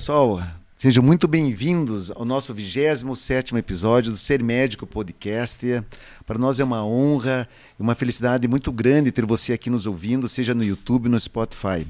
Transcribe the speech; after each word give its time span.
pessoal, 0.00 0.42
sejam 0.74 1.04
muito 1.04 1.28
bem-vindos 1.28 2.10
ao 2.10 2.24
nosso 2.24 2.54
27 2.54 3.54
episódio 3.54 4.10
do 4.10 4.16
Ser 4.16 4.42
Médico 4.42 4.86
Podcast. 4.86 5.60
Para 6.24 6.38
nós 6.38 6.58
é 6.58 6.64
uma 6.64 6.82
honra 6.82 7.46
e 7.78 7.82
uma 7.82 7.94
felicidade 7.94 8.48
muito 8.48 8.72
grande 8.72 9.12
ter 9.12 9.26
você 9.26 9.52
aqui 9.52 9.68
nos 9.68 9.84
ouvindo, 9.84 10.26
seja 10.26 10.54
no 10.54 10.64
YouTube 10.64 11.04
ou 11.04 11.10
no 11.10 11.20
Spotify. 11.20 11.86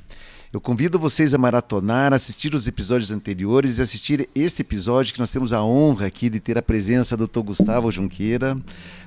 Eu 0.52 0.60
convido 0.60 0.98
vocês 0.98 1.32
a 1.32 1.38
maratonar, 1.38 2.12
assistir 2.12 2.56
os 2.56 2.66
episódios 2.66 3.12
anteriores 3.12 3.78
e 3.78 3.82
assistir 3.82 4.28
este 4.34 4.62
episódio 4.62 5.14
que 5.14 5.20
nós 5.20 5.30
temos 5.30 5.52
a 5.52 5.62
honra 5.62 6.06
aqui 6.06 6.28
de 6.28 6.40
ter 6.40 6.58
a 6.58 6.62
presença 6.62 7.16
do 7.16 7.28
Dr. 7.28 7.38
Gustavo 7.38 7.88
Junqueira. 7.88 8.58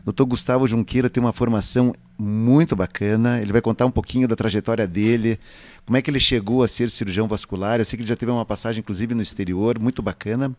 Dr. 0.05 0.23
Gustavo 0.23 0.65
Junqueira 0.65 1.09
tem 1.09 1.21
uma 1.21 1.33
formação 1.33 1.93
muito 2.17 2.77
bacana. 2.77 3.41
Ele 3.41 3.51
vai 3.51 3.59
contar 3.59 3.85
um 3.85 3.91
pouquinho 3.91 4.25
da 4.25 4.37
trajetória 4.37 4.87
dele, 4.87 5.37
como 5.85 5.97
é 5.97 6.01
que 6.01 6.09
ele 6.09 6.19
chegou 6.19 6.63
a 6.63 6.67
ser 6.67 6.89
cirurgião 6.89 7.27
vascular. 7.27 7.77
Eu 7.77 7.83
sei 7.83 7.97
que 7.97 8.03
ele 8.03 8.09
já 8.09 8.15
teve 8.15 8.31
uma 8.31 8.45
passagem, 8.45 8.79
inclusive, 8.79 9.13
no 9.13 9.21
exterior, 9.21 9.77
muito 9.77 10.01
bacana. 10.01 10.55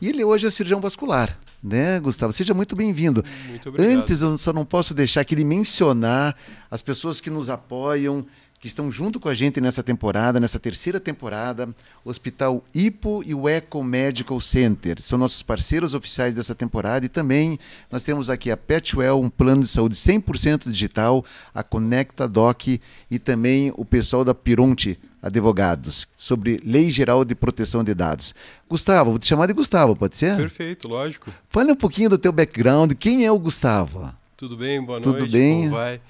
E 0.00 0.08
ele 0.08 0.24
hoje 0.24 0.46
é 0.46 0.50
cirurgião 0.50 0.80
vascular, 0.80 1.38
né, 1.62 2.00
Gustavo? 2.00 2.32
Seja 2.32 2.54
muito 2.54 2.74
bem-vindo. 2.74 3.22
Muito 3.50 3.68
obrigado. 3.68 3.98
Antes, 3.98 4.22
eu 4.22 4.38
só 4.38 4.50
não 4.50 4.64
posso 4.64 4.94
deixar 4.94 5.20
aqui 5.20 5.36
de 5.36 5.44
mencionar 5.44 6.34
as 6.70 6.80
pessoas 6.80 7.20
que 7.20 7.28
nos 7.28 7.50
apoiam, 7.50 8.24
que 8.62 8.68
estão 8.68 8.92
junto 8.92 9.18
com 9.18 9.28
a 9.28 9.34
gente 9.34 9.60
nessa 9.60 9.82
temporada, 9.82 10.38
nessa 10.38 10.56
terceira 10.56 11.00
temporada, 11.00 11.68
o 12.04 12.10
Hospital 12.10 12.62
Ipo 12.72 13.20
e 13.26 13.34
o 13.34 13.48
Eco 13.48 13.82
Medical 13.82 14.40
Center. 14.40 15.02
São 15.02 15.18
nossos 15.18 15.42
parceiros 15.42 15.94
oficiais 15.94 16.32
dessa 16.32 16.54
temporada 16.54 17.04
e 17.04 17.08
também 17.08 17.58
nós 17.90 18.04
temos 18.04 18.30
aqui 18.30 18.52
a 18.52 18.56
Petwell, 18.56 19.20
um 19.20 19.28
plano 19.28 19.62
de 19.62 19.68
saúde 19.68 19.96
100% 19.96 20.70
digital, 20.70 21.24
a 21.52 21.64
Conecta 21.64 22.28
Doc 22.28 22.68
e 22.68 23.18
também 23.18 23.72
o 23.76 23.84
pessoal 23.84 24.24
da 24.24 24.32
Pironte 24.32 24.96
Advogados, 25.20 26.06
sobre 26.16 26.60
Lei 26.64 26.88
Geral 26.88 27.24
de 27.24 27.34
Proteção 27.34 27.82
de 27.82 27.94
Dados. 27.94 28.32
Gustavo, 28.70 29.10
vou 29.10 29.18
te 29.18 29.26
chamar 29.26 29.46
de 29.48 29.54
Gustavo, 29.54 29.96
pode 29.96 30.16
ser? 30.16 30.36
Perfeito, 30.36 30.86
lógico. 30.86 31.32
Fale 31.50 31.72
um 31.72 31.76
pouquinho 31.76 32.10
do 32.10 32.16
teu 32.16 32.30
background, 32.30 32.92
quem 32.92 33.26
é 33.26 33.32
o 33.32 33.38
Gustavo? 33.40 34.14
Tudo 34.36 34.56
bem? 34.56 34.80
Boa 34.80 35.00
Tudo 35.00 35.18
noite. 35.18 35.32
bem? 35.32 35.62
Como 35.62 35.70
vai? 35.72 36.00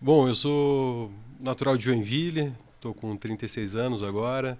Bom, 0.00 0.28
eu 0.28 0.34
sou 0.34 1.10
natural 1.40 1.76
de 1.76 1.84
Joinville, 1.84 2.52
estou 2.74 2.92
com 2.92 3.16
36 3.16 3.76
anos 3.76 4.02
agora. 4.02 4.58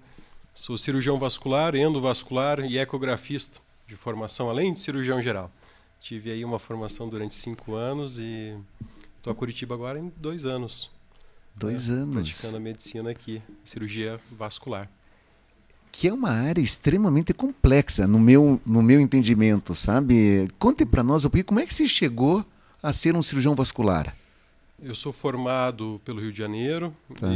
Sou 0.53 0.77
cirurgião 0.77 1.19
vascular, 1.19 1.75
endovascular 1.75 2.61
e 2.61 2.79
ecografista 2.79 3.59
de 3.87 3.95
formação, 3.95 4.49
além 4.49 4.73
de 4.73 4.79
cirurgião 4.79 5.21
geral. 5.21 5.51
Tive 5.99 6.31
aí 6.31 6.43
uma 6.43 6.57
formação 6.57 7.09
durante 7.09 7.35
cinco 7.35 7.75
anos 7.75 8.17
e 8.17 8.55
estou 9.17 9.31
a 9.31 9.35
Curitiba 9.35 9.75
agora 9.75 9.99
em 9.99 10.11
dois 10.17 10.45
anos. 10.45 10.89
Dois 11.55 11.89
né, 11.89 12.01
anos. 12.01 12.13
Praticando 12.15 12.57
a 12.57 12.59
medicina 12.59 13.11
aqui, 13.11 13.41
cirurgia 13.63 14.19
vascular. 14.31 14.89
que 15.91 16.07
é 16.07 16.13
uma 16.13 16.29
área 16.31 16.61
extremamente 16.61 17.33
complexa 17.33 18.07
no 18.07 18.19
meu, 18.19 18.59
no 18.65 18.81
meu 18.81 18.99
entendimento, 18.99 19.75
sabe? 19.75 20.47
Conte 20.57 20.85
para 20.85 21.03
nós, 21.03 21.25
como 21.45 21.59
é 21.59 21.65
que 21.65 21.73
você 21.73 21.87
chegou 21.87 22.45
a 22.81 22.91
ser 22.91 23.15
um 23.15 23.21
cirurgião 23.21 23.55
vascular? 23.55 24.15
Eu 24.85 24.93
sou 24.93 25.11
formado 25.11 25.99
pelo 26.05 26.21
Rio 26.21 26.31
de 26.31 26.37
Janeiro 26.37 26.95
Tá. 27.19 27.27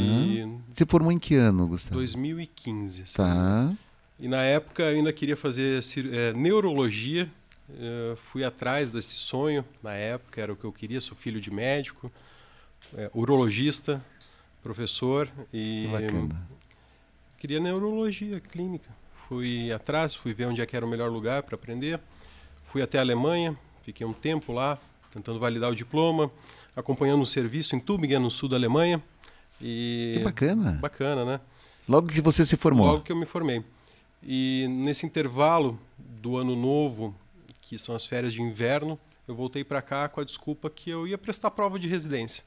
Você 0.71 0.85
formou 0.85 1.11
em 1.11 1.17
que 1.17 1.33
ano, 1.33 1.67
Gustavo? 1.67 1.95
2015. 1.95 3.01
assim. 3.01 3.17
Tá. 3.17 3.73
E 4.19 4.27
na 4.27 4.43
época 4.43 4.83
eu 4.83 4.97
ainda 4.97 5.11
queria 5.11 5.35
fazer 5.35 5.79
eh, 5.97 6.31
neurologia. 6.33 7.27
Eh, 7.71 8.15
fui 8.17 8.43
atrás 8.43 8.91
desse 8.91 9.15
sonho 9.15 9.65
na 9.81 9.93
época, 9.93 10.39
era 10.39 10.53
o 10.53 10.55
que 10.55 10.63
eu 10.63 10.71
queria. 10.71 11.01
Sou 11.01 11.17
filho 11.17 11.41
de 11.41 11.49
médico, 11.49 12.11
eh, 12.95 13.09
urologista, 13.15 13.99
professor 14.61 15.27
e 15.51 15.85
Que 15.85 15.87
bacana. 15.91 16.47
queria 17.39 17.59
neurologia 17.59 18.39
clínica. 18.39 18.89
Fui 19.27 19.73
atrás, 19.73 20.13
fui 20.13 20.35
ver 20.35 20.45
onde 20.45 20.61
é 20.61 20.67
que 20.67 20.75
era 20.75 20.85
o 20.85 20.89
melhor 20.89 21.09
lugar 21.09 21.41
para 21.41 21.55
aprender. 21.55 21.99
Fui 22.65 22.83
até 22.83 22.99
a 22.99 23.01
Alemanha, 23.01 23.57
fiquei 23.81 24.05
um 24.05 24.13
tempo 24.13 24.53
lá 24.53 24.77
tentando 25.11 25.39
validar 25.39 25.71
o 25.71 25.75
diploma, 25.75 26.29
acompanhando 26.79 27.21
um 27.21 27.25
serviço 27.25 27.75
em 27.75 27.79
Tübingen, 27.79 28.19
no 28.19 28.31
sul 28.31 28.49
da 28.49 28.55
Alemanha. 28.55 29.01
E 29.61 30.13
Que 30.17 30.23
bacana. 30.23 30.71
bacana, 30.81 31.25
né? 31.25 31.39
Logo 31.87 32.07
que 32.07 32.21
você 32.21 32.45
se 32.45 32.55
formou. 32.55 32.85
Logo 32.85 33.03
que 33.03 33.11
eu 33.11 33.15
me 33.15 33.25
formei. 33.25 33.63
E 34.23 34.67
nesse 34.77 35.05
intervalo 35.05 35.79
do 35.97 36.37
ano 36.37 36.55
novo, 36.55 37.15
que 37.61 37.77
são 37.77 37.95
as 37.95 38.05
férias 38.05 38.33
de 38.33 38.41
inverno, 38.41 38.99
eu 39.27 39.35
voltei 39.35 39.63
para 39.63 39.81
cá 39.81 40.07
com 40.07 40.19
a 40.19 40.23
desculpa 40.23 40.69
que 40.69 40.89
eu 40.89 41.07
ia 41.07 41.17
prestar 41.17 41.51
prova 41.51 41.77
de 41.77 41.87
residência. 41.87 42.43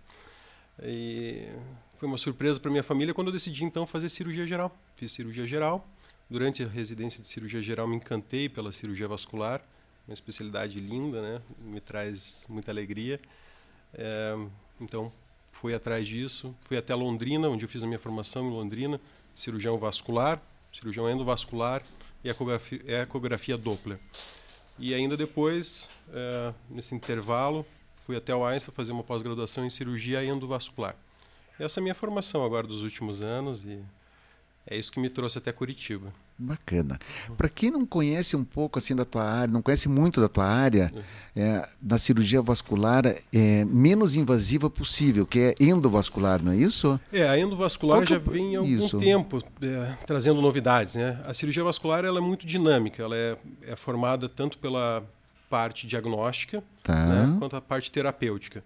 E 0.82 1.48
foi 1.96 2.08
uma 2.08 2.18
surpresa 2.18 2.58
para 2.58 2.70
minha 2.70 2.82
família 2.82 3.14
quando 3.14 3.28
eu 3.28 3.32
decidi 3.32 3.64
então 3.64 3.86
fazer 3.86 4.08
cirurgia 4.08 4.46
geral. 4.46 4.76
Fiz 4.96 5.12
cirurgia 5.12 5.46
geral. 5.46 5.86
Durante 6.28 6.62
a 6.62 6.66
residência 6.66 7.22
de 7.22 7.28
cirurgia 7.28 7.62
geral 7.62 7.86
me 7.86 7.96
encantei 7.96 8.48
pela 8.48 8.72
cirurgia 8.72 9.06
vascular, 9.06 9.62
uma 10.08 10.14
especialidade 10.14 10.80
linda, 10.80 11.20
né? 11.20 11.42
Me 11.64 11.80
traz 11.80 12.44
muita 12.48 12.70
alegria. 12.70 13.20
É, 13.94 14.34
então 14.80 15.12
fui 15.50 15.74
atrás 15.74 16.08
disso, 16.08 16.54
fui 16.62 16.76
até 16.76 16.94
Londrina, 16.94 17.48
onde 17.48 17.64
eu 17.64 17.68
fiz 17.68 17.82
a 17.82 17.86
minha 17.86 17.98
formação 17.98 18.46
em 18.46 18.50
Londrina, 18.50 19.00
cirurgião 19.34 19.78
vascular, 19.78 20.40
cirurgião 20.72 21.10
endovascular 21.10 21.82
e 22.24 22.30
ecografia, 22.30 22.80
ecografia 22.86 23.56
Doppler. 23.56 23.98
E 24.78 24.94
ainda 24.94 25.16
depois, 25.16 25.88
eh, 26.12 26.52
nesse 26.70 26.94
intervalo, 26.94 27.64
fui 27.94 28.16
até 28.16 28.34
o 28.34 28.44
Einstein 28.44 28.74
fazer 28.74 28.92
uma 28.92 29.04
pós-graduação 29.04 29.64
em 29.64 29.70
cirurgia 29.70 30.24
endovascular. 30.24 30.96
Essa 31.58 31.78
é 31.78 31.80
a 31.80 31.82
minha 31.82 31.94
formação 31.94 32.44
agora 32.44 32.66
dos 32.66 32.82
últimos 32.82 33.22
anos 33.22 33.64
e 33.64 33.78
é 34.66 34.76
isso 34.76 34.90
que 34.92 35.00
me 35.00 35.08
trouxe 35.10 35.38
até 35.38 35.52
Curitiba. 35.52 36.12
Bacana. 36.38 36.98
Para 37.36 37.48
quem 37.48 37.70
não 37.70 37.86
conhece 37.86 38.34
um 38.36 38.42
pouco 38.42 38.78
assim 38.78 38.96
da 38.96 39.04
tua 39.04 39.22
área, 39.22 39.52
não 39.52 39.62
conhece 39.62 39.88
muito 39.88 40.20
da 40.20 40.28
tua 40.28 40.44
área, 40.46 40.90
Uhum. 40.94 41.02
é, 41.36 41.68
da 41.80 41.98
cirurgia 41.98 42.42
vascular 42.42 43.04
é 43.32 43.64
menos 43.64 44.16
invasiva 44.16 44.68
possível, 44.68 45.24
que 45.26 45.38
é 45.38 45.54
endovascular, 45.60 46.42
não 46.42 46.52
é 46.52 46.56
isso? 46.56 46.98
É, 47.12 47.28
a 47.28 47.38
endovascular 47.38 48.04
já 48.04 48.16
é 48.16 48.18
vem 48.18 48.56
há 48.56 48.60
algum 48.60 48.70
isso? 48.70 48.98
tempo 48.98 49.42
é, 49.62 49.96
trazendo 50.06 50.40
novidades. 50.42 50.96
Né? 50.96 51.20
A 51.24 51.32
cirurgia 51.32 51.62
vascular 51.62 52.04
ela 52.04 52.18
é 52.18 52.22
muito 52.22 52.44
dinâmica, 52.46 53.02
ela 53.02 53.14
é, 53.16 53.36
é 53.62 53.76
formada 53.76 54.28
tanto 54.28 54.58
pela 54.58 55.04
parte 55.48 55.86
diagnóstica 55.86 56.62
Tá. 56.82 57.06
né, 57.06 57.36
quanto 57.38 57.54
a 57.54 57.60
parte 57.60 57.90
terapêutica. 57.92 58.64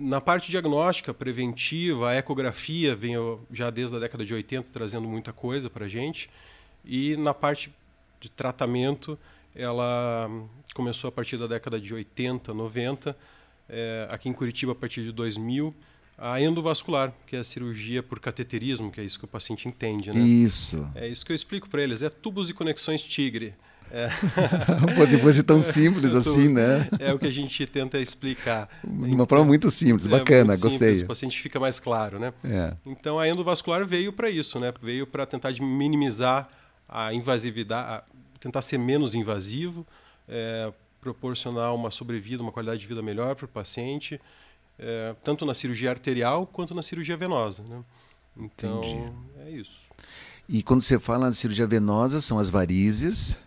Na 0.00 0.20
parte 0.20 0.50
diagnóstica, 0.50 1.12
preventiva, 1.12 2.10
a 2.10 2.16
ecografia 2.16 2.94
vem 2.94 3.14
já 3.50 3.70
desde 3.70 3.96
a 3.96 3.98
década 3.98 4.24
de 4.24 4.34
80 4.34 4.70
trazendo 4.70 5.06
muita 5.06 5.32
coisa 5.32 5.68
para 5.70 5.84
a 5.86 5.88
gente. 5.88 6.28
E 6.84 7.16
na 7.16 7.32
parte 7.32 7.72
de 8.20 8.30
tratamento, 8.30 9.18
ela 9.54 10.28
começou 10.74 11.08
a 11.08 11.12
partir 11.12 11.36
da 11.36 11.46
década 11.46 11.80
de 11.80 11.92
80, 11.92 12.54
90, 12.54 13.16
eh, 13.68 14.08
aqui 14.10 14.28
em 14.28 14.32
Curitiba 14.32 14.72
a 14.72 14.74
partir 14.74 15.02
de 15.02 15.12
2000, 15.12 15.74
a 16.16 16.40
endovascular, 16.40 17.12
que 17.26 17.36
é 17.36 17.40
a 17.40 17.44
cirurgia 17.44 18.02
por 18.02 18.20
cateterismo, 18.20 18.90
que 18.90 19.00
é 19.00 19.04
isso 19.04 19.18
que 19.18 19.24
o 19.24 19.28
paciente 19.28 19.68
entende. 19.68 20.12
Né? 20.12 20.20
Isso. 20.20 20.88
É 20.94 21.08
isso 21.08 21.24
que 21.24 21.32
eu 21.32 21.36
explico 21.36 21.68
para 21.68 21.82
eles, 21.82 22.02
é 22.02 22.08
tubos 22.08 22.48
e 22.48 22.54
conexões 22.54 23.02
tigre. 23.02 23.54
É, 23.94 24.08
Pô, 24.96 25.06
se 25.06 25.18
fosse 25.18 25.42
tão 25.42 25.60
simples 25.60 26.14
assim, 26.16 26.48
né? 26.48 26.88
é 26.98 27.12
o 27.12 27.18
que 27.18 27.26
a 27.26 27.30
gente 27.30 27.66
tenta 27.66 27.98
explicar. 27.98 28.66
De 28.82 29.14
uma 29.14 29.26
forma 29.26 29.44
muito 29.44 29.70
simples, 29.70 30.06
É 30.06 30.08
bacana, 30.08 30.44
muito 30.46 30.60
simples, 30.60 30.78
gostei. 30.78 31.02
O 31.02 31.06
paciente 31.08 31.38
fica 31.38 31.60
mais 31.60 31.78
claro, 31.78 32.18
né? 32.18 32.32
É. 32.42 32.74
Então 32.86 33.20
a 33.20 33.28
endovascular 33.28 33.86
veio 33.86 34.10
para 34.10 34.30
isso, 34.30 34.58
né? 34.58 34.72
Veio 34.82 35.06
para 35.06 35.26
tentar 35.26 35.52
minimizar 35.60 36.48
a 36.88 37.12
invasividade, 37.12 38.04
tentar 38.40 38.62
ser 38.62 38.78
menos 38.78 39.14
invasivo, 39.14 39.86
é, 40.26 40.72
proporcionar 40.98 41.74
uma 41.74 41.90
sobrevida, 41.90 42.42
uma 42.42 42.52
qualidade 42.52 42.80
de 42.80 42.86
vida 42.86 43.02
melhor 43.02 43.34
para 43.34 43.44
o 43.44 43.48
paciente, 43.48 44.18
é, 44.78 45.14
tanto 45.22 45.44
na 45.44 45.52
cirurgia 45.52 45.90
arterial 45.90 46.46
quanto 46.46 46.74
na 46.74 46.82
cirurgia 46.82 47.16
venosa, 47.16 47.62
né? 47.68 47.84
Então 48.38 48.78
Entendi. 48.78 49.12
é 49.44 49.50
isso. 49.50 49.82
E 50.48 50.62
quando 50.62 50.80
você 50.80 50.98
fala 50.98 51.28
de 51.28 51.36
cirurgia 51.36 51.66
venosa, 51.66 52.22
são 52.22 52.38
as 52.38 52.48
varizes. 52.48 53.38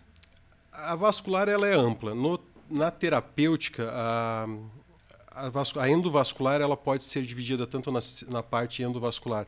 A 0.76 0.94
vascular 0.94 1.48
ela 1.48 1.66
é 1.66 1.74
ampla. 1.74 2.14
No- 2.14 2.40
na 2.68 2.90
terapêutica, 2.90 3.88
a, 3.92 4.46
a, 5.30 5.48
vascu- 5.48 5.78
a 5.78 5.88
endovascular 5.88 6.60
ela 6.60 6.76
pode 6.76 7.04
ser 7.04 7.22
dividida 7.22 7.66
tanto 7.66 7.92
na, 7.92 8.00
na 8.28 8.42
parte 8.42 8.82
endovascular 8.82 9.46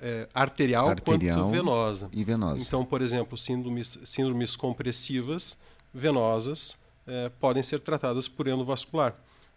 é, 0.00 0.28
arterial, 0.34 0.88
Arterial 0.88 1.38
quanto 1.38 1.50
venosa. 1.50 2.08
e 2.12 2.22
venosa. 2.22 2.62
Então, 2.62 2.84
por 2.84 3.02
exemplo, 3.02 3.36
síndromes, 3.36 3.98
síndromes 4.04 4.54
compressivas 4.54 5.56
venosas 5.92 6.76
eh, 7.06 7.30
podem 7.40 7.62
ser 7.62 7.80
tratadas 7.80 8.28
por 8.28 8.46
endovascular. 8.46 9.14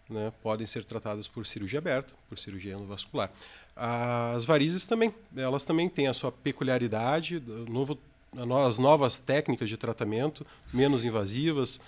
Né? 0.08 0.32
Podem 0.42 0.66
ser 0.66 0.84
tratadas 0.84 1.28
por 1.28 1.46
cirurgia 1.46 1.78
aberta, 1.78 2.14
por 2.28 2.38
cirurgia 2.38 2.72
endovascular. 2.74 3.30
As 3.76 4.44
varizes 4.44 4.86
também, 4.86 5.14
elas 5.36 5.62
também 5.62 5.88
têm 5.88 6.08
a 6.08 6.12
sua 6.12 6.32
peculiaridade, 6.32 7.36
o 7.36 7.70
novo, 7.70 7.96
as 8.66 8.78
novas 8.78 9.18
técnicas 9.18 9.68
de 9.68 9.76
tratamento, 9.76 10.46
menos 10.72 11.04
invasivas, 11.04 11.80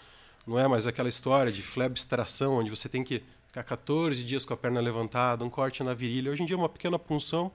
não 0.47 0.59
é 0.59 0.67
mais 0.67 0.87
aquela 0.87 1.09
história 1.09 1.53
de 1.53 1.63
flebstração, 1.63 2.55
onde 2.55 2.71
você 2.71 2.89
tem 2.89 3.05
que 3.05 3.23
ficar 3.47 3.63
14 3.63 4.25
dias 4.25 4.45
com 4.45 4.55
a 4.55 4.57
perna 4.57 4.81
levantada, 4.81 5.45
um 5.45 5.51
corte 5.51 5.83
na 5.85 5.95
virilha. 5.95 6.31
Hoje 6.31 6.43
em 6.43 6.47
dia, 6.47 6.57
uma 6.57 6.69
pequena 6.69 6.99
punção 6.99 7.53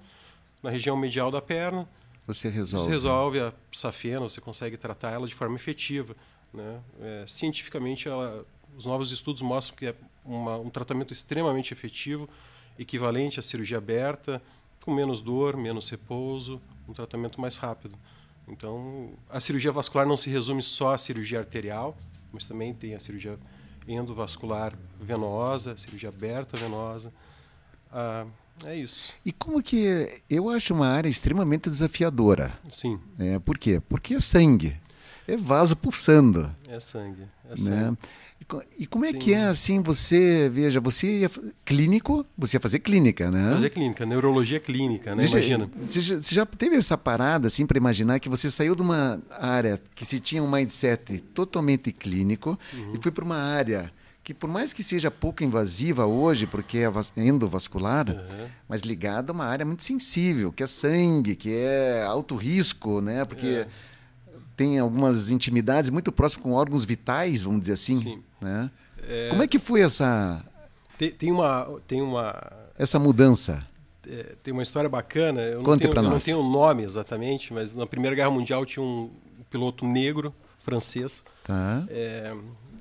na 0.63 0.69
região 0.69 0.95
medial 0.95 1.29
da 1.29 1.41
perna, 1.41 1.87
você 2.27 2.49
resolve. 2.49 2.85
Você 2.85 2.91
resolve 2.91 3.39
a 3.39 3.53
safena, 3.71 4.19
você 4.19 4.41
consegue 4.41 4.75
tratar 4.75 5.11
ela 5.11 5.25
de 5.25 5.33
forma 5.33 5.55
efetiva. 5.55 6.13
Né? 6.53 6.81
É, 6.99 7.23
cientificamente, 7.25 8.09
ela, 8.09 8.45
os 8.75 8.85
novos 8.85 9.11
estudos 9.11 9.41
mostram 9.41 9.77
que 9.77 9.85
é 9.87 9.95
uma, 10.25 10.57
um 10.57 10.69
tratamento 10.69 11.13
extremamente 11.13 11.71
efetivo, 11.71 12.29
equivalente 12.77 13.39
à 13.39 13.41
cirurgia 13.41 13.77
aberta, 13.77 14.41
com 14.83 14.93
menos 14.93 15.21
dor, 15.21 15.55
menos 15.55 15.89
repouso, 15.89 16.61
um 16.87 16.91
tratamento 16.91 17.39
mais 17.39 17.55
rápido. 17.55 17.97
Então, 18.47 19.11
a 19.29 19.39
cirurgia 19.39 19.71
vascular 19.71 20.07
não 20.07 20.15
se 20.15 20.29
resume 20.29 20.63
só 20.63 20.93
à 20.93 20.97
cirurgia 20.97 21.39
arterial, 21.39 21.97
mas 22.31 22.47
também 22.47 22.73
tem 22.73 22.95
a 22.95 22.99
cirurgia 22.99 23.37
endovascular 23.87 24.73
venosa, 24.99 25.77
cirurgia 25.77 26.09
aberta 26.09 26.57
venosa. 26.57 27.13
Ah, 27.91 28.25
é 28.65 28.75
isso. 28.75 29.13
E 29.25 29.31
como 29.31 29.61
que 29.61 30.21
eu 30.29 30.49
acho 30.49 30.73
uma 30.73 30.87
área 30.87 31.09
extremamente 31.09 31.69
desafiadora. 31.69 32.57
Sim. 32.71 32.99
É, 33.19 33.37
por 33.39 33.57
quê? 33.57 33.81
Porque 33.87 34.15
é 34.15 34.19
sangue. 34.19 34.79
É 35.27 35.35
vaso 35.35 35.75
pulsando. 35.75 36.55
É 36.67 36.79
sangue. 36.79 37.27
É 37.49 37.61
né? 37.61 37.97
E 38.79 38.87
como 38.87 39.03
é 39.03 39.11
Sim. 39.11 39.17
que 39.17 39.33
é 39.33 39.43
assim, 39.45 39.81
você, 39.81 40.49
veja, 40.49 40.79
você 40.79 41.19
ia, 41.19 41.31
clínico, 41.65 42.25
você 42.37 42.55
ia 42.55 42.61
fazer 42.61 42.79
clínica, 42.79 43.29
né? 43.29 43.51
Fazer 43.51 43.69
clínica, 43.69 44.05
neurologia 44.05 44.59
clínica, 44.59 45.13
né? 45.13 45.23
Veja, 45.23 45.37
Imagina. 45.39 45.69
Você 45.75 45.99
já, 45.99 46.15
você 46.15 46.35
já 46.35 46.45
teve 46.45 46.77
essa 46.77 46.97
parada 46.97 47.47
assim 47.47 47.65
para 47.65 47.77
imaginar 47.77 48.19
que 48.19 48.29
você 48.29 48.49
saiu 48.49 48.73
de 48.73 48.81
uma 48.81 49.21
área 49.37 49.81
que 49.93 50.05
se 50.05 50.19
tinha 50.21 50.41
um 50.41 50.49
mindset 50.49 51.19
totalmente 51.33 51.91
clínico 51.91 52.57
uhum. 52.73 52.93
e 52.95 53.03
foi 53.03 53.11
para 53.11 53.25
uma 53.25 53.37
área 53.37 53.91
que 54.27 54.33
por 54.33 54.49
mais 54.49 54.73
que 54.73 54.83
seja 54.83 55.09
pouco 55.09 55.41
invasiva 55.41 56.05
hoje, 56.05 56.45
porque 56.45 56.79
é 56.79 56.91
endovascular, 57.21 58.09
uhum. 58.09 58.47
mas 58.67 58.81
ligada 58.81 59.31
a 59.31 59.33
uma 59.33 59.45
área 59.45 59.65
muito 59.65 59.85
sensível, 59.85 60.51
que 60.51 60.61
é 60.61 60.67
sangue, 60.67 61.33
que 61.33 61.55
é 61.55 62.03
alto 62.03 62.35
risco, 62.35 62.99
né? 62.99 63.23
Porque 63.23 63.47
é. 63.47 63.67
Tem 64.57 64.79
algumas 64.79 65.29
intimidades 65.29 65.91
muito 65.91 66.11
próximas 66.11 66.43
com 66.43 66.51
órgãos 66.51 66.83
vitais, 66.83 67.43
vamos 67.43 67.61
dizer 67.61 67.73
assim. 67.73 67.99
Sim. 67.99 68.23
Né? 68.41 68.71
É... 69.07 69.29
Como 69.29 69.43
é 69.43 69.47
que 69.47 69.59
foi 69.59 69.81
essa... 69.81 70.43
Tem, 70.97 71.11
tem, 71.11 71.31
uma, 71.31 71.79
tem 71.87 72.01
uma... 72.01 72.35
Essa 72.77 72.97
mudança? 72.97 73.65
É, 74.09 74.35
tem 74.41 74.51
uma 74.51 74.63
história 74.63 74.89
bacana. 74.89 75.41
Eu 75.41 75.61
Conte 75.61 75.87
para 75.87 76.01
nós. 76.01 76.27
Eu 76.27 76.37
não 76.37 76.43
tenho 76.43 76.49
o 76.49 76.51
nome 76.51 76.83
exatamente, 76.83 77.53
mas 77.53 77.75
na 77.75 77.85
Primeira 77.85 78.15
Guerra 78.15 78.31
Mundial 78.31 78.65
tinha 78.65 78.83
um 78.83 79.11
piloto 79.51 79.85
negro 79.85 80.33
francês. 80.59 81.23
Tá. 81.43 81.85
É, 81.87 82.35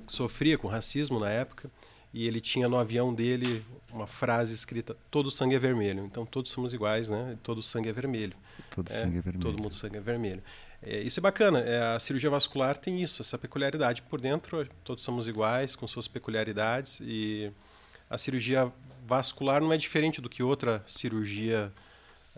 sofria 0.07 0.57
com 0.57 0.67
racismo 0.67 1.19
na 1.19 1.29
época 1.29 1.69
e 2.13 2.25
ele 2.25 2.41
tinha 2.41 2.67
no 2.67 2.77
avião 2.77 3.13
dele 3.13 3.63
uma 3.91 4.07
frase 4.07 4.53
escrita: 4.53 4.95
"Todo 5.11 5.29
sangue 5.29 5.55
é 5.55 5.59
vermelho". 5.59 6.03
Então 6.05 6.25
todos 6.25 6.51
somos 6.51 6.73
iguais, 6.73 7.09
né? 7.09 7.37
Todo 7.43 7.61
sangue 7.61 7.89
é 7.89 7.93
vermelho. 7.93 8.35
Todo 8.73 8.89
é, 8.89 8.93
sangue 8.93 9.17
é 9.17 9.21
vermelho. 9.21 9.41
Todo 9.41 9.61
mundo 9.61 9.75
sangue 9.75 9.97
é 9.97 10.01
vermelho. 10.01 10.41
É, 10.81 10.99
isso 10.99 11.19
é 11.19 11.21
bacana. 11.21 11.59
É, 11.59 11.95
a 11.95 11.99
cirurgia 11.99 12.29
vascular 12.29 12.77
tem 12.77 13.01
isso, 13.01 13.21
essa 13.21 13.37
peculiaridade 13.37 14.01
por 14.03 14.21
dentro. 14.21 14.67
Todos 14.83 15.03
somos 15.03 15.27
iguais, 15.27 15.75
com 15.75 15.87
suas 15.87 16.07
peculiaridades 16.07 16.99
e 17.01 17.51
a 18.09 18.17
cirurgia 18.17 18.71
vascular 19.05 19.61
não 19.61 19.73
é 19.73 19.77
diferente 19.77 20.21
do 20.21 20.29
que 20.29 20.43
outra 20.43 20.83
cirurgia, 20.87 21.71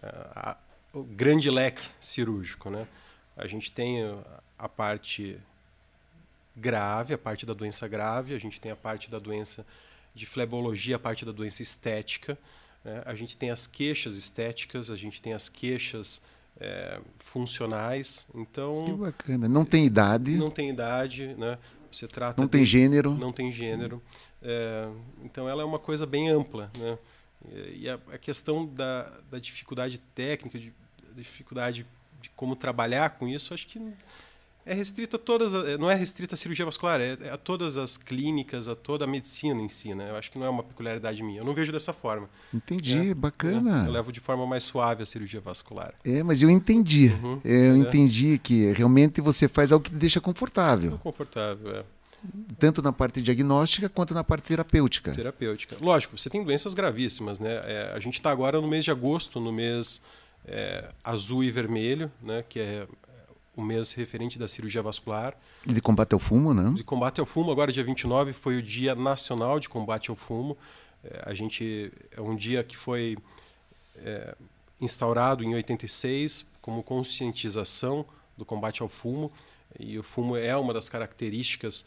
a, 0.02 0.58
o 0.94 1.04
grande 1.04 1.50
leque 1.50 1.88
cirúrgico, 2.00 2.70
né? 2.70 2.88
A 3.36 3.48
gente 3.48 3.72
tem 3.72 4.00
a 4.58 4.68
parte 4.68 5.40
grave, 6.56 7.14
a 7.14 7.18
parte 7.18 7.46
da 7.46 7.54
doença 7.54 7.88
grave, 7.88 8.36
a 8.36 8.40
gente 8.40 8.60
tem 8.60 8.72
a 8.72 8.76
parte 8.76 9.10
da 9.10 9.18
doença 9.18 9.66
de 10.14 10.26
flebologia, 10.26 10.98
a 10.98 11.00
parte 11.00 11.24
da 11.24 11.32
doença 11.32 11.62
estética, 11.62 12.38
né? 12.84 13.02
a 13.06 13.16
gente 13.16 13.38
tem 13.38 13.50
as 13.50 13.66
queixas 13.66 14.16
estéticas, 14.16 14.90
a 14.90 14.96
gente 14.96 15.22
tem 15.22 15.34
as 15.34 15.48
queixas 15.48 16.22
é, 16.60 17.00
funcionais. 17.18 18.28
Então, 18.34 18.76
que 18.76 18.94
bacana. 18.94 19.48
Não 19.48 19.66
tem 19.66 19.86
idade. 19.86 20.38
Não 20.38 20.52
tem 20.52 20.70
idade, 20.70 21.36
né? 21.38 21.58
Você 21.92 22.08
trata. 22.08 22.40
Não 22.40 22.48
tem 22.48 22.64
gênero. 22.64 23.16
Não 23.16 23.32
tem 23.32 23.52
gênero. 23.52 24.02
É, 24.42 24.90
então, 25.24 25.50
ela 25.50 25.62
é 25.62 25.66
uma 25.66 25.80
coisa 25.80 26.06
bem 26.06 26.30
ampla, 26.30 26.70
né? 26.78 26.98
E 27.74 27.90
a, 27.90 27.98
a 28.14 28.18
questão 28.18 28.66
da, 28.66 29.04
da 29.32 29.40
dificuldade 29.40 29.98
técnica, 30.14 30.60
de, 30.60 30.74
da 31.08 31.22
dificuldade 31.22 31.86
de 32.22 32.30
como 32.32 32.56
trabalhar 32.56 33.12
com 33.12 33.28
isso, 33.28 33.54
acho 33.54 33.66
que 33.66 33.80
é 34.70 34.74
restrito 34.76 35.16
a 35.16 35.20
todas, 35.20 35.52
não 35.80 35.90
é 35.90 35.96
restrito 35.96 36.36
à 36.36 36.38
cirurgia 36.38 36.64
vascular, 36.64 37.02
é, 37.02 37.18
é 37.22 37.32
a 37.32 37.38
todas 37.38 37.76
as 37.76 37.98
clínicas, 37.98 38.68
a 38.68 38.76
toda 38.76 39.06
a 39.06 39.08
medicina 39.08 39.60
em 39.60 39.68
si, 39.68 39.96
né? 39.96 40.12
Eu 40.12 40.16
acho 40.16 40.32
que 40.32 40.38
não 40.38 40.46
é 40.46 40.50
uma 40.50 40.62
peculiaridade 40.62 41.24
minha. 41.24 41.42
Eu 41.42 41.46
não 41.46 41.56
vejo 41.56 41.72
dessa 41.72 41.92
forma. 41.92 42.30
Entendi, 42.54 43.10
é, 43.10 43.14
bacana. 43.16 43.86
É, 43.86 43.88
eu 43.88 43.92
levo 43.92 44.12
de 44.12 44.20
forma 44.20 44.46
mais 44.46 44.64
suave 44.64 45.02
a 45.02 45.06
cirurgia 45.08 45.42
vascular. 45.42 45.92
É, 46.06 46.22
mas 46.22 46.44
eu 46.44 46.52
entendi. 46.52 47.08
Uhum, 47.08 47.42
eu 47.44 47.74
é. 47.74 47.78
entendi 47.78 48.38
que 48.38 48.72
realmente 48.74 49.22
você 49.22 49.48
faz 49.48 49.72
algo 49.72 49.84
que 49.84 49.90
te 49.90 49.98
deixa 49.98 50.22
confortável. 50.22 51.00
Confortável, 51.00 51.78
é. 51.78 51.84
Tanto 52.60 52.82
na 52.84 52.94
parte 52.94 53.24
diagnóstica 53.24 53.90
quanto 53.90 54.14
na 54.14 54.24
parte 54.24 54.44
terapêutica. 54.44 55.14
Terapêutica. 55.14 55.78
Lógico, 55.82 56.16
você 56.16 56.30
tem 56.30 56.44
doenças 56.44 56.76
gravíssimas, 56.76 57.40
né? 57.40 57.62
É, 57.66 57.94
a 57.96 58.00
gente 58.00 58.20
está 58.20 58.30
agora 58.30 58.62
no 58.62 58.68
mês 58.68 58.84
de 58.84 58.92
agosto, 58.92 59.40
no 59.40 59.52
mês 59.52 60.04
azul 61.04 61.44
e 61.44 61.52
vermelho, 61.52 62.12
né? 62.22 62.44
Que 62.48 62.60
é 62.60 62.88
o 63.60 63.64
mês 63.64 63.94
referente 63.94 64.40
da 64.40 64.48
cirurgia 64.48 64.82
vascular. 64.82 65.36
E 65.68 65.74
de 65.74 65.82
combate 65.82 66.14
ao 66.14 66.20
fumo, 66.20 66.54
né? 66.54 66.72
De 66.76 66.84
combate 66.84 67.20
ao 67.20 67.26
fumo. 67.26 67.52
Agora, 67.52 67.72
dia 67.72 67.84
29, 67.84 68.34
foi 68.34 68.58
o 68.58 68.62
Dia 68.62 68.96
Nacional 68.96 69.60
de 69.60 69.70
Combate 69.70 70.10
ao 70.10 70.16
Fumo. 70.16 70.58
É, 71.04 71.24
a 71.26 71.34
gente 71.34 71.92
é 72.12 72.22
um 72.22 72.36
dia 72.36 72.64
que 72.64 72.76
foi 72.76 73.18
é, 73.98 74.36
instaurado 74.80 75.44
em 75.44 75.54
86 75.54 76.46
como 76.62 76.84
conscientização 76.84 78.06
do 78.38 78.46
combate 78.46 78.82
ao 78.82 78.88
fumo. 78.88 79.32
E 79.80 80.00
o 80.00 80.04
fumo 80.04 80.36
é 80.36 80.56
uma 80.56 80.74
das 80.74 80.90
características 80.90 81.86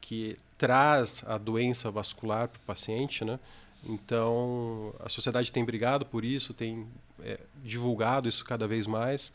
que 0.00 0.38
traz 0.56 1.24
a 1.26 1.38
doença 1.38 1.90
vascular 1.90 2.48
para 2.48 2.58
o 2.58 2.62
paciente, 2.62 3.24
né? 3.24 3.38
Então, 3.84 4.94
a 5.00 5.08
sociedade 5.08 5.52
tem 5.52 5.64
brigado 5.64 6.04
por 6.06 6.24
isso, 6.24 6.54
tem 6.54 6.86
é, 7.22 7.38
divulgado 7.62 8.28
isso 8.28 8.44
cada 8.44 8.66
vez 8.66 8.86
mais. 8.86 9.32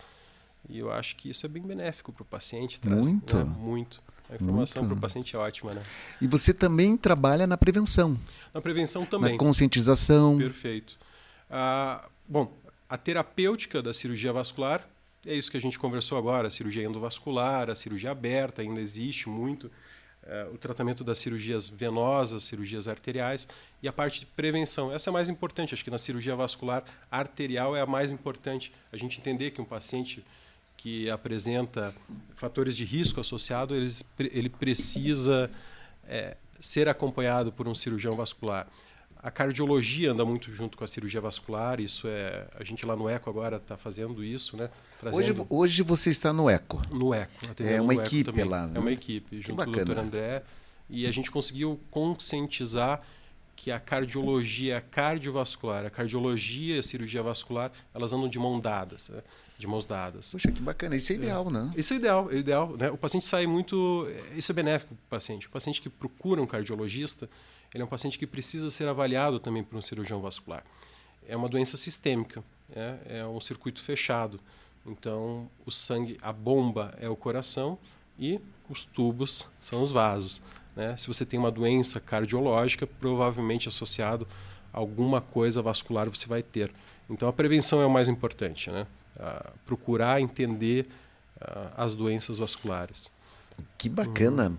E 0.72 0.80
eu 0.80 0.92
acho 0.92 1.16
que 1.18 1.30
isso 1.30 1.46
é 1.46 1.50
bem 1.50 1.62
benéfico 1.62 2.12
para 2.12 2.24
o 2.24 2.26
paciente. 2.26 2.80
Traz, 2.80 3.06
muito. 3.06 3.38
Né? 3.38 3.44
Muito. 3.60 4.02
A 4.30 4.36
informação 4.36 4.86
para 4.86 4.94
o 4.96 5.00
paciente 5.00 5.36
é 5.36 5.40
ótima, 5.40 5.74
né? 5.74 5.84
E 6.22 6.28
você 6.28 6.54
também 6.54 6.96
trabalha 6.96 7.46
na 7.46 7.58
prevenção. 7.58 8.18
Na 8.54 8.62
prevenção 8.62 9.06
também. 9.06 9.34
Na 9.34 9.38
conscientização. 9.38 10.38
Perfeito. 10.38 10.98
Ah, 11.50 12.08
bom, 12.26 12.54
a 12.90 12.98
terapêutica 12.98 13.82
da 13.82 13.94
cirurgia 13.94 14.32
vascular 14.32 14.88
é 15.26 15.36
isso 15.36 15.52
que 15.52 15.58
a 15.58 15.62
gente 15.62 15.78
conversou 15.78 16.18
agora, 16.18 16.48
a 16.48 16.52
cirurgia 16.52 16.84
endovascular, 16.84 17.70
a 17.70 17.76
cirurgia 17.76 18.12
aberta 18.12 18.62
ainda 18.62 18.82
existe 18.82 19.30
muito, 19.30 19.70
é, 20.24 20.48
o 20.52 20.58
tratamento 20.58 21.04
das 21.04 21.18
cirurgias 21.20 21.68
venosas, 21.68 22.44
cirurgias 22.44 22.88
arteriais 22.88 23.48
e 23.84 23.88
a 23.88 23.94
parte 23.94 24.22
de 24.22 24.26
prevenção. 24.26 24.92
Essa 24.92 25.10
é 25.10 25.12
a 25.12 25.14
mais 25.14 25.30
importante, 25.30 25.74
acho 25.74 25.84
que 25.84 25.92
na 25.92 26.00
cirurgia 26.00 26.36
vascular 26.36 26.84
arterial 27.10 27.76
é 27.76 27.82
a 27.82 27.86
mais 27.86 28.12
importante. 28.12 28.72
A 28.92 28.98
gente 28.98 29.20
entender 29.20 29.52
que 29.52 29.62
um 29.62 29.66
paciente 29.66 30.24
que 30.82 31.10
apresenta 31.12 31.94
fatores 32.36 32.76
de 32.76 32.84
risco 32.84 33.22
associado, 33.22 33.76
ele, 33.76 33.88
ele 34.18 34.50
precisa 34.50 35.50
é, 36.08 36.36
ser 36.60 36.90
acompanhado 36.90 37.52
por 37.52 37.68
um 37.68 37.76
cirurgião 37.76 38.14
vascular. 38.14 38.68
A 39.22 39.30
cardiologia 39.30 40.12
anda 40.12 40.26
muito 40.26 40.52
junto 40.52 40.76
com 40.76 40.84
a 40.84 40.88
cirurgia 40.88 41.22
vascular, 41.22 41.80
isso 41.80 42.08
é 42.08 42.48
a 42.60 42.64
gente 42.64 42.84
lá 42.84 42.96
no 42.96 43.08
Eco 43.08 43.30
agora 43.30 43.58
está 43.58 43.78
fazendo 43.78 44.24
isso, 44.24 44.58
né? 44.58 44.72
Trazendo... 45.00 45.42
Hoje, 45.42 45.46
hoje 45.48 45.84
você 45.84 46.10
está 46.10 46.34
no 46.34 46.50
Eco. 46.50 46.82
No 46.90 47.14
Eco. 47.14 47.32
É 47.60 47.80
uma 47.80 47.94
equipe 47.94 48.44
lá. 48.44 48.66
Né? 48.66 48.74
É 48.78 48.80
uma 48.80 48.92
equipe 48.92 49.40
junto 49.40 49.64
com 49.64 49.70
o 49.70 49.86
Dr. 49.86 50.00
André 50.00 50.42
e 50.90 51.06
a 51.06 51.12
gente 51.12 51.30
conseguiu 51.30 51.80
conscientizar 51.92 53.02
que 53.62 53.72
a 53.72 53.80
cardiologia, 53.80 54.80
a 54.80 54.82
cardiovascular, 54.82 55.86
a 55.86 55.90
cardiologia 55.92 56.78
e 56.78 56.80
a 56.80 56.82
cirurgia 56.82 57.22
vascular, 57.22 57.72
elas 57.94 58.12
andam 58.12 58.28
de 58.28 58.40
mão 58.40 58.60
dadas. 58.60 59.10
Né? 59.10 59.22
de 59.56 59.68
mãos 59.68 59.86
dadas. 59.86 60.32
Puxa, 60.32 60.52
que 60.52 60.60
bacana. 60.60 60.96
Isso 60.96 61.12
é 61.12 61.16
ideal, 61.18 61.48
é. 61.48 61.52
né? 61.52 61.72
Isso 61.78 61.94
é 61.94 61.98
ideal, 61.98 62.32
é 62.32 62.38
ideal. 62.38 62.76
Né? 62.76 62.90
O 62.90 62.98
paciente 62.98 63.24
sai 63.24 63.46
muito. 63.46 64.08
Isso 64.36 64.52
é 64.52 64.56
benéfico 64.56 64.96
para 64.96 65.06
o 65.06 65.10
paciente. 65.12 65.46
O 65.46 65.52
paciente 65.52 65.80
que 65.80 65.88
procura 65.88 66.42
um 66.42 66.48
cardiologista, 66.48 67.30
ele 67.72 67.84
é 67.84 67.86
um 67.86 67.88
paciente 67.88 68.18
que 68.18 68.26
precisa 68.26 68.68
ser 68.72 68.88
avaliado 68.88 69.40
também 69.40 69.64
por 69.64 69.78
um 69.78 69.82
cirurgião 69.82 70.20
vascular. 70.20 70.66
É 71.28 71.38
uma 71.38 71.48
doença 71.48 71.78
sistêmica, 71.78 72.44
é, 72.76 73.20
é 73.20 73.28
um 73.28 73.40
circuito 73.40 73.80
fechado. 73.84 74.40
Então, 74.84 75.48
o 75.64 75.70
sangue, 75.70 76.18
a 76.24 76.34
bomba 76.34 76.98
é 77.00 77.08
o 77.08 77.16
coração 77.16 77.78
e 78.18 78.40
os 78.68 78.84
tubos 78.84 79.48
são 79.60 79.84
os 79.84 79.92
vasos. 79.92 80.42
Né? 80.76 80.96
Se 80.98 81.08
você 81.08 81.26
tem 81.26 81.40
uma 81.40 81.52
doença 81.52 82.00
cardiológica, 82.00 82.88
provavelmente 82.88 83.68
associado 83.68 84.28
a 84.74 84.80
alguma 84.80 85.22
coisa 85.22 85.62
vascular 85.62 86.10
você 86.10 86.28
vai 86.28 86.42
ter. 86.42 86.72
Então, 87.10 87.28
a 87.28 87.34
prevenção 87.34 87.82
é 87.82 87.86
o 87.86 87.90
mais 87.90 88.08
importante. 88.08 88.72
Né? 88.72 88.86
procurar 89.66 90.22
entender 90.22 90.88
as 91.78 91.96
doenças 91.96 92.38
vasculares. 92.38 93.10
Que 93.78 93.90
bacana. 93.90 94.50
Uhum. 94.50 94.58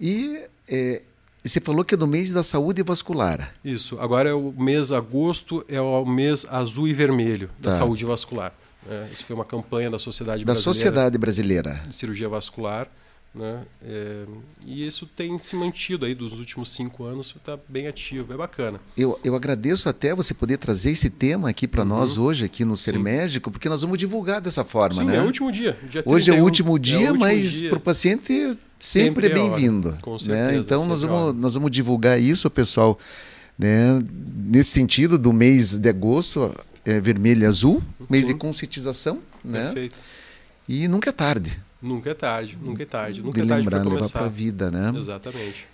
E 0.00 0.46
é, 0.68 1.02
você 1.42 1.60
falou 1.60 1.84
que 1.84 1.94
é 1.94 1.96
do 1.96 2.06
mês 2.06 2.32
da 2.32 2.42
saúde 2.42 2.82
vascular. 2.82 3.52
Isso. 3.64 3.98
Agora 4.00 4.28
é 4.30 4.34
o 4.34 4.52
mês 4.52 4.92
agosto, 4.92 5.64
é 5.68 5.80
o 5.80 6.04
mês 6.04 6.46
azul 6.48 6.86
e 6.86 6.92
vermelho 6.92 7.50
da 7.58 7.70
tá. 7.70 7.76
saúde 7.76 8.04
vascular. 8.04 8.52
É, 8.88 9.08
isso 9.12 9.24
foi 9.24 9.34
uma 9.34 9.44
campanha 9.44 9.90
da 9.90 9.98
Sociedade 9.98 10.44
da 10.44 10.52
Brasileira 10.52 10.74
Sociedade 10.74 11.18
Brasileira 11.18 11.82
de 11.86 11.94
Cirurgia 11.94 12.28
Vascular. 12.28 12.88
Né? 13.34 13.62
É, 13.82 14.24
e 14.66 14.86
isso 14.86 15.06
tem 15.06 15.38
se 15.38 15.54
mantido 15.54 16.06
aí 16.06 16.14
dos 16.14 16.38
últimos 16.38 16.72
cinco 16.72 17.04
anos, 17.04 17.34
está 17.36 17.58
bem 17.68 17.86
ativo, 17.86 18.32
é 18.32 18.36
bacana. 18.36 18.80
Eu, 18.96 19.18
eu 19.22 19.34
agradeço 19.36 19.88
até 19.88 20.14
você 20.14 20.32
poder 20.34 20.56
trazer 20.56 20.90
esse 20.90 21.10
tema 21.10 21.50
aqui 21.50 21.68
para 21.68 21.82
uhum. 21.82 21.88
nós 21.88 22.18
hoje, 22.18 22.44
aqui 22.44 22.64
no 22.64 22.76
Ser 22.76 22.94
Sim. 22.94 22.98
Médico, 22.98 23.50
porque 23.50 23.68
nós 23.68 23.82
vamos 23.82 23.98
divulgar 23.98 24.40
dessa 24.40 24.64
forma, 24.64 25.02
Sim, 25.02 25.08
né? 25.08 25.16
é 25.16 25.20
o 25.20 25.26
último 25.26 25.52
dia. 25.52 25.76
dia 25.88 26.02
hoje 26.04 26.30
é 26.30 26.34
o 26.34 26.42
último 26.42 26.78
dia, 26.78 27.08
é 27.08 27.12
o 27.12 27.18
mas 27.18 27.60
para 27.60 27.78
o 27.78 27.80
paciente 27.80 28.32
sempre, 28.32 28.58
sempre 28.78 29.26
é 29.26 29.34
bem-vindo. 29.34 29.94
Né? 30.26 30.56
Então 30.56 30.86
nós 30.86 31.02
vamos, 31.02 31.40
nós 31.40 31.54
vamos 31.54 31.70
divulgar 31.70 32.20
isso, 32.20 32.50
pessoal. 32.50 32.98
Né? 33.58 34.00
Nesse 34.46 34.70
sentido, 34.70 35.18
do 35.18 35.32
mês 35.32 35.78
de 35.78 35.88
agosto, 35.88 36.54
é 36.84 37.00
vermelho 37.00 37.42
e 37.42 37.46
azul, 37.46 37.82
mês 38.08 38.24
de 38.24 38.34
conscientização. 38.34 39.20
Né? 39.44 39.64
Perfeito. 39.64 39.96
E 40.68 40.88
nunca 40.88 41.10
é 41.10 41.12
tarde. 41.12 41.67
Nunca 41.80 42.10
é 42.10 42.14
tarde, 42.14 42.58
nunca 42.60 42.82
é 42.82 42.86
tarde. 42.86 43.22
Nunca 43.22 43.40
de 43.40 43.46
é 43.46 43.48
tarde 43.48 43.64
lembrar, 43.64 43.80
para 43.80 43.90
começar. 43.90 44.24
a 44.24 44.28
vida, 44.28 44.70
né? 44.70 44.92
Exatamente. 44.96 45.66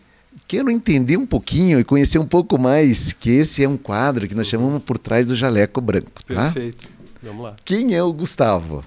Quero 0.46 0.70
entender 0.70 1.16
um 1.16 1.26
pouquinho 1.26 1.78
e 1.78 1.84
conhecer 1.84 2.18
um 2.18 2.26
pouco 2.26 2.58
mais 2.58 3.12
que 3.12 3.30
esse 3.30 3.64
é 3.64 3.68
um 3.68 3.76
quadro 3.76 4.26
que 4.26 4.34
nós 4.34 4.46
uhum. 4.46 4.50
chamamos 4.50 4.82
por 4.82 4.98
trás 4.98 5.26
do 5.26 5.34
jaleco 5.34 5.80
branco, 5.80 6.24
tá? 6.24 6.50
Perfeito. 6.50 6.88
Vamos 7.22 7.44
lá. 7.44 7.56
Quem 7.64 7.94
é 7.94 8.02
o 8.02 8.12
Gustavo? 8.12 8.84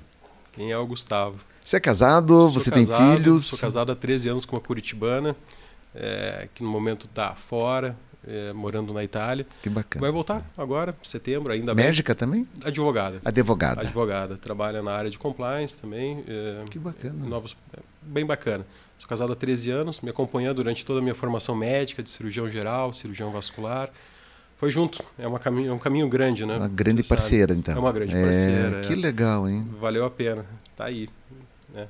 Quem 0.53 0.71
é 0.71 0.77
o 0.77 0.85
Gustavo? 0.85 1.37
Você 1.63 1.77
é 1.77 1.79
casado? 1.79 2.49
Você 2.49 2.69
casado, 2.69 2.97
tem 2.97 3.15
filhos? 3.15 3.45
Sou 3.45 3.59
casado 3.59 3.91
há 3.91 3.95
13 3.95 4.29
anos 4.29 4.45
com 4.45 4.55
uma 4.55 4.61
curitibana, 4.61 5.35
é, 5.95 6.47
que 6.53 6.63
no 6.63 6.69
momento 6.69 7.07
está 7.07 7.33
fora, 7.33 7.97
é, 8.27 8.53
morando 8.53 8.93
na 8.93 9.03
Itália. 9.03 9.45
Que 9.61 9.69
bacana. 9.69 10.01
Vai 10.01 10.11
voltar 10.11 10.45
agora, 10.57 10.95
setembro, 11.01 11.53
ainda 11.53 11.73
Médica 11.73 12.13
bem. 12.13 12.19
também? 12.19 12.47
Advogada. 12.63 13.21
Advogada. 13.23 13.81
Advogada. 13.81 14.37
Trabalha 14.37 14.81
na 14.81 14.91
área 14.91 15.09
de 15.09 15.17
compliance 15.17 15.79
também. 15.79 16.23
É, 16.27 16.65
que 16.69 16.77
bacana. 16.77 17.25
Novos, 17.25 17.55
é, 17.73 17.79
bem 18.01 18.25
bacana. 18.25 18.65
Sou 18.99 19.07
casado 19.07 19.31
há 19.31 19.35
13 19.35 19.71
anos, 19.71 20.01
me 20.01 20.09
acompanhou 20.09 20.53
durante 20.53 20.83
toda 20.83 20.99
a 20.99 21.01
minha 21.01 21.15
formação 21.15 21.55
médica, 21.55 22.03
de 22.03 22.09
cirurgião 22.09 22.49
geral, 22.49 22.93
cirurgião 22.93 23.31
vascular. 23.31 23.89
Foi 24.55 24.71
junto, 24.71 25.03
é, 25.19 25.27
uma 25.27 25.39
caminho, 25.39 25.69
é 25.69 25.73
um 25.73 25.79
caminho 25.79 26.09
grande, 26.09 26.45
né? 26.45 26.57
Uma 26.57 26.67
grande 26.67 27.03
parceira, 27.03 27.53
então. 27.53 27.75
É 27.75 27.79
uma 27.79 27.91
grande 27.91 28.15
é, 28.15 28.23
parceira. 28.23 28.81
Que 28.81 28.95
legal, 28.95 29.47
hein? 29.47 29.69
Valeu 29.79 30.03
a 30.03 30.09
pena. 30.09 30.45
Tá 30.75 30.85
aí. 30.85 31.07
Né? 31.73 31.87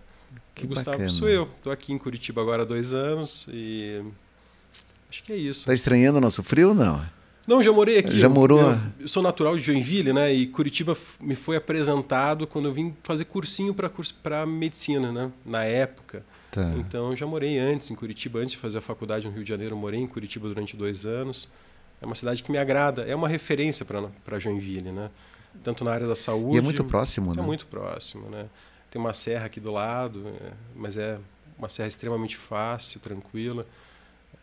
Que 0.53 0.67
Gustavo 0.67 0.97
bacana. 0.97 1.09
sou 1.09 1.29
eu. 1.29 1.43
Estou 1.57 1.71
aqui 1.71 1.93
em 1.93 1.97
Curitiba 1.97 2.41
agora 2.41 2.63
há 2.63 2.65
dois 2.65 2.93
anos 2.93 3.47
e 3.49 4.03
Acho 5.09 5.23
que 5.23 5.33
é 5.33 5.35
isso. 5.35 5.65
Tá 5.65 5.73
estranhando 5.73 6.17
o 6.17 6.21
nosso 6.21 6.43
frio 6.43 6.69
ou 6.69 6.75
não? 6.75 7.01
Não, 7.47 7.63
já 7.63 7.71
morei 7.71 7.99
aqui. 7.99 8.19
Já 8.19 8.27
morou? 8.27 8.59
Eu, 8.59 8.79
eu, 8.99 9.07
sou 9.07 9.23
natural 9.23 9.55
de 9.55 9.63
Joinville, 9.63 10.11
né? 10.11 10.33
E 10.33 10.47
Curitiba 10.47 10.97
me 11.17 11.33
foi 11.33 11.55
apresentado 11.55 12.45
quando 12.45 12.67
eu 12.67 12.73
vim 12.73 12.93
fazer 13.03 13.23
cursinho 13.23 13.73
para 14.21 14.45
medicina, 14.45 15.13
né? 15.13 15.31
Na 15.45 15.63
época. 15.63 16.25
Tá. 16.51 16.73
Então, 16.77 17.15
já 17.15 17.25
morei 17.25 17.57
antes 17.57 17.89
em 17.89 17.95
Curitiba, 17.95 18.39
antes 18.39 18.51
de 18.51 18.57
fazer 18.57 18.79
a 18.79 18.81
faculdade 18.81 19.25
no 19.25 19.31
Rio 19.31 19.43
de 19.43 19.49
Janeiro, 19.49 19.77
morei 19.77 20.01
em 20.01 20.07
Curitiba 20.07 20.49
durante 20.49 20.75
dois 20.75 21.05
anos. 21.05 21.49
É 22.01 22.05
uma 22.05 22.15
cidade 22.15 22.43
que 22.43 22.51
me 22.51 22.57
agrada, 22.57 23.03
é 23.03 23.15
uma 23.15 23.29
referência 23.29 23.85
para 23.85 24.39
Joinville, 24.39 24.91
né? 24.91 25.09
Tanto 25.63 25.85
na 25.85 25.91
área 25.91 26.05
da 26.05 26.15
saúde. 26.17 26.57
E 26.57 26.59
é 26.59 26.61
muito 26.61 26.83
próximo, 26.83 27.31
é 27.31 27.37
né? 27.37 27.41
É 27.41 27.45
muito 27.45 27.65
próximo, 27.65 28.29
né? 28.29 28.47
Tem 28.91 28.99
uma 28.99 29.13
serra 29.13 29.45
aqui 29.45 29.59
do 29.59 29.71
lado, 29.71 30.27
é, 30.27 30.51
mas 30.75 30.97
é 30.97 31.17
uma 31.57 31.69
serra 31.69 31.87
extremamente 31.87 32.35
fácil, 32.35 32.99
tranquila. 32.99 33.65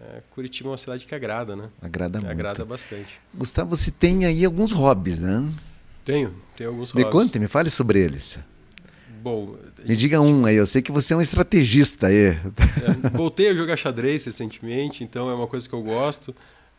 É, 0.04 0.22
Curitiba 0.30 0.68
é 0.68 0.72
uma 0.72 0.76
cidade 0.76 1.06
que 1.06 1.14
agrada, 1.14 1.56
né? 1.56 1.70
Agrada 1.80 2.18
muito. 2.18 2.30
Agrada 2.30 2.64
bastante. 2.64 3.20
Gustavo, 3.32 3.74
você 3.74 3.90
tem 3.90 4.24
aí 4.26 4.44
alguns 4.44 4.70
hobbies, 4.72 5.18
né? 5.18 5.50
Tenho, 6.04 6.34
tenho 6.56 6.70
alguns 6.70 6.92
me 6.92 7.02
hobbies. 7.02 7.20
Me 7.20 7.26
conte, 7.26 7.38
me 7.38 7.48
fale 7.48 7.70
sobre 7.70 8.00
eles. 8.00 8.38
Bom, 9.22 9.56
me 9.82 9.96
diga 9.96 10.20
um 10.20 10.44
aí, 10.44 10.56
eu 10.56 10.66
sei 10.66 10.82
que 10.82 10.92
você 10.92 11.14
é 11.14 11.16
um 11.16 11.20
estrategista 11.22 12.08
aí. 12.08 12.26
É, 12.26 13.08
voltei 13.14 13.48
a 13.48 13.54
jogar 13.54 13.74
xadrez 13.78 14.26
recentemente, 14.26 15.02
então 15.02 15.30
é 15.30 15.34
uma 15.34 15.46
coisa 15.46 15.66
que 15.66 15.74
eu 15.74 15.82
gosto, 15.82 16.34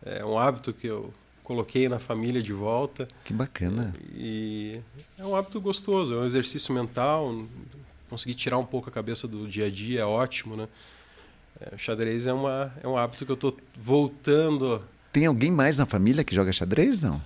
é 0.05 0.23
um 0.23 0.37
hábito 0.37 0.71
que 0.71 0.85
eu 0.85 1.11
coloquei 1.43 1.89
na 1.89 1.97
família 1.97 2.43
de 2.43 2.53
volta. 2.53 3.07
Que 3.23 3.33
bacana. 3.33 3.91
E 4.13 4.79
é 5.17 5.25
um 5.25 5.35
hábito 5.35 5.59
gostoso, 5.59 6.13
é 6.13 6.17
um 6.19 6.25
exercício 6.25 6.71
mental, 6.71 7.43
conseguir 8.07 8.35
tirar 8.35 8.59
um 8.59 8.65
pouco 8.65 8.89
a 8.89 8.91
cabeça 8.91 9.27
do 9.27 9.47
dia 9.47 9.65
a 9.65 9.69
dia 9.71 10.01
é 10.01 10.05
ótimo, 10.05 10.55
né? 10.55 10.67
É, 11.59 11.75
o 11.75 11.77
xadrez 11.77 12.27
é, 12.27 12.33
uma, 12.33 12.73
é 12.83 12.87
um 12.87 12.97
hábito 12.97 13.25
que 13.25 13.31
eu 13.31 13.35
estou 13.35 13.55
voltando. 13.79 14.81
Tem 15.11 15.25
alguém 15.25 15.51
mais 15.51 15.77
na 15.77 15.85
família 15.85 16.23
que 16.23 16.35
joga 16.35 16.51
xadrez, 16.51 16.99
não? 16.99 17.21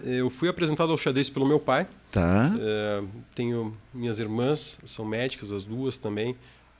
Eu 0.00 0.28
fui 0.28 0.48
apresentado 0.48 0.90
ao 0.90 0.98
xadrez 0.98 1.30
pelo 1.30 1.46
meu 1.46 1.60
pai. 1.60 1.86
Tá. 2.10 2.54
É, 2.60 3.02
tenho 3.34 3.74
minhas 3.94 4.18
irmãs, 4.18 4.78
são 4.84 5.04
médicas, 5.04 5.52
as 5.52 5.64
duas 5.64 5.96
também. 5.96 6.36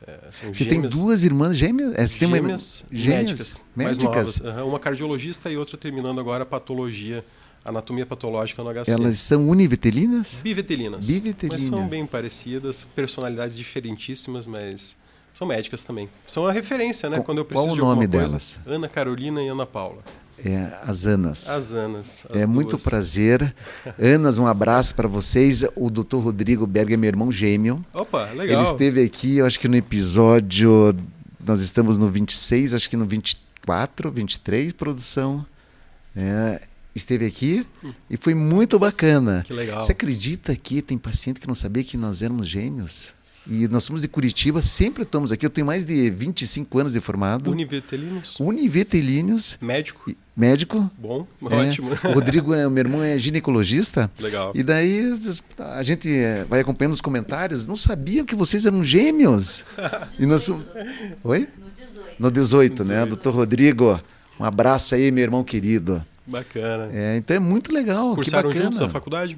É, 0.07 0.19
são 0.33 0.53
você 0.53 0.65
gêmeas. 0.65 0.93
tem 0.93 1.01
duas 1.01 1.23
irmãs 1.23 1.57
gêmeas? 1.57 1.95
É, 1.95 2.07
você 2.07 2.19
gêmeas, 2.19 2.87
tem 2.89 2.99
uma... 2.99 3.05
gêmeas 3.05 3.61
médicas, 3.75 3.99
médicas. 3.99 4.41
Novas. 4.41 4.67
Uma 4.67 4.79
cardiologista 4.81 5.51
e 5.51 5.57
outra 5.57 5.77
terminando 5.79 6.19
agora 6.19 6.45
patologia, 6.45 7.25
anatomia 7.65 8.05
patológica 8.05 8.63
no 8.65 8.71
HC. 8.71 8.91
Elas 8.91 9.21
são 9.21 9.49
univitelinas? 9.49 10.41
Bivitelinas. 10.43 11.07
Bivitelinas. 11.07 11.63
Mas 11.63 11.71
são 11.71 11.87
bem 11.89 12.05
parecidas, 12.05 12.85
personalidades 12.97 13.57
diferentíssimas, 13.57 14.47
mas 14.47 14.97
são 15.33 15.47
médicas 15.47 15.81
também. 15.83 16.09
São 16.27 16.47
a 16.47 16.53
referência, 16.53 17.09
né? 17.09 17.21
Quando 17.21 17.39
eu 17.39 17.45
preciso 17.45 17.69
Qual 17.69 17.75
o 17.75 17.79
de 17.79 17.85
nome 17.85 18.09
coisa. 18.09 18.27
delas? 18.27 18.61
Ana 18.67 18.89
Carolina 18.89 19.43
e 19.43 19.49
Ana 19.49 19.67
Paula. 19.67 20.03
É, 20.45 20.73
as 20.87 21.07
Anas. 21.07 21.49
As 21.49 21.73
Anas. 21.73 22.27
As 22.29 22.37
é 22.37 22.45
duas. 22.45 22.49
muito 22.49 22.79
prazer. 22.79 23.55
Anas, 23.99 24.39
um 24.39 24.47
abraço 24.47 24.95
para 24.95 25.07
vocês. 25.09 25.65
O 25.77 25.89
Dr. 25.89 26.17
Rodrigo 26.17 26.67
Berger 26.67 26.95
é 26.95 26.97
meu 26.97 27.09
irmão 27.09 27.31
gêmeo. 27.31 27.85
Opa, 27.95 28.25
legal. 28.31 28.61
Ele 28.61 28.71
esteve 28.71 29.03
aqui, 29.03 29.39
eu 29.39 29.47
acho 29.47 29.59
que 29.59 29.69
no 29.69 29.77
episódio. 29.77 30.95
Nós 31.45 31.61
estamos 31.61 31.99
no 31.99 32.09
26, 32.09 32.75
acho 32.75 32.89
que 32.89 32.97
no 32.97 33.05
24, 33.05 34.11
23, 34.11 34.73
produção. 34.73 35.45
É, 36.15 36.61
esteve 36.95 37.25
aqui 37.27 37.67
hum. 37.83 37.93
e 38.11 38.17
foi 38.17 38.35
muito 38.35 38.79
bacana. 38.79 39.43
Que 39.45 39.53
legal. 39.53 39.81
Você 39.81 39.93
acredita 39.93 40.55
que 40.55 40.83
tem 40.83 40.99
paciente 40.99 41.41
que 41.41 41.49
não 41.49 41.55
sabia 41.55 41.83
que 41.83 41.97
nós 41.97 42.23
éramos 42.23 42.49
gêmeos? 42.49 43.15
E 43.47 43.67
nós 43.69 43.83
somos 43.85 44.03
de 44.03 44.09
Curitiba, 44.09 44.63
sempre 44.63 45.03
estamos 45.03 45.33
aqui. 45.33 45.45
Eu 45.45 45.51
tenho 45.51 45.67
mais 45.67 45.85
de 45.85 46.11
25 46.11 46.79
anos 46.79 46.93
de 46.93 47.01
formado. 47.01 47.51
Univetelíneos. 47.51 48.39
Univetelíneos. 48.39 49.59
Médico. 49.61 50.13
Médico. 50.37 50.91
Bom, 50.97 51.27
é. 51.51 51.55
ótimo. 51.55 51.91
O 51.91 52.13
Rodrigo, 52.13 52.55
é, 52.55 52.69
meu 52.69 52.79
irmão, 52.79 53.03
é 53.03 53.19
ginecologista. 53.19 54.11
Legal. 54.21 54.53
E 54.55 54.63
daí 54.63 55.13
a 55.59 55.83
gente 55.83 56.09
é, 56.09 56.45
vai 56.45 56.61
acompanhando 56.61 56.95
os 56.95 57.01
comentários. 57.01 57.67
Não 57.67 57.77
sabia 57.77 58.25
que 58.25 58.35
vocês 58.35 58.65
eram 58.65 58.85
gêmeos. 58.85 59.67
e 60.19 60.25
nós 60.25 60.49
Oi? 60.49 61.49
No 61.59 61.71
18. 61.71 62.17
No 62.19 62.31
18, 62.31 62.73
18. 62.73 62.85
né? 62.85 63.07
Doutor 63.07 63.35
Rodrigo, 63.35 64.01
um 64.39 64.45
abraço 64.45 64.95
aí, 64.95 65.11
meu 65.11 65.23
irmão 65.23 65.43
querido. 65.43 66.05
Bacana. 66.27 66.89
É, 66.93 67.17
então 67.17 67.37
é 67.37 67.41
muito 67.41 67.73
legal. 67.73 68.15
Cursaram 68.15 68.49
que 68.49 68.55
bacana. 68.57 68.73
juntos 68.73 68.81
a 68.81 68.89
faculdade? 68.89 69.37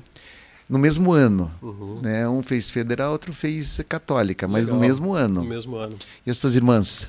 No 0.69 0.79
mesmo 0.79 1.13
ano. 1.13 1.53
Uhum. 1.63 2.01
Né? 2.03 2.29
Um 2.29 2.43
fez 2.43 2.71
federal, 2.71 3.13
outro 3.13 3.33
fez 3.33 3.81
católica, 3.89 4.49
mas 4.49 4.67
Legal. 4.67 4.81
no 4.81 4.87
mesmo 4.87 5.13
ano. 5.15 5.43
No 5.43 5.49
mesmo 5.49 5.77
ano. 5.77 5.97
E 6.27 6.31
as 6.31 6.39
suas 6.39 6.57
irmãs? 6.57 7.09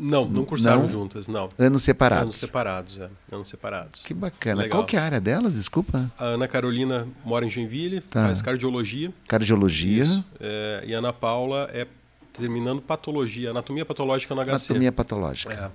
Não, 0.00 0.26
não 0.26 0.46
cursaram 0.46 0.82
não? 0.82 0.88
juntas, 0.88 1.28
não. 1.28 1.50
Anos 1.58 1.82
separados? 1.82 2.24
Anos 2.24 2.36
separados, 2.36 2.98
é. 2.98 3.10
Anos 3.30 3.48
separados. 3.48 4.02
Que 4.02 4.14
bacana. 4.14 4.62
Legal. 4.62 4.78
Qual 4.78 4.86
que 4.86 4.96
é 4.96 4.98
a 4.98 5.04
área 5.04 5.20
delas, 5.20 5.54
desculpa? 5.54 6.10
A 6.18 6.24
Ana 6.24 6.48
Carolina 6.48 7.06
mora 7.22 7.44
em 7.44 7.50
Joinville, 7.50 8.00
tá. 8.00 8.24
faz 8.24 8.40
cardiologia. 8.40 9.12
Cardiologia. 9.28 10.02
Isso, 10.02 10.24
é, 10.40 10.84
e 10.86 10.94
a 10.94 10.98
Ana 10.98 11.12
Paula 11.12 11.68
é 11.72 11.86
terminando 12.32 12.80
patologia, 12.80 13.50
anatomia 13.50 13.84
patológica 13.84 14.34
no 14.34 14.42
HC. 14.42 14.50
Anatomia 14.50 14.92
patológica. 14.92 15.52
É. 15.52 15.70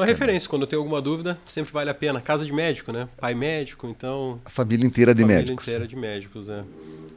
A 0.00 0.04
referência. 0.04 0.48
Quando 0.48 0.62
eu 0.62 0.66
tenho 0.68 0.80
alguma 0.80 1.00
dúvida, 1.00 1.38
sempre 1.44 1.72
vale 1.72 1.90
a 1.90 1.94
pena. 1.94 2.20
Casa 2.20 2.44
de 2.44 2.52
médico, 2.52 2.92
né? 2.92 3.08
Pai 3.16 3.34
médico, 3.34 3.86
então. 3.88 4.40
A 4.44 4.50
família 4.50 4.86
inteira 4.86 5.14
de 5.14 5.22
família 5.22 5.40
médicos. 5.40 5.66
inteira 5.66 5.86
de 5.86 5.96
médicos, 5.96 6.48
é. 6.48 6.62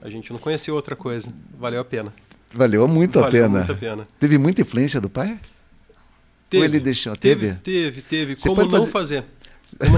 A 0.01 0.09
gente 0.09 0.31
não 0.31 0.39
conhecia 0.39 0.73
outra 0.73 0.95
coisa. 0.95 1.31
Valeu 1.57 1.79
a 1.79 1.85
pena. 1.85 2.13
Valeu 2.53 2.87
muito 2.87 3.19
Valeu 3.19 3.27
a 3.27 3.31
pena. 3.31 3.57
Muito 3.59 3.71
a 3.71 3.75
pena. 3.75 4.03
Teve 4.19 4.37
muita 4.37 4.61
influência 4.61 4.99
do 4.99 5.09
pai? 5.09 5.39
Teve. 6.49 6.63
Ou 6.63 6.65
ele 6.65 6.79
deixou? 6.79 7.15
Teve? 7.15 7.53
Teve, 7.55 8.01
teve. 8.01 8.35
teve. 8.35 8.41
Como 8.41 8.63
não 8.63 8.85
fazer? 8.85 8.91
fazer? 8.91 9.23
Como... 9.77 9.97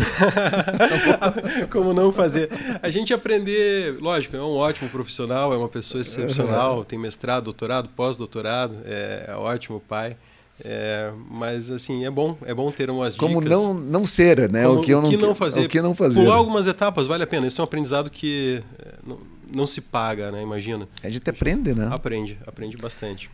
Como 1.70 1.94
não 1.94 2.12
fazer? 2.12 2.50
A 2.82 2.90
gente 2.90 3.14
aprender, 3.14 3.98
lógico, 4.02 4.36
é 4.36 4.42
um 4.42 4.56
ótimo 4.56 4.90
profissional, 4.90 5.54
é 5.54 5.58
uma 5.58 5.70
pessoa 5.70 6.02
excepcional, 6.02 6.84
tem 6.84 6.98
mestrado, 6.98 7.44
doutorado, 7.46 7.90
pós-doutorado, 7.90 8.78
é 8.84 9.36
ótimo 9.36 9.80
pai. 9.80 10.18
É, 10.64 11.12
mas 11.30 11.72
assim 11.72 12.06
é 12.06 12.12
bom 12.12 12.38
é 12.46 12.54
bom 12.54 12.70
ter 12.72 12.90
umas 12.90 13.16
como 13.16 13.42
dicas. 13.42 13.58
não 13.58 13.74
não 13.74 14.06
ser 14.06 14.50
né 14.52 14.64
como, 14.66 14.80
o 14.80 14.82
que 14.82 14.92
eu 14.92 15.02
não, 15.02 15.08
o 15.08 15.12
que 15.12 15.18
não 15.18 15.34
fazer 15.34 15.66
o 15.66 15.70
que 15.70 15.82
não 15.82 15.96
fazer 15.96 16.22
pular 16.22 16.36
algumas 16.36 16.68
etapas 16.68 17.08
vale 17.08 17.24
a 17.24 17.28
pena 17.28 17.48
isso 17.48 17.62
é 17.62 17.64
um 17.64 17.66
aprendizado 17.66 18.10
que 18.10 18.62
é, 18.78 18.94
não, 19.08 19.20
não 19.56 19.66
se 19.66 19.80
paga 19.80 20.32
né 20.32 20.42
imagina 20.44 20.88
a 21.02 21.10
gente 21.10 21.30
aprende 21.30 21.74
né 21.74 21.88
aprende 21.92 22.38
aprende 22.46 22.76
bastante 22.76 23.30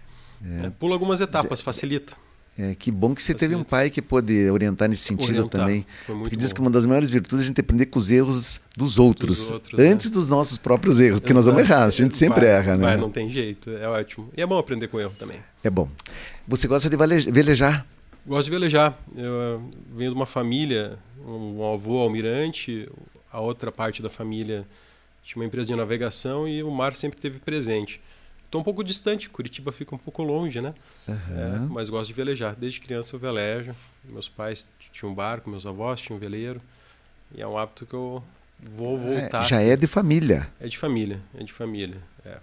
é. 0.61 0.67
É, 0.67 0.69
pula 0.69 0.93
algumas 0.93 1.19
etapas 1.19 1.61
facilita 1.61 2.13
É, 2.57 2.73
que 2.73 2.89
bom 2.89 3.13
que 3.13 3.21
você 3.21 3.33
teve 3.33 3.53
um 3.53 3.65
pai 3.65 3.89
que 3.89 4.01
pôde 4.01 4.49
orientar 4.49 4.87
nesse 4.87 5.03
sentido 5.03 5.39
Orientar. 5.39 5.59
também. 5.61 5.85
Foi 6.05 6.15
muito 6.15 6.23
Porque 6.29 6.37
diz 6.37 6.51
bom. 6.51 6.55
que 6.55 6.61
uma 6.61 6.69
das 6.71 6.85
maiores 6.85 7.09
virtudes 7.09 7.39
é 7.41 7.43
a 7.43 7.47
gente 7.47 7.59
aprender 7.59 7.87
com 7.87 7.99
os 7.99 8.09
erros 8.11 8.61
dos 8.77 8.97
outros, 8.97 9.39
Dos 9.39 9.49
outros, 9.51 9.77
né? 9.77 9.89
antes 9.89 10.09
dos 10.09 10.29
nossos 10.29 10.57
próprios 10.57 11.01
erros, 11.01 11.19
porque 11.19 11.33
nós 11.33 11.45
vamos 11.47 11.59
Exato. 11.63 11.73
errar, 11.81 11.87
a 11.87 11.91
gente 11.91 12.17
sempre 12.17 12.45
Vai, 12.45 12.49
erra, 12.55 12.77
né? 12.77 12.83
vai, 12.85 12.95
não 12.97 13.09
tem 13.09 13.29
jeito, 13.29 13.69
é 13.71 13.89
ótimo. 13.89 14.29
E 14.37 14.41
é 14.41 14.45
bom 14.45 14.57
aprender 14.57 14.87
com 14.87 14.97
erro 15.01 15.11
também. 15.19 15.35
É 15.65 15.69
bom. 15.69 15.89
Você 16.47 16.67
gosta 16.67 16.89
de 16.89 16.95
velejar? 17.31 17.85
Gosto 18.25 18.45
de 18.45 18.51
velejar. 18.51 18.97
Eu 19.15 19.33
eh, 19.33 19.77
venho 19.95 20.11
de 20.11 20.15
uma 20.15 20.25
família, 20.27 20.97
um 21.25 21.73
avô 21.73 21.99
almirante, 21.99 22.87
a 23.31 23.39
outra 23.39 23.71
parte 23.71 24.01
da 24.01 24.09
família 24.09 24.65
tinha 25.23 25.41
uma 25.41 25.45
empresa 25.45 25.67
de 25.67 25.75
navegação 25.75 26.47
e 26.47 26.61
o 26.61 26.69
mar 26.69 26.95
sempre 26.95 27.19
teve 27.19 27.39
presente. 27.39 27.99
Estou 28.45 28.61
um 28.61 28.63
pouco 28.63 28.83
distante, 28.83 29.27
Curitiba 29.27 29.71
fica 29.71 29.95
um 29.95 29.97
pouco 29.97 30.21
longe, 30.21 30.61
né? 30.61 30.75
É, 31.09 31.59
mas 31.67 31.89
gosto 31.89 32.07
de 32.07 32.13
velejar. 32.13 32.55
Desde 32.55 32.79
criança 32.79 33.15
eu 33.15 33.19
velejo. 33.19 33.75
Meus 34.03 34.29
pais 34.29 34.69
tinham 34.93 35.11
um 35.11 35.15
barco, 35.15 35.49
meus 35.49 35.65
avós 35.65 35.99
tinham 35.99 36.15
um 36.15 36.19
veleiro. 36.19 36.61
E 37.33 37.41
é 37.41 37.47
um 37.47 37.57
hábito 37.57 37.87
que 37.87 37.95
eu 37.95 38.23
vou 38.61 38.97
voltar. 38.99 39.41
É, 39.43 39.47
já 39.47 39.61
é 39.61 39.75
de 39.75 39.87
família. 39.87 40.47
É 40.59 40.67
de 40.67 40.77
família, 40.77 41.19
é 41.33 41.43
de 41.43 41.51
família. 41.51 41.97
É. 42.23 42.37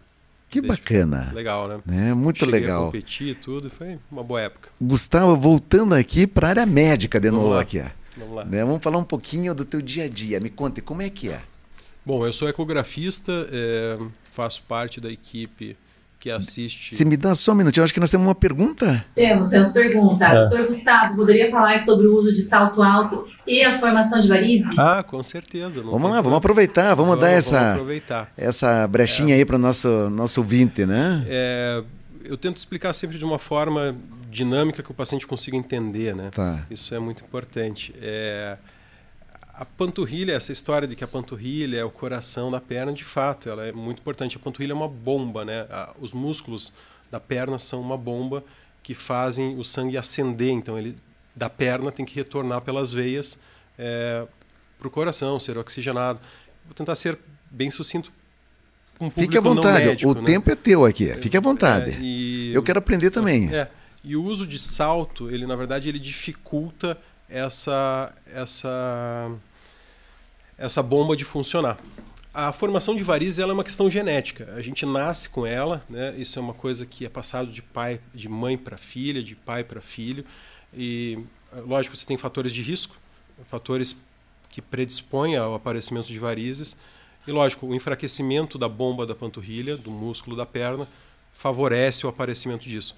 Que 0.52 0.60
Desde- 0.60 0.68
bacana. 0.82 1.32
Legal, 1.34 1.66
né? 1.66 1.80
Né? 1.86 2.12
Muito 2.14 2.40
Cheguei 2.40 2.60
legal. 2.60 2.84
competir 2.84 3.28
e 3.28 3.34
tudo, 3.34 3.70
foi 3.70 3.98
uma 4.10 4.22
boa 4.22 4.38
época. 4.42 4.68
Gustavo, 4.78 5.34
voltando 5.34 5.94
aqui 5.94 6.26
para 6.26 6.48
a 6.48 6.50
área 6.50 6.66
médica 6.66 7.18
de 7.18 7.30
novo 7.30 7.56
aqui. 7.58 7.82
Vamos 8.18 8.36
lá. 8.36 8.44
Né? 8.44 8.62
Vamos 8.62 8.82
falar 8.82 8.98
um 8.98 9.04
pouquinho 9.04 9.54
do 9.54 9.64
teu 9.64 9.80
dia 9.80 10.04
a 10.04 10.08
dia. 10.10 10.38
Me 10.40 10.50
conte, 10.50 10.82
como 10.82 11.00
é 11.00 11.08
que 11.08 11.30
é? 11.30 11.40
Bom, 12.04 12.26
eu 12.26 12.32
sou 12.34 12.50
ecografista, 12.50 13.32
é, 13.50 13.98
faço 14.30 14.62
parte 14.68 15.00
da 15.00 15.10
equipe 15.10 15.74
que 16.22 16.30
assiste. 16.30 16.94
Se 16.94 17.04
me 17.04 17.16
dá 17.16 17.34
só 17.34 17.50
um 17.50 17.56
minutinho, 17.56 17.82
acho 17.82 17.92
que 17.92 17.98
nós 17.98 18.08
temos 18.08 18.24
uma 18.24 18.34
pergunta. 18.34 19.04
Temos, 19.12 19.48
temos 19.48 19.72
pergunta. 19.72 20.24
É. 20.24 20.40
Doutor 20.40 20.68
Gustavo, 20.68 21.16
poderia 21.16 21.50
falar 21.50 21.80
sobre 21.80 22.06
o 22.06 22.16
uso 22.16 22.32
de 22.32 22.40
salto 22.40 22.80
alto 22.80 23.26
e 23.44 23.60
a 23.64 23.80
formação 23.80 24.20
de 24.20 24.28
varizes? 24.28 24.78
Ah, 24.78 25.02
com 25.02 25.20
certeza. 25.20 25.82
não 25.82 25.90
Vamos 25.90 26.08
lá, 26.12 26.20
vamos 26.20 26.38
aproveitar, 26.38 26.94
vamos, 26.94 27.18
dar 27.18 27.30
essa, 27.30 27.72
aproveitar. 27.72 28.32
essa 28.36 28.86
brechinha 28.86 29.34
aí 29.34 29.44
para 29.44 29.56
o 29.56 29.58
nosso, 29.58 29.88
nosso 30.10 30.40
ouvinte, 30.40 30.86
né? 30.86 31.24
É, 31.26 31.82
eu 32.24 32.36
tento 32.36 32.56
explicar 32.56 32.92
sempre 32.92 33.18
de 33.18 33.24
uma 33.24 33.38
forma 33.38 33.96
dinâmica 34.30 34.80
que 34.80 34.92
o 34.92 34.94
paciente 34.94 35.26
consiga 35.26 35.56
entender, 35.56 36.14
né? 36.14 36.30
Tá. 36.32 36.64
Isso 36.70 36.94
é 36.94 37.00
muito 37.00 37.24
importante. 37.24 37.92
É, 38.00 38.56
a 39.54 39.64
panturrilha, 39.64 40.32
essa 40.32 40.50
história 40.52 40.88
de 40.88 40.96
que 40.96 41.04
a 41.04 41.08
panturrilha 41.08 41.78
é 41.78 41.84
o 41.84 41.90
coração 41.90 42.50
da 42.50 42.60
perna, 42.60 42.92
de 42.92 43.04
fato, 43.04 43.48
ela 43.50 43.66
é 43.66 43.72
muito 43.72 44.00
importante. 44.00 44.36
A 44.36 44.40
panturrilha 44.40 44.72
é 44.72 44.74
uma 44.74 44.88
bomba, 44.88 45.44
né? 45.44 45.66
Os 46.00 46.12
músculos 46.12 46.72
da 47.10 47.20
perna 47.20 47.58
são 47.58 47.80
uma 47.80 47.96
bomba 47.98 48.42
que 48.82 48.94
fazem 48.94 49.58
o 49.58 49.64
sangue 49.64 49.96
ascender. 49.98 50.50
Então, 50.50 50.78
ele 50.78 50.96
da 51.36 51.48
perna 51.50 51.92
tem 51.92 52.04
que 52.04 52.14
retornar 52.14 52.60
pelas 52.62 52.92
veias 52.92 53.38
para 54.78 54.88
o 54.88 54.90
coração, 54.90 55.38
ser 55.38 55.56
oxigenado. 55.58 56.20
Vou 56.64 56.74
tentar 56.74 56.94
ser 56.94 57.18
bem 57.50 57.70
sucinto. 57.70 58.10
Um 59.00 59.10
Fique 59.10 59.36
à 59.36 59.40
vontade, 59.40 59.86
médico, 59.86 60.10
o 60.10 60.14
né? 60.14 60.22
tempo 60.22 60.50
é 60.50 60.54
teu 60.54 60.84
aqui, 60.84 61.06
fique 61.16 61.36
à 61.36 61.40
vontade. 61.40 61.90
É, 61.92 61.98
e- 62.00 62.52
Eu 62.54 62.62
quero 62.62 62.78
aprender 62.78 63.10
também. 63.10 63.52
é, 63.52 63.68
e 64.04 64.14
o 64.14 64.22
uso 64.22 64.46
de 64.46 64.58
salto, 64.60 65.28
ele 65.30 65.44
na 65.46 65.56
verdade 65.56 65.88
ele 65.88 65.98
dificulta 65.98 66.96
essa 67.32 68.12
essa 68.26 69.30
essa 70.58 70.82
bomba 70.82 71.16
de 71.16 71.24
funcionar. 71.24 71.78
A 72.34 72.52
formação 72.52 72.94
de 72.94 73.02
varizes 73.02 73.38
ela 73.38 73.52
é 73.52 73.54
uma 73.54 73.64
questão 73.64 73.90
genética. 73.90 74.52
A 74.56 74.62
gente 74.62 74.86
nasce 74.86 75.28
com 75.28 75.46
ela, 75.46 75.84
né? 75.88 76.14
Isso 76.16 76.38
é 76.38 76.42
uma 76.42 76.54
coisa 76.54 76.86
que 76.86 77.04
é 77.04 77.08
passado 77.08 77.50
de 77.50 77.60
pai, 77.60 78.00
de 78.14 78.28
mãe 78.28 78.56
para 78.56 78.78
filha, 78.78 79.22
de 79.22 79.34
pai 79.34 79.64
para 79.64 79.80
filho. 79.80 80.24
E 80.72 81.18
lógico, 81.66 81.96
você 81.96 82.06
tem 82.06 82.16
fatores 82.16 82.52
de 82.52 82.62
risco, 82.62 82.96
fatores 83.46 83.96
que 84.48 84.62
predispõem 84.62 85.36
ao 85.36 85.54
aparecimento 85.54 86.06
de 86.08 86.18
varizes. 86.18 86.76
E 87.26 87.32
lógico, 87.32 87.66
o 87.66 87.74
enfraquecimento 87.74 88.56
da 88.56 88.68
bomba 88.68 89.06
da 89.06 89.14
panturrilha, 89.14 89.76
do 89.76 89.90
músculo 89.90 90.36
da 90.36 90.46
perna, 90.46 90.88
favorece 91.32 92.06
o 92.06 92.08
aparecimento 92.08 92.68
disso. 92.68 92.96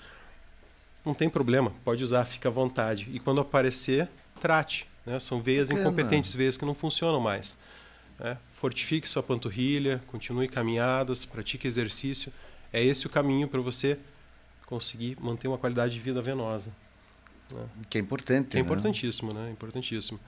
Não 1.04 1.12
tem 1.12 1.28
problema, 1.28 1.72
pode 1.84 2.02
usar, 2.02 2.24
fica 2.24 2.48
à 2.48 2.52
vontade. 2.52 3.08
E 3.12 3.20
quando 3.20 3.40
aparecer, 3.40 4.08
trate. 4.40 4.86
Né? 5.06 5.18
São 5.20 5.40
veias 5.40 5.68
Bacana. 5.68 5.86
incompetentes, 5.88 6.34
veias 6.34 6.56
que 6.56 6.64
não 6.64 6.74
funcionam 6.74 7.20
mais. 7.20 7.56
né? 8.18 8.36
Fortifique 8.52 9.08
sua 9.08 9.22
panturrilha, 9.22 10.02
continue 10.06 10.48
caminhadas, 10.48 11.24
pratique 11.24 11.66
exercício. 11.66 12.32
É 12.72 12.82
esse 12.82 13.06
o 13.06 13.10
caminho 13.10 13.46
para 13.48 13.60
você 13.60 13.98
conseguir 14.66 15.16
manter 15.20 15.46
uma 15.48 15.58
qualidade 15.58 15.94
de 15.94 16.00
vida 16.00 16.20
venosa. 16.22 16.72
Que 17.90 17.98
é 17.98 18.00
importante. 18.00 18.52
É 18.52 18.56
né? 18.56 18.60
importantíssimo, 18.60 19.32
né? 19.34 19.50
Importantíssimo. 19.50 20.18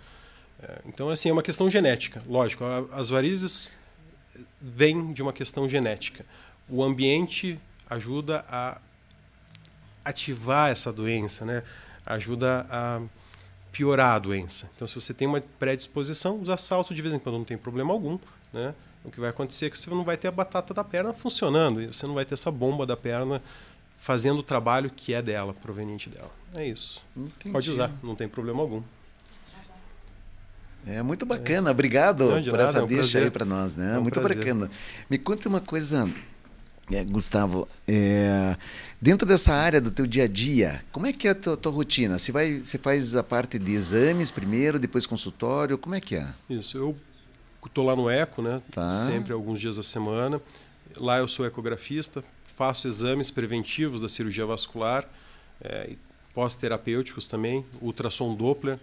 É, 0.62 0.80
então, 0.86 1.08
assim, 1.10 1.28
é 1.30 1.32
uma 1.32 1.42
questão 1.42 1.68
genética. 1.70 2.22
Lógico, 2.26 2.62
a- 2.64 2.84
as 2.92 3.08
varizes 3.08 3.72
vêm 4.60 5.12
de 5.12 5.22
uma 5.22 5.32
questão 5.32 5.68
genética. 5.68 6.24
O 6.68 6.82
ambiente 6.84 7.58
ajuda 7.88 8.44
a 8.48 8.78
ativar 10.04 10.70
essa 10.70 10.92
doença, 10.92 11.44
né? 11.44 11.62
Ajuda 12.04 12.66
a 12.70 13.00
piorar 13.76 14.14
a 14.14 14.18
doença. 14.18 14.70
Então, 14.74 14.88
se 14.88 14.94
você 14.94 15.12
tem 15.12 15.28
uma 15.28 15.38
predisposição, 15.58 16.40
usar 16.40 16.56
salto 16.56 16.94
de 16.94 17.02
vez 17.02 17.12
em 17.12 17.18
quando 17.18 17.36
não 17.36 17.44
tem 17.44 17.58
problema 17.58 17.92
algum, 17.92 18.18
né? 18.50 18.74
O 19.04 19.10
que 19.10 19.20
vai 19.20 19.28
acontecer 19.28 19.66
é 19.66 19.70
que 19.70 19.78
você 19.78 19.90
não 19.90 20.02
vai 20.02 20.16
ter 20.16 20.28
a 20.28 20.30
batata 20.30 20.72
da 20.72 20.82
perna 20.82 21.12
funcionando, 21.12 21.82
e 21.82 21.88
você 21.88 22.06
não 22.06 22.14
vai 22.14 22.24
ter 22.24 22.32
essa 22.32 22.50
bomba 22.50 22.86
da 22.86 22.96
perna 22.96 23.42
fazendo 23.98 24.38
o 24.38 24.42
trabalho 24.42 24.90
que 24.90 25.12
é 25.12 25.20
dela, 25.20 25.52
proveniente 25.52 26.08
dela. 26.08 26.30
É 26.54 26.66
isso. 26.66 27.04
Entendi. 27.14 27.52
Pode 27.52 27.70
usar, 27.70 27.90
não 28.02 28.14
tem 28.16 28.26
problema 28.26 28.62
algum. 28.62 28.82
É 30.86 31.02
muito 31.02 31.26
bacana, 31.26 31.70
obrigado 31.70 32.30
Não, 32.30 32.40
de 32.40 32.48
por 32.48 32.56
nada, 32.56 32.70
essa 32.70 32.78
é 32.78 32.82
um 32.82 32.86
deixa 32.86 33.02
prazer. 33.02 33.22
aí 33.24 33.30
para 33.30 33.44
nós, 33.44 33.76
né? 33.76 33.96
É 33.96 33.98
um 33.98 34.02
muito 34.02 34.18
prazer. 34.20 34.38
bacana. 34.38 34.70
Me 35.10 35.18
conta 35.18 35.48
uma 35.50 35.60
coisa, 35.60 36.08
é, 36.92 37.04
Gustavo, 37.04 37.68
é, 37.86 38.56
dentro 39.00 39.26
dessa 39.26 39.52
área 39.52 39.80
do 39.80 39.90
teu 39.90 40.06
dia 40.06 40.24
a 40.24 40.28
dia, 40.28 40.84
como 40.92 41.06
é 41.06 41.12
que 41.12 41.26
é 41.26 41.32
a 41.32 41.34
tua, 41.34 41.56
tua 41.56 41.72
rotina? 41.72 42.18
Você 42.18 42.30
vai, 42.30 42.60
você 42.60 42.78
faz 42.78 43.16
a 43.16 43.22
parte 43.22 43.58
de 43.58 43.72
exames 43.72 44.30
primeiro, 44.30 44.78
depois 44.78 45.06
consultório, 45.06 45.76
como 45.76 45.94
é 45.94 46.00
que 46.00 46.16
é? 46.16 46.26
Isso, 46.48 46.78
eu 46.78 46.96
estou 47.64 47.84
lá 47.84 47.96
no 47.96 48.08
Eco, 48.08 48.40
né? 48.42 48.62
Tá. 48.70 48.90
Sempre 48.90 49.32
alguns 49.32 49.58
dias 49.58 49.76
da 49.76 49.82
semana. 49.82 50.40
Lá 50.98 51.18
eu 51.18 51.28
sou 51.28 51.44
ecografista, 51.44 52.24
faço 52.44 52.88
exames 52.88 53.30
preventivos 53.30 54.00
da 54.00 54.08
cirurgia 54.08 54.46
vascular, 54.46 55.06
é, 55.60 55.90
e 55.90 55.98
pós-terapêuticos 56.32 57.28
também, 57.28 57.64
ultrassom 57.80 58.34
Doppler, 58.34 58.78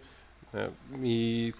né, 0.51 0.69
e 1.03 1.53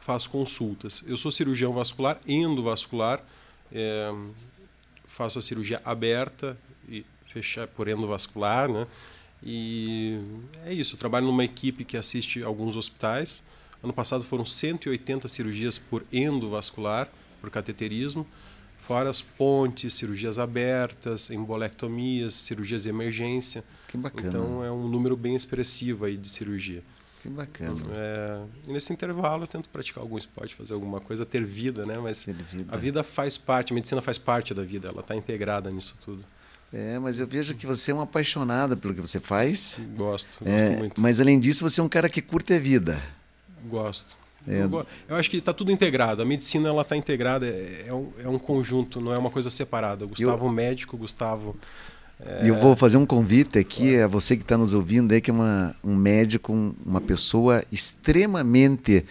faço 0.00 0.28
consultas. 0.28 1.02
Eu 1.06 1.16
sou 1.16 1.30
cirurgião 1.30 1.72
vascular, 1.72 2.18
endovascular, 2.26 3.22
é, 3.72 4.12
faço 5.14 5.38
a 5.38 5.42
cirurgia 5.42 5.80
aberta 5.84 6.58
e 6.88 7.06
fechar 7.24 7.68
por 7.68 7.88
endovascular, 7.88 8.68
né? 8.68 8.86
E 9.42 10.18
é 10.64 10.72
isso, 10.72 10.94
eu 10.94 10.98
trabalho 10.98 11.26
numa 11.26 11.44
equipe 11.44 11.84
que 11.84 11.96
assiste 11.96 12.42
alguns 12.42 12.76
hospitais. 12.76 13.42
Ano 13.82 13.92
passado 13.92 14.24
foram 14.24 14.44
180 14.44 15.28
cirurgias 15.28 15.78
por 15.78 16.04
endovascular, 16.12 17.08
por 17.40 17.50
cateterismo, 17.50 18.26
fora 18.76 19.08
as 19.08 19.22
pontes, 19.22 19.94
cirurgias 19.94 20.38
abertas, 20.38 21.30
embolectomias, 21.30 22.34
cirurgias 22.34 22.82
de 22.82 22.88
emergência. 22.88 23.62
Que 23.86 23.96
bacana. 23.96 24.28
Então 24.28 24.64
é 24.64 24.72
um 24.72 24.88
número 24.88 25.16
bem 25.16 25.36
expressivo 25.36 26.06
aí 26.06 26.16
de 26.16 26.28
cirurgia. 26.28 26.82
Que 27.24 27.30
bacana. 27.30 27.74
É, 27.96 28.38
e 28.68 28.72
nesse 28.74 28.92
intervalo 28.92 29.44
eu 29.44 29.46
tento 29.46 29.66
praticar 29.70 30.02
algum 30.02 30.18
esporte, 30.18 30.54
fazer 30.54 30.74
alguma 30.74 31.00
coisa, 31.00 31.24
ter 31.24 31.42
vida, 31.42 31.86
né? 31.86 31.96
Mas 31.96 32.26
vida. 32.26 32.66
a 32.70 32.76
vida 32.76 33.02
faz 33.02 33.38
parte, 33.38 33.72
a 33.72 33.74
medicina 33.74 34.02
faz 34.02 34.18
parte 34.18 34.52
da 34.52 34.62
vida, 34.62 34.88
ela 34.88 35.00
está 35.00 35.16
integrada 35.16 35.70
nisso 35.70 35.96
tudo. 36.04 36.22
É, 36.70 36.98
mas 36.98 37.18
eu 37.18 37.26
vejo 37.26 37.54
que 37.54 37.66
você 37.66 37.92
é 37.92 37.94
um 37.94 38.02
apaixonado 38.02 38.76
pelo 38.76 38.92
que 38.92 39.00
você 39.00 39.18
faz. 39.18 39.80
Gosto, 39.96 40.36
gosto 40.38 40.46
É, 40.46 40.76
muito. 40.76 41.00
mas 41.00 41.18
além 41.18 41.40
disso, 41.40 41.66
você 41.66 41.80
é 41.80 41.84
um 41.84 41.88
cara 41.88 42.10
que 42.10 42.20
curte 42.20 42.52
a 42.52 42.58
vida. 42.58 43.02
Gosto. 43.70 44.14
É. 44.46 44.62
Eu, 44.64 44.86
eu 45.08 45.16
acho 45.16 45.30
que 45.30 45.38
está 45.38 45.54
tudo 45.54 45.72
integrado. 45.72 46.20
A 46.20 46.26
medicina 46.26 46.68
ela 46.68 46.82
está 46.82 46.94
integrada, 46.94 47.46
é, 47.46 47.86
é 47.86 47.94
um, 47.94 48.12
é 48.18 48.28
um 48.28 48.38
conjunto, 48.38 49.00
não 49.00 49.14
é 49.14 49.18
uma 49.18 49.30
coisa 49.30 49.48
separada. 49.48 50.04
O 50.04 50.08
Gustavo 50.08 50.46
médico, 50.50 50.94
o 50.96 50.98
Gustavo. 50.98 51.56
E 52.42 52.48
eu 52.48 52.58
vou 52.58 52.74
fazer 52.76 52.96
um 52.96 53.04
convite 53.04 53.58
aqui 53.58 53.98
a 53.98 54.06
você 54.06 54.36
que 54.36 54.42
está 54.42 54.56
nos 54.56 54.72
ouvindo 54.72 55.12
aí, 55.12 55.20
que 55.20 55.30
é 55.30 55.34
uma, 55.34 55.74
um 55.84 55.94
médico, 55.96 56.52
um- 56.52 56.72
uma 56.86 57.00
pessoa 57.00 57.62
extremamente 57.70 59.04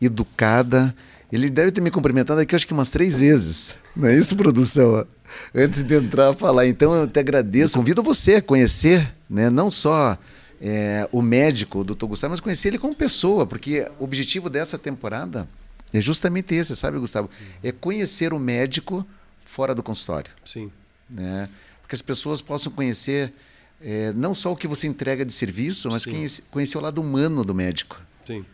educada. 0.00 0.94
Ele 1.32 1.48
deve 1.50 1.70
ter 1.72 1.80
me 1.80 1.90
cumprimentado 1.90 2.40
aqui, 2.40 2.54
acho 2.54 2.66
que 2.66 2.72
umas 2.72 2.90
três 2.90 3.18
vezes. 3.18 3.78
Não 3.96 4.08
é 4.08 4.14
isso, 4.16 4.34
produção? 4.36 5.06
Antes 5.54 5.82
de 5.84 5.94
entrar 5.94 6.30
a 6.30 6.34
falar. 6.34 6.66
Então, 6.66 6.94
eu 6.94 7.06
te 7.06 7.18
agradeço. 7.18 7.78
Convido 7.78 8.02
você 8.02 8.36
a 8.36 8.42
conhecer, 8.42 9.14
né, 9.28 9.48
não 9.50 9.70
só 9.70 10.16
é, 10.60 11.08
o 11.12 11.22
médico, 11.22 11.80
o 11.80 11.84
doutor 11.84 12.06
Gustavo, 12.08 12.32
mas 12.32 12.40
conhecer 12.40 12.68
ele 12.68 12.78
como 12.78 12.94
pessoa, 12.94 13.46
porque 13.46 13.86
o 13.98 14.04
objetivo 14.04 14.50
dessa 14.50 14.76
temporada 14.78 15.48
é 15.92 16.00
justamente 16.00 16.54
esse, 16.54 16.74
sabe, 16.74 16.98
Gustavo? 16.98 17.30
É 17.62 17.70
conhecer 17.72 18.32
o 18.32 18.38
médico 18.38 19.06
fora 19.44 19.74
do 19.74 19.82
consultório 19.82 20.30
Sim. 20.44 20.70
né? 21.08 21.48
Porque 21.88 21.94
as 21.94 22.02
pessoas 22.02 22.42
possam 22.42 22.70
conhecer 22.70 23.32
é, 23.80 24.12
não 24.12 24.34
só 24.34 24.52
o 24.52 24.56
que 24.56 24.68
você 24.68 24.86
entrega 24.86 25.24
de 25.24 25.32
serviço, 25.32 25.90
mas 25.90 26.04
quem 26.04 26.26
conhecer 26.50 26.76
o 26.76 26.82
lado 26.82 27.00
humano 27.00 27.42
do 27.42 27.54
médico. 27.54 27.98
Sim. 28.26 28.44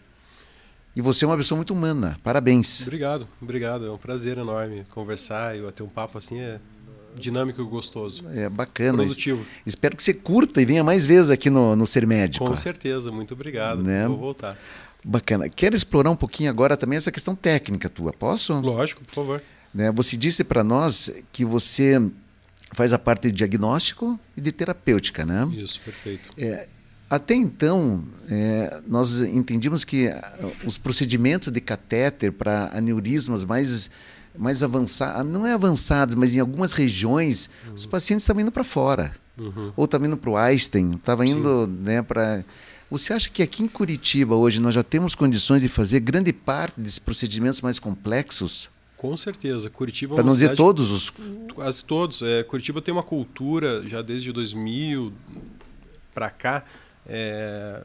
E 0.94 1.00
você 1.00 1.24
é 1.24 1.26
uma 1.26 1.36
pessoa 1.36 1.56
muito 1.56 1.74
humana. 1.74 2.16
Parabéns. 2.22 2.82
Obrigado, 2.82 3.26
obrigado. 3.42 3.86
É 3.86 3.90
um 3.90 3.98
prazer 3.98 4.38
enorme 4.38 4.86
conversar 4.88 5.58
e 5.58 5.62
bater 5.62 5.82
um 5.82 5.88
papo 5.88 6.16
assim 6.16 6.38
é 6.38 6.60
dinâmico 7.18 7.60
e 7.60 7.64
gostoso. 7.64 8.22
É 8.36 8.48
bacana. 8.48 8.98
Produtivo. 8.98 9.44
Espero 9.66 9.96
que 9.96 10.04
você 10.04 10.14
curta 10.14 10.62
e 10.62 10.64
venha 10.64 10.84
mais 10.84 11.04
vezes 11.04 11.28
aqui 11.28 11.50
no, 11.50 11.74
no 11.74 11.88
Ser 11.88 12.06
Médico. 12.06 12.46
Com 12.46 12.54
certeza, 12.54 13.10
muito 13.10 13.34
obrigado. 13.34 13.82
Né? 13.82 14.06
Vou 14.06 14.16
voltar. 14.16 14.56
Bacana. 15.04 15.48
Quero 15.48 15.74
explorar 15.74 16.10
um 16.10 16.16
pouquinho 16.16 16.50
agora 16.50 16.76
também 16.76 16.98
essa 16.98 17.10
questão 17.10 17.34
técnica 17.34 17.88
tua. 17.88 18.12
Posso? 18.12 18.54
Lógico, 18.60 19.02
por 19.04 19.12
favor. 19.12 19.42
Né, 19.74 19.90
Você 19.90 20.16
disse 20.16 20.44
para 20.44 20.62
nós 20.62 21.10
que 21.32 21.44
você 21.44 22.00
faz 22.74 22.92
a 22.92 22.98
parte 22.98 23.28
de 23.28 23.32
diagnóstico 23.32 24.18
e 24.36 24.40
de 24.40 24.52
terapêutica, 24.52 25.24
né? 25.24 25.48
Isso, 25.54 25.80
perfeito. 25.80 26.30
É, 26.36 26.68
até 27.08 27.34
então, 27.34 28.04
é, 28.28 28.80
nós 28.86 29.20
entendíamos 29.20 29.84
que 29.84 30.08
ah, 30.08 30.52
os 30.64 30.76
procedimentos 30.76 31.52
de 31.52 31.60
catéter 31.60 32.32
para 32.32 32.70
aneurismas 32.74 33.44
mais, 33.44 33.90
mais 34.36 34.62
avançados, 34.62 35.30
não 35.30 35.46
é 35.46 35.52
avançados, 35.52 36.14
mas 36.14 36.34
em 36.34 36.40
algumas 36.40 36.72
regiões, 36.72 37.48
os 37.74 37.86
pacientes 37.86 38.24
estavam 38.24 38.42
indo 38.42 38.52
para 38.52 38.64
fora. 38.64 39.14
Uhum. 39.38 39.72
Ou 39.76 39.84
estavam 39.84 40.06
indo 40.06 40.16
para 40.16 40.30
o 40.30 40.36
Einstein, 40.36 40.94
estavam 40.94 41.24
indo 41.24 41.66
né, 41.66 42.02
para. 42.02 42.44
Você 42.90 43.12
acha 43.12 43.28
que 43.28 43.42
aqui 43.42 43.62
em 43.62 43.68
Curitiba 43.68 44.34
hoje 44.34 44.60
nós 44.60 44.74
já 44.74 44.82
temos 44.82 45.14
condições 45.14 45.62
de 45.62 45.68
fazer 45.68 46.00
grande 46.00 46.32
parte 46.32 46.80
desses 46.80 46.98
procedimentos 46.98 47.60
mais 47.60 47.78
complexos? 47.78 48.70
Com 49.04 49.18
certeza. 49.18 49.68
Curitiba 49.68 50.14
é 50.14 50.16
Para 50.16 50.24
não 50.24 50.30
dizer 50.32 50.46
cidade- 50.46 50.56
todos 50.56 50.90
os. 50.90 51.12
Quase 51.54 51.84
todos. 51.84 52.22
É, 52.22 52.42
Curitiba 52.42 52.80
tem 52.80 52.90
uma 52.90 53.02
cultura, 53.02 53.86
já 53.86 54.00
desde 54.00 54.32
2000 54.32 55.12
para 56.14 56.30
cá, 56.30 56.64
é, 57.06 57.82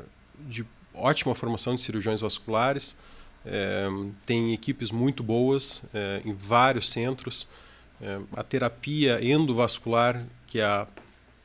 de 0.47 0.65
ótima 0.93 1.35
formação 1.35 1.75
de 1.75 1.81
cirurgiões 1.81 2.21
vasculares. 2.21 2.97
É, 3.45 3.87
tem 4.25 4.53
equipes 4.53 4.91
muito 4.91 5.21
boas 5.21 5.83
é, 5.93 6.21
em 6.23 6.31
vários 6.33 6.89
centros. 6.89 7.49
É, 8.01 8.17
a 8.33 8.41
terapia 8.43 9.19
endovascular, 9.21 10.23
que 10.47 10.59
é 10.61 10.63
a 10.63 10.87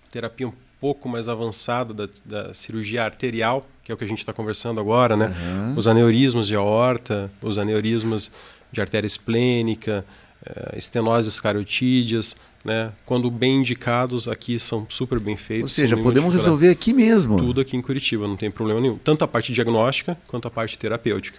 terapia 0.09 0.47
um 0.47 0.53
pouco 0.81 1.09
mais 1.09 1.29
avançada 1.29 1.93
da, 1.93 2.09
da 2.25 2.55
cirurgia 2.55 3.03
arterial, 3.03 3.67
que 3.83 3.91
é 3.91 3.95
o 3.95 3.99
que 3.99 4.05
a 4.05 4.07
gente 4.09 4.19
está 4.19 4.33
conversando 4.33 4.79
agora, 4.79 5.17
né? 5.17 5.27
Aham. 5.27 5.75
Os 5.77 5.89
aneurismas 5.89 6.47
de 6.47 6.55
aorta, 6.55 7.29
os 7.43 7.59
aneurismas 7.59 8.31
de 8.75 8.81
artéria 8.81 9.07
esplênica, 9.07 10.05
eh, 10.45 10.75
estenoses 10.77 11.41
cariotídeas, 11.41 12.37
né? 12.65 12.93
Quando 13.07 13.31
bem 13.31 13.59
indicados, 13.59 14.27
aqui 14.29 14.59
são 14.59 14.87
super 14.89 15.19
bem 15.19 15.35
Ou 15.35 15.39
feitos. 15.39 15.73
sem 15.73 15.85
seja, 15.85 15.97
podemos 15.97 16.33
resolver 16.33 16.69
aqui 16.71 16.93
mesmo. 16.93 17.37
tudo 17.37 17.61
aqui 17.61 17.77
em 17.77 17.83
Curitiba, 17.83 18.27
não 18.27 18.37
tem 18.37 18.51
problema 18.51 18.81
nenhum. 18.81 18.99
Tanto 18.99 19.25
a 19.25 19.29
parte 19.29 19.53
diagnóstica 19.53 20.17
quanto 20.27 20.49
a 20.49 20.51
parte 20.51 20.79
terapêutica. 20.79 21.39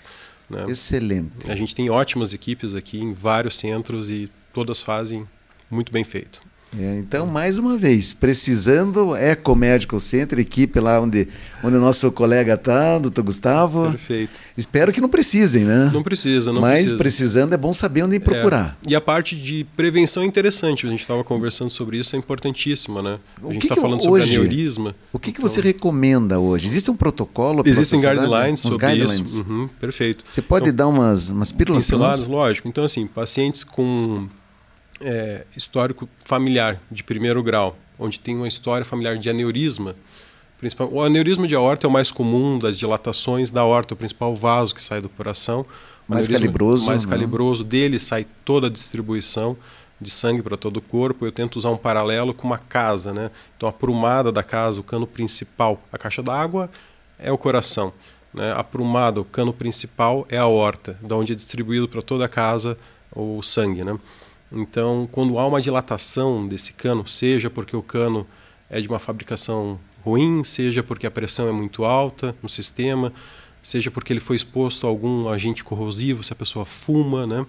né? 0.49 0.65
Excelente. 0.69 1.49
A 1.51 1.55
gente 1.55 1.73
tem 1.75 1.89
ótimas 1.89 2.33
equipes 2.33 2.75
aqui 2.75 2.99
em 2.99 3.13
vários 3.13 3.55
centros 3.57 4.09
e 4.09 4.29
todas 4.53 4.81
fazem 4.81 5.27
muito 5.69 5.91
bem 5.91 6.03
feito. 6.03 6.41
É, 6.77 6.97
então, 6.97 7.25
mais 7.25 7.57
uma 7.57 7.77
vez, 7.77 8.13
precisando, 8.13 9.15
Eco 9.15 9.55
Medical 9.55 9.99
Center, 9.99 10.39
equipe 10.39 10.79
lá 10.79 10.99
onde, 10.99 11.27
onde 11.63 11.77
o 11.77 11.79
nosso 11.79 12.11
colega 12.11 12.55
está, 12.55 12.99
doutor 12.99 13.23
Gustavo. 13.23 13.91
Perfeito. 13.91 14.41
Espero 14.57 14.91
que 14.91 14.99
não 14.99 15.07
precisem, 15.07 15.63
né? 15.63 15.89
Não 15.93 16.03
precisa, 16.03 16.51
não 16.51 16.61
Mas 16.61 16.79
precisa. 16.79 16.97
precisando 16.97 17.53
é 17.53 17.57
bom 17.57 17.73
saber 17.73 18.03
onde 18.03 18.19
procurar. 18.19 18.77
É. 18.85 18.91
E 18.91 18.95
a 18.95 18.99
parte 19.01 19.35
de 19.35 19.65
prevenção 19.75 20.23
é 20.23 20.25
interessante. 20.25 20.85
A 20.85 20.89
gente 20.89 21.01
estava 21.01 21.23
conversando 21.23 21.69
sobre 21.69 21.97
isso, 21.97 22.15
é 22.15 22.19
importantíssima, 22.19 23.01
né? 23.01 23.19
A 23.47 23.53
gente 23.53 23.63
está 23.67 23.75
falando 23.75 24.01
sobre 24.03 24.21
hoje- 24.23 24.35
aneurisma. 24.35 24.95
O 25.13 25.19
que, 25.19 25.31
que 25.31 25.39
Então, 25.39 25.47
você 25.49 25.61
recomenda 25.61 26.39
hoje? 26.39 26.67
Existe 26.67 26.91
um 26.91 26.95
protocolo? 26.95 27.63
pela 27.63 27.69
Existem 27.73 27.99
guidelines 28.01 28.59
sobre 28.59 28.77
guidelines. 28.85 29.31
isso. 29.31 29.45
Uhum, 29.47 29.69
perfeito. 29.79 30.23
Você 30.27 30.41
pode 30.41 30.69
Então, 30.69 30.75
dar 30.75 30.87
umas, 30.87 31.29
umas 31.29 31.51
pílulas 31.51 31.87
para 31.87 31.97
Pinceladas, 31.97 32.27
lógico. 32.27 32.67
Então, 32.67 32.83
assim, 32.83 33.07
pacientes 33.07 33.63
com 33.63 34.27
é, 35.01 35.45
histórico 35.55 36.07
familiar 36.19 36.81
de 36.91 37.03
primeiro 37.03 37.41
grau, 37.43 37.77
onde 37.99 38.19
tem 38.19 38.35
uma 38.35 38.47
história 38.47 38.85
familiar 38.85 39.17
de 39.17 39.29
aneurisma, 39.29 39.95
principal, 40.57 40.89
o 40.91 41.01
aneurisma 41.01 41.47
de 41.47 41.55
aorta 41.55 41.85
é 41.85 41.89
o 41.89 41.91
mais 41.91 42.11
comum 42.11 42.57
das 42.57 42.77
dilatações 42.77 43.51
da 43.51 43.61
aorta, 43.61 43.93
o 43.93 43.97
principal 43.97 44.33
vaso 44.33 44.73
que 44.73 44.83
sai 44.83 45.01
do 45.01 45.09
coração. 45.09 45.65
O 46.07 46.13
Mais 46.13 46.27
calibroso, 46.27 46.85
Mais 46.85 47.05
né? 47.05 47.11
calibroso. 47.11 47.63
Dele 47.63 47.99
sai 47.99 48.25
toda 48.43 48.67
a 48.67 48.69
distribuição 48.69 49.57
de 49.99 50.09
sangue 50.09 50.41
para 50.41 50.57
todo 50.57 50.77
o 50.77 50.81
corpo. 50.81 51.25
Eu 51.25 51.31
tento 51.31 51.55
usar 51.55 51.69
um 51.69 51.77
paralelo 51.77 52.33
com 52.33 52.47
uma 52.47 52.57
casa, 52.57 53.13
né? 53.13 53.31
Então, 53.57 53.67
a 53.67 53.73
prumada 53.73 54.31
da 54.31 54.43
casa, 54.43 54.79
o 54.79 54.83
cano 54.83 55.07
principal, 55.07 55.81
a 55.91 55.97
caixa 55.97 56.21
d'água 56.21 56.69
é 57.17 57.31
o 57.31 57.37
coração. 57.37 57.93
Né? 58.33 58.53
A 58.55 58.63
prumada, 58.63 59.21
o 59.21 59.25
cano 59.25 59.53
principal 59.53 60.25
é 60.29 60.37
a 60.37 60.43
aorta, 60.43 60.97
da 61.01 61.15
onde 61.15 61.33
é 61.33 61.35
distribuído 61.35 61.87
para 61.87 62.01
toda 62.01 62.25
a 62.25 62.29
casa 62.29 62.77
o 63.15 63.41
sangue, 63.41 63.83
né? 63.83 63.97
Então, 64.51 65.07
quando 65.11 65.37
há 65.39 65.45
uma 65.45 65.61
dilatação 65.61 66.47
desse 66.47 66.73
cano, 66.73 67.07
seja 67.07 67.49
porque 67.49 67.75
o 67.75 67.81
cano 67.81 68.27
é 68.69 68.79
de 68.79 68.87
uma 68.87 68.99
fabricação 68.99 69.79
ruim, 70.03 70.43
seja 70.43 70.83
porque 70.83 71.07
a 71.07 71.11
pressão 71.11 71.47
é 71.47 71.51
muito 71.51 71.83
alta 71.83 72.35
no 72.41 72.49
sistema, 72.49 73.11
seja 73.61 73.89
porque 73.89 74.13
ele 74.13 74.19
foi 74.19 74.35
exposto 74.35 74.85
a 74.85 74.89
algum 74.89 75.27
agente 75.27 75.63
corrosivo, 75.63 76.23
se 76.23 76.31
a 76.31 76.35
pessoa 76.35 76.65
fuma, 76.65 77.25
né? 77.25 77.45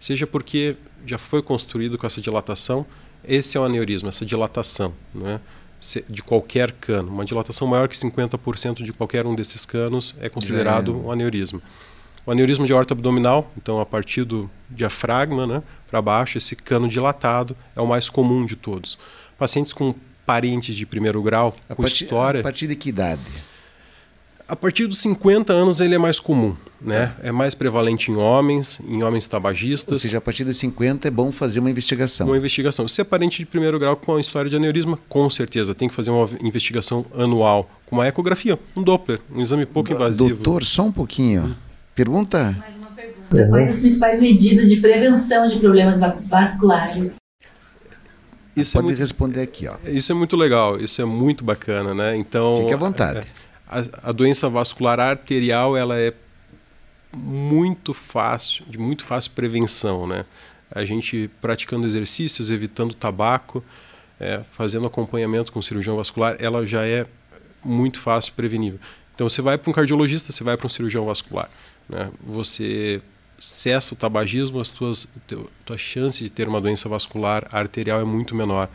seja 0.00 0.26
porque 0.26 0.76
já 1.04 1.18
foi 1.18 1.42
construído 1.42 1.98
com 1.98 2.06
essa 2.06 2.20
dilatação, 2.20 2.86
esse 3.22 3.56
é 3.56 3.60
o 3.60 3.64
aneurisma, 3.64 4.08
essa 4.08 4.24
dilatação 4.24 4.94
né? 5.14 5.38
De 6.08 6.22
qualquer 6.22 6.72
cano. 6.72 7.10
Uma 7.10 7.24
dilatação 7.24 7.66
maior 7.66 7.88
que 7.88 7.96
50% 7.96 8.82
de 8.82 8.92
qualquer 8.92 9.26
um 9.26 9.34
desses 9.34 9.64
canos 9.64 10.14
é 10.20 10.28
considerado 10.28 10.94
um 10.94 11.10
aneurisma. 11.10 11.62
O 12.26 12.30
aneurisma 12.30 12.66
de 12.66 12.72
aorta 12.72 12.94
abdominal, 12.94 13.50
então 13.56 13.80
a 13.80 13.86
partir 13.86 14.24
do 14.24 14.50
diafragma 14.68 15.46
né, 15.46 15.62
para 15.88 16.00
baixo, 16.02 16.38
esse 16.38 16.54
cano 16.54 16.88
dilatado 16.88 17.56
é 17.74 17.80
o 17.80 17.86
mais 17.86 18.08
comum 18.08 18.44
de 18.44 18.56
todos. 18.56 18.98
Pacientes 19.38 19.72
com 19.72 19.94
parentes 20.26 20.76
de 20.76 20.86
primeiro 20.86 21.22
grau, 21.22 21.54
A 21.68 21.74
com 21.74 21.82
partir, 21.82 22.04
história, 22.04 22.40
a 22.40 22.42
partir 22.42 22.66
de 22.66 22.76
que 22.76 22.88
idade? 22.88 23.20
a 24.50 24.56
partir 24.56 24.88
dos 24.88 24.98
50 24.98 25.52
anos 25.52 25.78
ele 25.80 25.94
é 25.94 25.98
mais 25.98 26.18
comum, 26.18 26.56
né? 26.80 27.14
É 27.22 27.30
mais 27.30 27.54
prevalente 27.54 28.10
em 28.10 28.16
homens, 28.16 28.80
em 28.84 29.00
homens 29.04 29.26
Ou 29.26 29.30
tabagistas. 29.30 30.02
seja, 30.02 30.18
a 30.18 30.20
partir 30.20 30.42
dos 30.42 30.56
50 30.56 31.06
é 31.06 31.10
bom 31.10 31.30
fazer 31.30 31.60
uma 31.60 31.70
investigação. 31.70 32.26
uma 32.26 32.36
investigação. 32.36 32.88
Se 32.88 33.00
é 33.00 33.04
parente 33.04 33.38
de 33.38 33.46
primeiro 33.46 33.78
grau 33.78 33.94
com 33.96 34.10
uma 34.12 34.20
história 34.20 34.50
de 34.50 34.56
aneurisma, 34.56 34.98
com 35.08 35.30
certeza 35.30 35.72
tem 35.72 35.88
que 35.88 35.94
fazer 35.94 36.10
uma 36.10 36.28
investigação 36.42 37.06
anual 37.16 37.70
com 37.86 37.94
uma 37.96 38.08
ecografia, 38.08 38.58
um 38.76 38.82
Doppler, 38.82 39.20
um 39.32 39.40
exame 39.40 39.64
pouco 39.64 39.92
invasivo. 39.92 40.34
Doutor, 40.34 40.64
só 40.64 40.82
um 40.82 40.92
pouquinho. 40.92 41.56
Pergunta? 42.04 42.56
Mais 42.58 42.76
uma 42.78 42.86
pergunta. 42.92 43.48
Quais 43.50 43.68
as 43.68 43.80
principais 43.80 44.20
medidas 44.20 44.70
de 44.70 44.76
prevenção 44.78 45.46
de 45.46 45.58
problemas 45.58 46.00
va- 46.00 46.16
vasculares? 46.28 47.16
Isso 48.56 48.76
é 48.76 48.80
Pode 48.80 48.86
muito 48.86 48.98
responder 48.98 49.42
aqui, 49.42 49.68
ó. 49.68 49.76
Isso 49.84 50.10
é 50.10 50.14
muito 50.14 50.34
legal, 50.34 50.80
isso 50.80 51.02
é 51.02 51.04
muito 51.04 51.44
bacana, 51.44 51.92
né? 51.92 52.16
Então, 52.16 52.56
Fique 52.56 52.72
à 52.72 52.76
vontade. 52.78 53.18
é, 53.18 53.22
A, 53.68 54.08
a 54.08 54.12
doença 54.12 54.48
vascular 54.48 54.98
arterial, 54.98 55.76
ela 55.76 55.98
é 55.98 56.14
muito 57.12 57.92
fácil, 57.92 58.64
de 58.66 58.78
muito 58.78 59.04
fácil 59.04 59.32
prevenção, 59.32 60.06
né? 60.06 60.24
A 60.70 60.86
gente 60.86 61.28
praticando 61.42 61.86
exercícios, 61.86 62.50
evitando 62.50 62.94
tabaco, 62.94 63.62
é, 64.18 64.40
fazendo 64.50 64.86
acompanhamento 64.86 65.52
com 65.52 65.60
cirurgião 65.60 65.98
vascular, 65.98 66.34
ela 66.38 66.64
já 66.64 66.82
é 66.86 67.04
muito 67.62 68.00
fácil 68.00 68.32
prevenível. 68.32 68.80
Então, 69.14 69.28
você 69.28 69.42
vai 69.42 69.58
para 69.58 69.68
um 69.70 69.74
cardiologista, 69.74 70.32
você 70.32 70.42
vai 70.42 70.56
para 70.56 70.64
um 70.66 70.70
cirurgião 70.70 71.04
vascular, 71.04 71.50
né? 71.90 72.10
Você 72.24 73.02
cessa 73.38 73.94
o 73.94 73.96
tabagismo, 73.96 74.60
as 74.60 74.70
tuas 74.70 75.08
teu, 75.26 75.50
tua 75.64 75.78
chance 75.78 76.22
de 76.22 76.30
ter 76.30 76.46
uma 76.46 76.60
doença 76.60 76.88
vascular 76.88 77.48
arterial 77.50 78.00
é 78.00 78.04
muito 78.04 78.34
menor. 78.34 78.68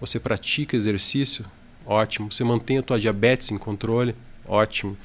Você 0.00 0.18
pratica 0.18 0.74
exercício, 0.76 1.44
ótimo. 1.84 2.32
Você 2.32 2.42
mantém 2.42 2.78
a 2.78 2.82
tua 2.82 2.98
diabetes 2.98 3.50
em 3.50 3.58
controle, 3.58 4.14
ótimo. 4.46 4.96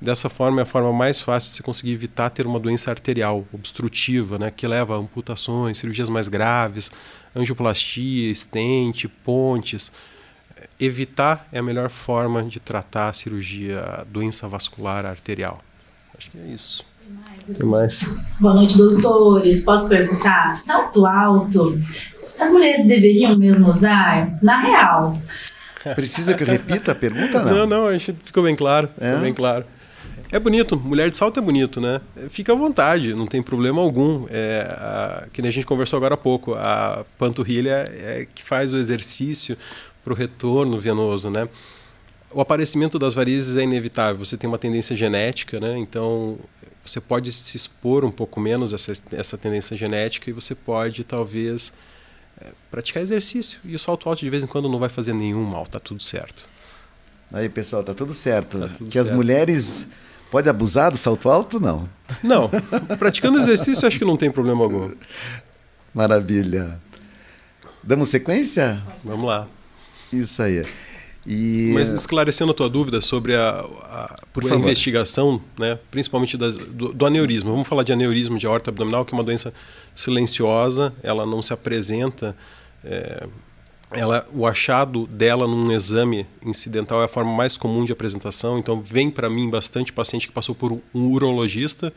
Dessa 0.00 0.30
forma 0.30 0.60
é 0.60 0.62
a 0.62 0.66
forma 0.66 0.92
mais 0.92 1.20
fácil 1.20 1.50
de 1.50 1.56
você 1.56 1.62
conseguir 1.62 1.92
evitar 1.92 2.30
ter 2.30 2.46
uma 2.46 2.58
doença 2.58 2.90
arterial 2.90 3.46
obstrutiva, 3.52 4.38
né, 4.38 4.50
que 4.50 4.66
leva 4.66 4.94
a 4.94 4.98
amputações, 4.98 5.76
cirurgias 5.76 6.08
mais 6.08 6.26
graves, 6.26 6.90
angioplastia, 7.36 8.30
estente, 8.30 9.06
pontes. 9.08 9.92
Evitar 10.78 11.46
é 11.52 11.58
a 11.58 11.62
melhor 11.62 11.90
forma 11.90 12.42
de 12.42 12.58
tratar 12.58 13.10
a 13.10 13.12
cirurgia, 13.12 13.80
a 13.80 14.04
doença 14.04 14.48
vascular 14.48 15.04
arterial. 15.04 15.62
Acho 16.16 16.30
que 16.30 16.38
é 16.38 16.46
isso. 16.46 16.89
Mais? 17.64 18.16
Boa 18.38 18.54
noite, 18.54 18.76
doutores. 18.76 19.64
Posso 19.64 19.88
perguntar? 19.88 20.56
Salto 20.56 21.04
alto, 21.04 21.78
as 22.38 22.50
mulheres 22.52 22.86
deveriam 22.86 23.34
mesmo 23.36 23.68
usar? 23.68 24.38
Na 24.42 24.60
real, 24.60 25.18
Precisa 25.94 26.34
que 26.34 26.42
eu 26.42 26.46
repita 26.46 26.92
a 26.92 26.94
pergunta? 26.94 27.42
Não, 27.42 27.66
Não. 27.66 27.66
não, 27.66 27.86
acho 27.88 28.12
que 28.12 28.26
ficou 28.26 28.42
bem 28.42 28.54
claro. 28.54 28.88
É? 29.00 29.06
Ficou 29.08 29.20
bem 29.22 29.34
claro. 29.34 29.64
É 30.32 30.38
bonito, 30.38 30.78
mulher 30.78 31.10
de 31.10 31.16
salto 31.16 31.40
é 31.40 31.42
bonito, 31.42 31.80
né? 31.80 32.00
Fica 32.28 32.52
à 32.52 32.54
vontade, 32.54 33.14
não 33.14 33.26
tem 33.26 33.42
problema 33.42 33.80
algum. 33.80 34.26
É, 34.30 34.68
a, 34.70 35.24
que 35.32 35.42
nem 35.42 35.48
a 35.48 35.52
gente 35.52 35.66
conversou 35.66 35.96
agora 35.96 36.14
há 36.14 36.18
pouco, 36.18 36.54
a 36.54 37.04
panturrilha 37.18 37.90
é 37.92 38.26
que 38.32 38.42
faz 38.42 38.72
o 38.72 38.76
exercício 38.76 39.56
para 40.04 40.12
o 40.12 40.16
retorno 40.16 40.78
venoso, 40.78 41.30
né? 41.30 41.48
O 42.32 42.40
aparecimento 42.40 42.96
das 42.96 43.12
varizes 43.12 43.56
é 43.56 43.62
inevitável. 43.64 44.24
Você 44.24 44.36
tem 44.36 44.46
uma 44.46 44.58
tendência 44.58 44.94
genética, 44.94 45.58
né? 45.58 45.76
Então 45.78 46.38
você 46.84 47.00
pode 47.00 47.32
se 47.32 47.56
expor 47.56 48.04
um 48.04 48.10
pouco 48.10 48.40
menos 48.40 48.72
a 48.72 48.76
essa, 48.76 48.92
essa 49.12 49.38
tendência 49.38 49.76
genética 49.76 50.30
e 50.30 50.32
você 50.32 50.54
pode 50.54 51.04
talvez 51.04 51.72
é, 52.40 52.48
praticar 52.70 53.02
exercício. 53.02 53.60
E 53.64 53.74
o 53.74 53.78
salto 53.78 54.08
alto 54.08 54.20
de 54.20 54.30
vez 54.30 54.42
em 54.42 54.46
quando 54.46 54.68
não 54.68 54.78
vai 54.78 54.88
fazer 54.88 55.12
nenhum 55.12 55.44
mal, 55.44 55.66
tá 55.66 55.78
tudo 55.78 56.02
certo. 56.02 56.48
Aí 57.32 57.48
pessoal, 57.48 57.82
tá 57.84 57.94
tudo 57.94 58.12
certo. 58.12 58.58
Tá 58.58 58.68
tudo 58.68 58.86
que 58.86 58.92
certo. 58.92 59.10
as 59.10 59.14
mulheres 59.14 59.88
podem 60.30 60.50
abusar 60.50 60.90
do 60.90 60.96
salto 60.96 61.28
alto? 61.28 61.60
Não. 61.60 61.88
Não, 62.22 62.50
praticando 62.98 63.38
exercício 63.38 63.86
acho 63.86 63.98
que 63.98 64.04
não 64.04 64.16
tem 64.16 64.30
problema 64.30 64.62
algum. 64.62 64.92
Maravilha. 65.94 66.80
Damos 67.82 68.08
sequência? 68.08 68.82
Vamos 69.04 69.26
lá. 69.26 69.46
Isso 70.12 70.42
aí. 70.42 70.64
E 71.26 71.72
Mas 71.74 71.90
esclarecendo 71.90 72.52
a 72.52 72.54
tua 72.54 72.68
dúvida 72.68 73.00
sobre 73.00 73.36
a, 73.36 73.60
a, 73.60 74.14
Por 74.32 74.50
a 74.50 74.56
investigação, 74.56 75.40
né, 75.58 75.78
principalmente 75.90 76.36
das, 76.36 76.54
do, 76.54 76.92
do 76.92 77.06
aneurisma. 77.06 77.50
Vamos 77.50 77.68
falar 77.68 77.82
de 77.82 77.92
aneurisma 77.92 78.38
de 78.38 78.46
aorta 78.46 78.70
abdominal, 78.70 79.04
que 79.04 79.14
é 79.14 79.16
uma 79.16 79.24
doença 79.24 79.52
silenciosa, 79.94 80.94
ela 81.02 81.26
não 81.26 81.42
se 81.42 81.52
apresenta. 81.52 82.34
é, 82.82 83.26
ela, 83.92 84.26
o 84.32 84.46
achado 84.46 85.06
dela 85.08 85.48
num 85.48 85.72
exame 85.72 86.24
incidental 86.44 87.02
é 87.02 87.06
a 87.06 87.08
forma 87.08 87.32
mais 87.32 87.56
comum 87.56 87.84
de 87.84 87.92
apresentação. 87.92 88.58
Então, 88.58 88.80
vem 88.80 89.10
para 89.10 89.28
mim 89.28 89.50
bastante 89.50 89.92
paciente 89.92 90.28
que 90.28 90.32
passou 90.32 90.54
por 90.54 90.80
um 90.94 91.06
urologista 91.08 91.92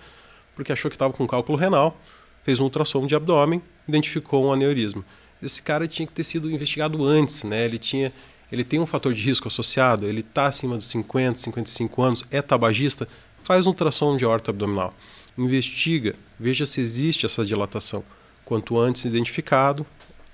porque 0.56 0.72
achou 0.72 0.90
que 0.90 0.96
estava 0.96 1.14
com 1.14 1.26
cálculo 1.28 1.58
renal, 1.58 1.98
fez 2.44 2.60
um 2.60 2.66
ultrassom 2.66 3.06
de 3.06 3.16
abdômen, 3.16 3.62
identificou 3.88 4.46
um 4.46 4.54
aneurisma. 4.54 5.04
Esse 5.42 5.62
cara 5.62 5.88
tinha 5.88 6.06
que 6.06 6.14
ter 6.14 6.24
sido 6.24 6.50
investigado 6.50 7.04
antes, 7.04 7.44
né? 7.44 7.66
Ele 7.66 7.78
tinha, 7.78 8.14
ele 8.54 8.64
tem 8.64 8.80
um 8.80 8.86
fator 8.86 9.12
de 9.16 9.24
risco 9.24 9.48
associado, 9.48 10.06
ele 10.06 10.20
está 10.20 10.46
acima 10.46 10.78
dos 10.78 10.86
50, 10.86 11.40
55 11.40 12.02
anos, 12.04 12.24
é 12.30 12.40
tabagista, 12.40 13.08
faz 13.42 13.66
um 13.66 13.72
ultrassom 13.72 14.16
de 14.16 14.26
aorta 14.26 14.52
abdominal. 14.52 14.94
Investiga, 15.36 16.16
veja 16.40 16.64
se 16.64 16.80
existe 16.80 17.26
essa 17.26 17.44
dilatação. 17.44 18.06
Quanto 18.46 18.80
antes 18.80 19.06
identificado, 19.06 19.84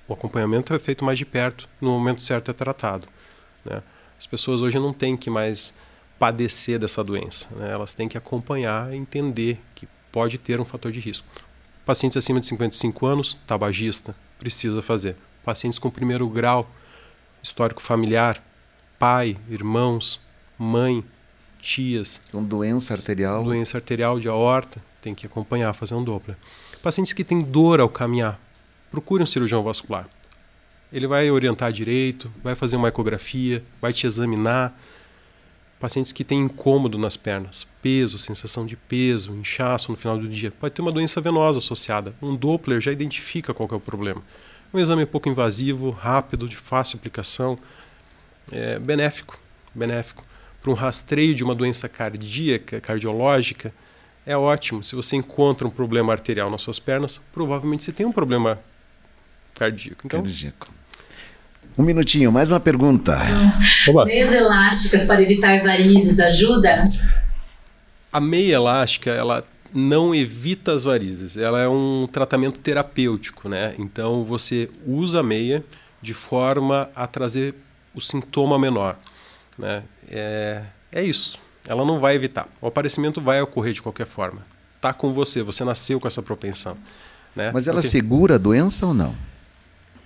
o 0.06 0.12
acompanhamento 0.12 0.74
é 0.74 0.80
feito 0.80 1.06
mais 1.06 1.18
de 1.18 1.26
perto, 1.26 1.70
no 1.80 1.92
momento 1.92 2.22
certo 2.22 2.52
é 2.52 2.54
tratado. 2.54 3.08
Né? 3.64 3.82
As 4.18 4.28
pessoas 4.28 4.62
hoje 4.62 4.78
não 4.78 4.92
têm 4.92 5.16
que 5.16 5.30
mais 5.30 5.74
padecer 6.20 6.78
dessa 6.78 7.02
doença, 7.02 7.48
né? 7.56 7.72
elas 7.72 7.94
têm 7.94 8.10
que 8.10 8.18
acompanhar 8.18 8.94
e 8.94 8.98
entender 8.98 9.58
que 9.74 9.88
pode 10.12 10.38
ter 10.38 10.60
um 10.60 10.66
fator 10.66 10.92
de 10.92 11.00
risco. 11.00 11.26
Pacientes 11.86 12.18
acima 12.18 12.42
de 12.42 12.48
55 12.48 13.06
anos, 13.06 13.38
tabagista, 13.48 14.14
precisa 14.38 14.82
fazer. 14.82 15.16
Pacientes 15.42 15.80
com 15.80 15.90
primeiro 15.90 16.28
grau, 16.28 16.70
histórico 17.42 17.82
familiar, 17.82 18.44
pai, 18.98 19.38
irmãos, 19.50 20.20
mãe, 20.58 21.04
tias, 21.60 22.22
com 22.32 22.44
doença 22.44 22.94
arterial. 22.94 23.44
doença 23.44 23.78
arterial 23.78 24.20
de 24.20 24.28
aorta, 24.28 24.82
tem 25.02 25.16
que 25.16 25.26
acompanhar, 25.26 25.74
fazer 25.74 25.96
um 25.96 26.04
Doppler. 26.04 26.38
Pacientes 26.82 27.14
que 27.14 27.24
têm 27.24 27.40
dor 27.40 27.80
ao 27.80 27.90
caminhar, 27.90 28.40
procure 28.92 29.24
um 29.24 29.26
cirurgião 29.26 29.64
vascular. 29.64 30.08
Ele 30.92 31.08
vai 31.08 31.30
orientar 31.30 31.72
direito, 31.72 32.32
vai 32.44 32.56
fazer 32.56 32.76
uma 32.76 32.88
ecografia, 32.88 33.64
vai 33.82 33.94
te 33.94 34.08
examinar. 34.08 34.78
Pacientes 35.80 36.12
que 36.12 36.24
têm 36.24 36.40
incômodo 36.40 36.98
nas 36.98 37.16
pernas, 37.16 37.66
peso, 37.82 38.18
sensação 38.18 38.66
de 38.66 38.76
peso, 38.76 39.34
inchaço 39.34 39.92
no 39.92 39.98
final 39.98 40.18
do 40.18 40.28
dia, 40.28 40.52
pode 40.52 40.74
ter 40.74 40.82
uma 40.82 40.92
doença 40.92 41.22
venosa 41.22 41.60
associada. 41.60 42.14
Um 42.22 42.36
Doppler 42.36 42.82
já 42.82 42.92
identifica 42.92 43.54
qual 43.54 43.70
é 43.72 43.76
o 43.76 43.80
problema. 43.80 44.22
Um 44.74 44.80
exame 44.80 45.06
pouco 45.06 45.30
invasivo, 45.30 45.90
rápido, 45.90 46.48
de 46.48 46.56
fácil 46.56 46.98
aplicação, 46.98 47.58
é 48.52 48.78
benéfico, 48.80 49.40
benéfico. 49.74 50.24
Para 50.62 50.72
um 50.72 50.74
rastreio 50.74 51.34
de 51.34 51.44
uma 51.44 51.56
doença 51.56 51.88
cardíaca, 51.88 52.82
cardiológica, 52.82 53.74
é 54.26 54.36
ótimo. 54.36 54.84
Se 54.84 54.96
você 54.96 55.16
encontra 55.16 55.68
um 55.68 55.72
problema 55.72 56.12
arterial 56.12 56.50
nas 56.50 56.62
suas 56.62 56.78
pernas, 56.78 57.20
provavelmente 57.34 57.84
você 57.84 57.92
tem 57.92 58.06
um 58.06 58.12
problema 58.12 58.60
cardíaco. 59.56 60.02
Então, 60.06 60.22
Cardíaco. 60.22 60.68
Um 61.78 61.84
minutinho, 61.84 62.32
mais 62.32 62.52
uma 62.52 62.60
pergunta. 62.60 63.18
Oba. 63.88 64.06
Meias 64.06 64.34
elásticas 64.34 65.06
para 65.06 65.22
evitar 65.22 65.64
varizes 65.64 66.20
ajuda? 66.20 66.84
a 68.12 68.20
meia 68.20 68.56
elástica, 68.56 69.12
ela 69.12 69.46
não 69.74 70.14
evita 70.14 70.74
as 70.74 70.84
varizes. 70.84 71.38
Ela 71.38 71.62
é 71.62 71.68
um 71.68 72.08
tratamento 72.12 72.60
terapêutico, 72.60 73.48
né? 73.48 73.76
Então 73.78 74.24
você 74.24 74.70
usa 74.86 75.20
a 75.20 75.24
meia 75.24 75.64
de 76.02 76.14
forma 76.14 76.90
a 76.96 77.08
trazer 77.08 77.56
o 77.94 78.02
sintoma 78.02 78.58
menor, 78.58 78.98
né? 79.58 79.84
É, 80.10 80.64
é 80.92 81.04
isso. 81.04 81.40
Ela 81.68 81.86
não 81.86 82.00
vai 82.00 82.16
evitar. 82.16 82.48
O 82.62 82.68
aparecimento 82.68 83.22
vai 83.22 83.42
ocorrer 83.42 83.74
de 83.74 83.82
qualquer 83.82 84.08
forma. 84.08 84.42
Tá 84.82 84.94
com 84.94 85.14
você. 85.14 85.44
Você 85.44 85.64
nasceu 85.64 86.00
com 86.00 86.08
essa 86.08 86.22
propensão, 86.22 86.78
né? 87.36 87.52
Mas 87.54 87.68
ela 87.68 87.78
Porque 87.78 87.90
segura 87.90 88.36
a 88.36 88.38
doença 88.38 88.86
ou 88.86 88.94
não? 88.94 89.16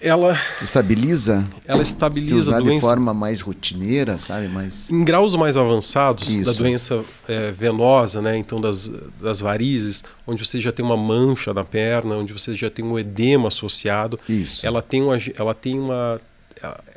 Ela 0.03 0.37
Estabiliza? 0.61 1.43
ela 1.65 1.83
Se 1.83 1.93
estabiliza 1.93 2.35
usar 2.35 2.57
a 2.57 2.59
de 2.59 2.65
doença. 2.65 2.87
forma 2.87 3.13
mais 3.13 3.41
rotineira, 3.41 4.17
sabe? 4.19 4.47
Mais... 4.47 4.89
Em 4.89 5.03
graus 5.03 5.35
mais 5.35 5.57
avançados 5.57 6.27
da 6.27 6.41
Isso. 6.51 6.57
doença 6.61 7.03
é, 7.27 7.51
venosa, 7.51 8.21
né, 8.21 8.37
então 8.37 8.59
das, 8.59 8.91
das 9.21 9.39
varizes, 9.39 10.03
onde 10.27 10.45
você 10.45 10.59
já 10.59 10.71
tem 10.71 10.85
uma 10.85 10.97
mancha 10.97 11.53
na 11.53 11.63
perna, 11.63 12.15
onde 12.15 12.33
você 12.33 12.53
já 12.55 12.69
tem 12.69 12.83
um 12.83 12.99
edema 12.99 13.47
associado, 13.47 14.19
Isso. 14.27 14.65
ela 14.65 14.81
tem 14.81 15.01
uma, 15.01 15.17
ela 15.37 15.53
tem 15.53 15.79
uma, 15.79 16.19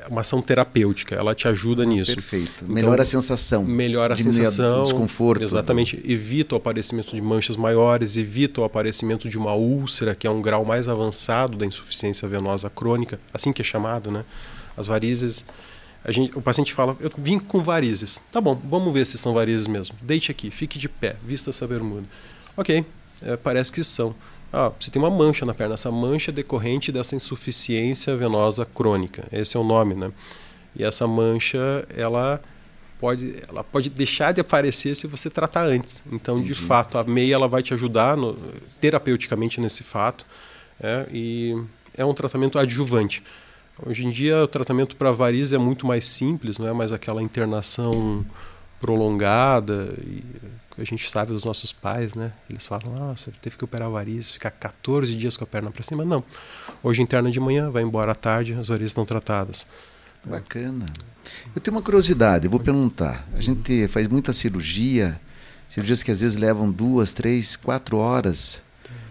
uma 0.09 0.21
ação 0.21 0.41
terapêutica, 0.41 1.15
ela 1.15 1.35
te 1.35 1.49
ajuda 1.49 1.85
nisso. 1.85 2.15
Perfeito. 2.15 2.55
Então, 2.63 2.69
Melhora 2.75 3.03
a 3.03 3.05
sensação. 3.05 3.65
Melhora 3.65 4.15
a 4.15 4.17
sensação. 4.17 4.85
desconforto. 4.85 5.43
Exatamente. 5.43 6.01
Evita 6.05 6.55
o 6.55 6.59
aparecimento 6.59 7.15
de 7.15 7.21
manchas 7.21 7.57
maiores, 7.57 8.17
evita 8.17 8.61
o 8.61 8.65
aparecimento 8.65 9.29
de 9.29 9.37
uma 9.37 9.55
úlcera, 9.55 10.15
que 10.15 10.27
é 10.27 10.31
um 10.31 10.41
grau 10.41 10.65
mais 10.65 10.89
avançado 10.89 11.57
da 11.57 11.67
insuficiência 11.67 12.27
venosa 12.29 12.71
crônica, 12.71 13.19
assim 13.33 13.53
que 13.53 13.63
é 13.63 13.65
chamado, 13.65 14.11
né? 14.11 14.25
As 14.77 14.87
varizes. 14.87 15.45
Gente, 16.09 16.39
o 16.39 16.41
paciente 16.41 16.73
fala, 16.73 16.97
eu 17.01 17.11
vim 17.19 17.39
com 17.39 17.63
varizes. 17.63 18.23
Tá 18.31 18.41
bom, 18.41 18.61
vamos 18.69 18.93
ver 18.93 19.05
se 19.05 19.19
são 19.19 19.35
varizes 19.35 19.67
mesmo. 19.67 19.97
Deite 20.01 20.31
aqui, 20.31 20.51
fique 20.51 20.79
de 20.79 20.89
pé, 20.89 21.17
vista 21.27 21.51
essa 21.51 21.67
bermuda. 21.67 22.07
Ok, 22.57 22.85
é, 23.23 23.37
parece 23.37 23.73
que 23.73 23.83
são. 23.83 24.15
Ah, 24.59 24.73
você 24.81 24.91
tem 24.91 25.01
uma 25.03 25.11
mancha 25.11 25.45
na 25.45 25.53
perna. 25.53 25.75
Essa 25.75 25.91
mancha 25.91 26.31
é 26.31 26.35
decorrente 26.35 26.91
dessa 26.91 27.15
insuficiência 27.15 28.17
venosa 28.17 28.65
crônica. 28.65 29.25
Esse 29.31 29.55
é 29.55 29.61
o 29.61 29.65
nome, 29.65 29.95
né? 29.95 30.11
E 30.75 30.83
essa 30.83 31.07
mancha, 31.07 31.87
ela 31.95 32.41
pode, 32.99 33.35
ela 33.49 33.63
pode 33.63 33.91
deixar 33.91 34.33
de 34.33 34.41
aparecer 34.41 34.95
se 34.97 35.07
você 35.07 35.29
tratar 35.29 35.67
antes. 35.67 36.03
Então, 36.11 36.37
de 36.41 36.55
fato, 36.55 36.97
a 36.97 37.05
meia 37.05 37.35
ela 37.35 37.47
vai 37.49 37.63
te 37.63 37.75
ajudar 37.75 38.17
no- 38.17 38.39
terapeuticamente 38.81 39.61
nesse 39.61 39.83
fato. 39.83 40.25
é, 40.81 41.07
e 41.13 41.55
é 41.95 42.05
um 42.05 42.13
tratamento 42.15 42.59
adjuvante. 42.59 43.23
Hoje 43.87 44.07
em 44.07 44.11
dia, 44.11 44.43
o 44.43 44.49
tratamento 44.49 44.95
para 44.97 45.11
varizes 45.13 45.53
é 45.55 45.59
muito 45.59 45.87
mais 45.87 46.07
simples, 46.07 46.57
não 46.59 46.67
é 46.69 46.73
mais 46.73 46.93
aquela 46.93 47.23
internação 47.23 48.25
prolongada. 48.81 49.95
E 50.03 50.23
a 50.79 50.85
gente 50.85 51.11
sabe 51.11 51.33
dos 51.33 51.45
nossos 51.45 51.73
pais, 51.73 52.15
né? 52.15 52.33
Eles 52.51 52.67
falam, 52.67 52.93
nossa, 52.95 53.33
teve 53.41 53.57
que 53.57 53.65
operar 53.65 53.91
varizes, 53.91 54.31
ficar 54.31 54.51
14 54.51 55.15
dias 55.17 55.37
com 55.37 55.45
a 55.45 55.47
perna 55.47 55.71
para 55.71 55.83
cima. 55.83 56.05
Não. 56.05 56.23
Hoje 56.83 57.03
interna 57.03 57.31
de 57.31 57.41
manhã, 57.41 57.71
vai 57.71 57.83
embora 57.83 58.13
à 58.13 58.15
tarde, 58.15 58.53
as 58.53 58.69
varizes 58.69 58.91
estão 58.91 59.07
tratadas. 59.07 59.67
Bacana. 60.25 60.85
Eu 61.55 61.61
tenho 61.61 61.77
uma 61.77 61.83
curiosidade, 61.83 62.49
vou 62.49 62.61
perguntar. 62.61 63.27
A 63.35 63.41
gente 63.41 63.89
faz 63.89 64.07
muita 64.07 64.33
cirurgia, 64.33 65.21
cirurgias 65.69 66.03
que 66.03 66.11
às 66.11 66.21
vezes 66.21 66.37
levam 66.37 66.71
duas, 66.71 67.13
três, 67.13 67.57
quatro 67.57 67.97
horas. 67.97 68.61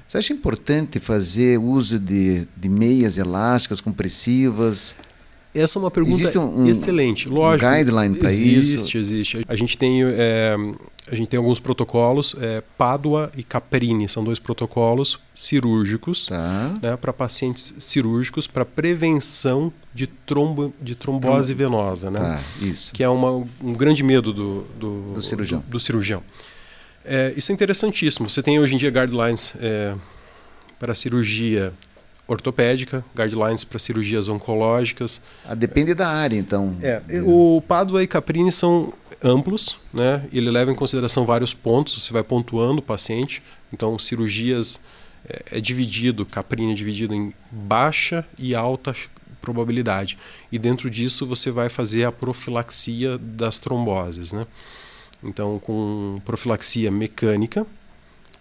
Você 0.08 0.20
acha 0.20 0.34
importante 0.34 1.00
fazer 1.00 1.58
uso 1.58 2.00
de, 2.00 2.48
de 2.56 2.70
meias 2.70 3.18
elásticas, 3.18 3.82
compressivas? 3.82 4.96
Essa 5.56 5.78
é 5.78 5.82
uma 5.82 5.90
pergunta 5.90 6.16
Existe 6.16 6.38
um- 6.38 6.64
um- 6.64 6.68
excelente. 6.70 7.30
Lógico. 7.30 7.70
guideline 7.72 8.16
pra 8.16 8.28
existe, 8.28 8.76
isso? 8.78 8.98
Existe, 8.98 9.46
A 9.48 9.56
gente 9.56 9.78
tem, 9.78 10.02
é, 10.04 10.56
a 11.10 11.16
gente 11.16 11.28
tem 11.30 11.38
alguns 11.38 11.60
protocolos, 11.60 12.36
é, 12.42 12.62
Pádua 12.78 13.32
e 13.38 13.44
Caprini, 13.44 14.10
são 14.10 14.24
dois 14.24 14.38
protocolos 14.38 15.18
cirúrgicos 15.34 16.26
Tá. 16.26 16.74
né, 16.82 16.98
para 16.98 17.14
pacientes 17.14 17.74
cirúrgicos 17.80 18.48
para 18.48 18.66
prevenção 18.66 19.72
de, 19.94 20.08
trombo, 20.08 20.74
de 20.82 20.94
trombose 20.96 21.54
venosa, 21.54 22.12
né? 22.12 22.20
Tá, 22.20 22.40
isso. 22.62 22.94
que 22.94 23.02
é 23.04 23.08
uma, 23.10 23.32
um 23.32 23.74
grande 23.74 24.04
medo 24.04 24.34
do, 24.34 24.66
do, 24.80 25.14
Do 25.14 25.22
cirurgião. 25.22 25.62
do- 25.62 25.70
do 25.70 25.80
cirurgião. 25.80 26.22
É, 27.06 27.34
isso 27.38 27.52
é 27.52 27.54
interessantíssimo. 27.56 28.30
Você 28.30 28.42
tem 28.44 28.60
hoje 28.60 28.74
em 28.76 28.78
dia 28.78 28.90
guidelines 28.90 29.54
é, 29.60 29.94
para 30.80 30.94
cirurgia 30.96 31.72
ortopédica, 32.28 33.06
guidelines 33.16 33.64
para 33.64 33.78
cirurgias 33.78 34.28
oncológicas. 34.28 35.22
Ah, 35.46 35.56
depende 35.56 35.94
da 35.94 36.08
área, 36.08 36.38
então. 36.38 36.76
É, 36.82 37.02
o 37.24 37.62
Padua 37.68 38.02
e 38.04 38.08
Caprini 38.08 38.52
são 38.52 38.94
amplos, 39.24 39.78
né? 39.94 40.28
Ele 40.32 40.50
leva 40.50 40.72
em 40.72 40.76
consideração 40.76 41.26
vários 41.26 41.54
pontos, 41.54 42.04
você 42.04 42.12
vai 42.12 42.24
pontuando 42.24 42.80
o 42.80 42.84
paciente. 42.84 43.42
Então, 43.72 43.98
cirurgias 44.00 44.82
é, 45.28 45.58
é 45.58 45.62
dividido, 45.62 46.26
Caprini 46.26 46.72
é 46.72 46.76
dividido 46.76 47.14
em 47.14 47.34
baixa 47.52 48.26
e 48.38 48.56
alta 48.56 48.96
probabilidade. 49.42 50.18
E 50.52 50.58
dentro 50.58 50.90
disso 50.90 51.26
você 51.28 51.52
vai 51.52 51.70
fazer 51.70 52.06
a 52.06 52.12
profilaxia 52.12 53.18
das 53.20 53.60
tromboses. 53.60 54.34
Né? 54.34 54.48
Então, 55.24 55.60
com 55.60 56.20
profilaxia 56.26 56.90
mecânica, 56.90 57.66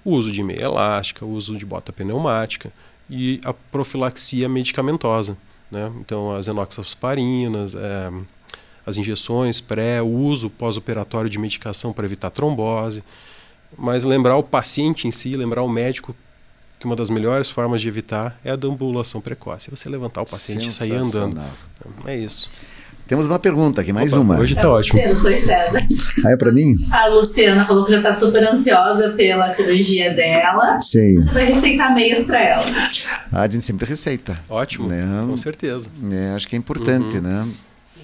uso 0.02 0.32
de 0.32 0.42
meia 0.42 0.64
elástica, 0.64 1.26
uso 1.26 1.56
de 1.56 1.66
bota 1.66 1.92
pneumática 1.92 2.72
e 3.08 3.40
a 3.44 3.52
profilaxia 3.52 4.48
medicamentosa. 4.48 5.36
Né? 5.70 5.92
Então, 6.00 6.34
as 6.34 6.48
enoxasparinas, 6.48 7.74
é, 7.74 8.12
as 8.86 8.96
injeções 8.96 9.60
pré, 9.60 10.02
o 10.02 10.08
uso 10.08 10.50
pós-operatório 10.50 11.30
de 11.30 11.38
medicação 11.38 11.92
para 11.92 12.04
evitar 12.04 12.30
trombose. 12.30 13.02
Mas 13.76 14.04
lembrar 14.04 14.36
o 14.36 14.42
paciente 14.42 15.08
em 15.08 15.10
si, 15.10 15.34
lembrar 15.36 15.62
o 15.62 15.68
médico 15.68 16.14
que 16.78 16.86
uma 16.86 16.94
das 16.94 17.08
melhores 17.08 17.48
formas 17.48 17.80
de 17.80 17.88
evitar 17.88 18.38
é 18.44 18.50
a 18.50 18.56
deambulação 18.56 19.20
precoce. 19.20 19.70
Você 19.70 19.88
levantar 19.88 20.22
o 20.22 20.30
paciente 20.30 20.68
e 20.68 20.72
sair 20.72 20.92
andando. 20.92 21.40
É 22.04 22.16
isso. 22.16 22.48
Temos 23.06 23.26
uma 23.26 23.38
pergunta 23.38 23.82
aqui, 23.82 23.92
mais 23.92 24.12
Opa, 24.14 24.22
uma. 24.22 24.38
Hoje 24.40 24.54
tá 24.54 24.68
ótimo. 24.70 24.98
Luciano, 24.98 25.20
foi 25.20 25.36
César. 25.36 25.86
Ah, 26.24 26.30
é 26.30 26.36
pra 26.36 26.50
mim? 26.50 26.74
A 26.90 27.06
Luciana 27.08 27.62
falou 27.64 27.84
que 27.84 27.92
já 27.92 28.00
tá 28.02 28.14
super 28.14 28.42
ansiosa 28.48 29.10
pela 29.10 29.52
cirurgia 29.52 30.14
dela. 30.14 30.80
Sim. 30.80 31.16
Você 31.20 31.30
vai 31.30 31.44
receitar 31.52 31.94
meias 31.94 32.24
pra 32.24 32.42
ela. 32.42 32.64
Ah, 33.30 33.42
a 33.42 33.46
gente 33.46 33.62
sempre 33.62 33.86
receita. 33.86 34.34
Ótimo, 34.48 34.88
Né? 34.88 35.02
com 35.28 35.36
certeza. 35.36 35.88
É, 36.10 36.34
acho 36.34 36.48
que 36.48 36.56
é 36.56 36.58
importante, 36.58 37.20
né? 37.20 37.46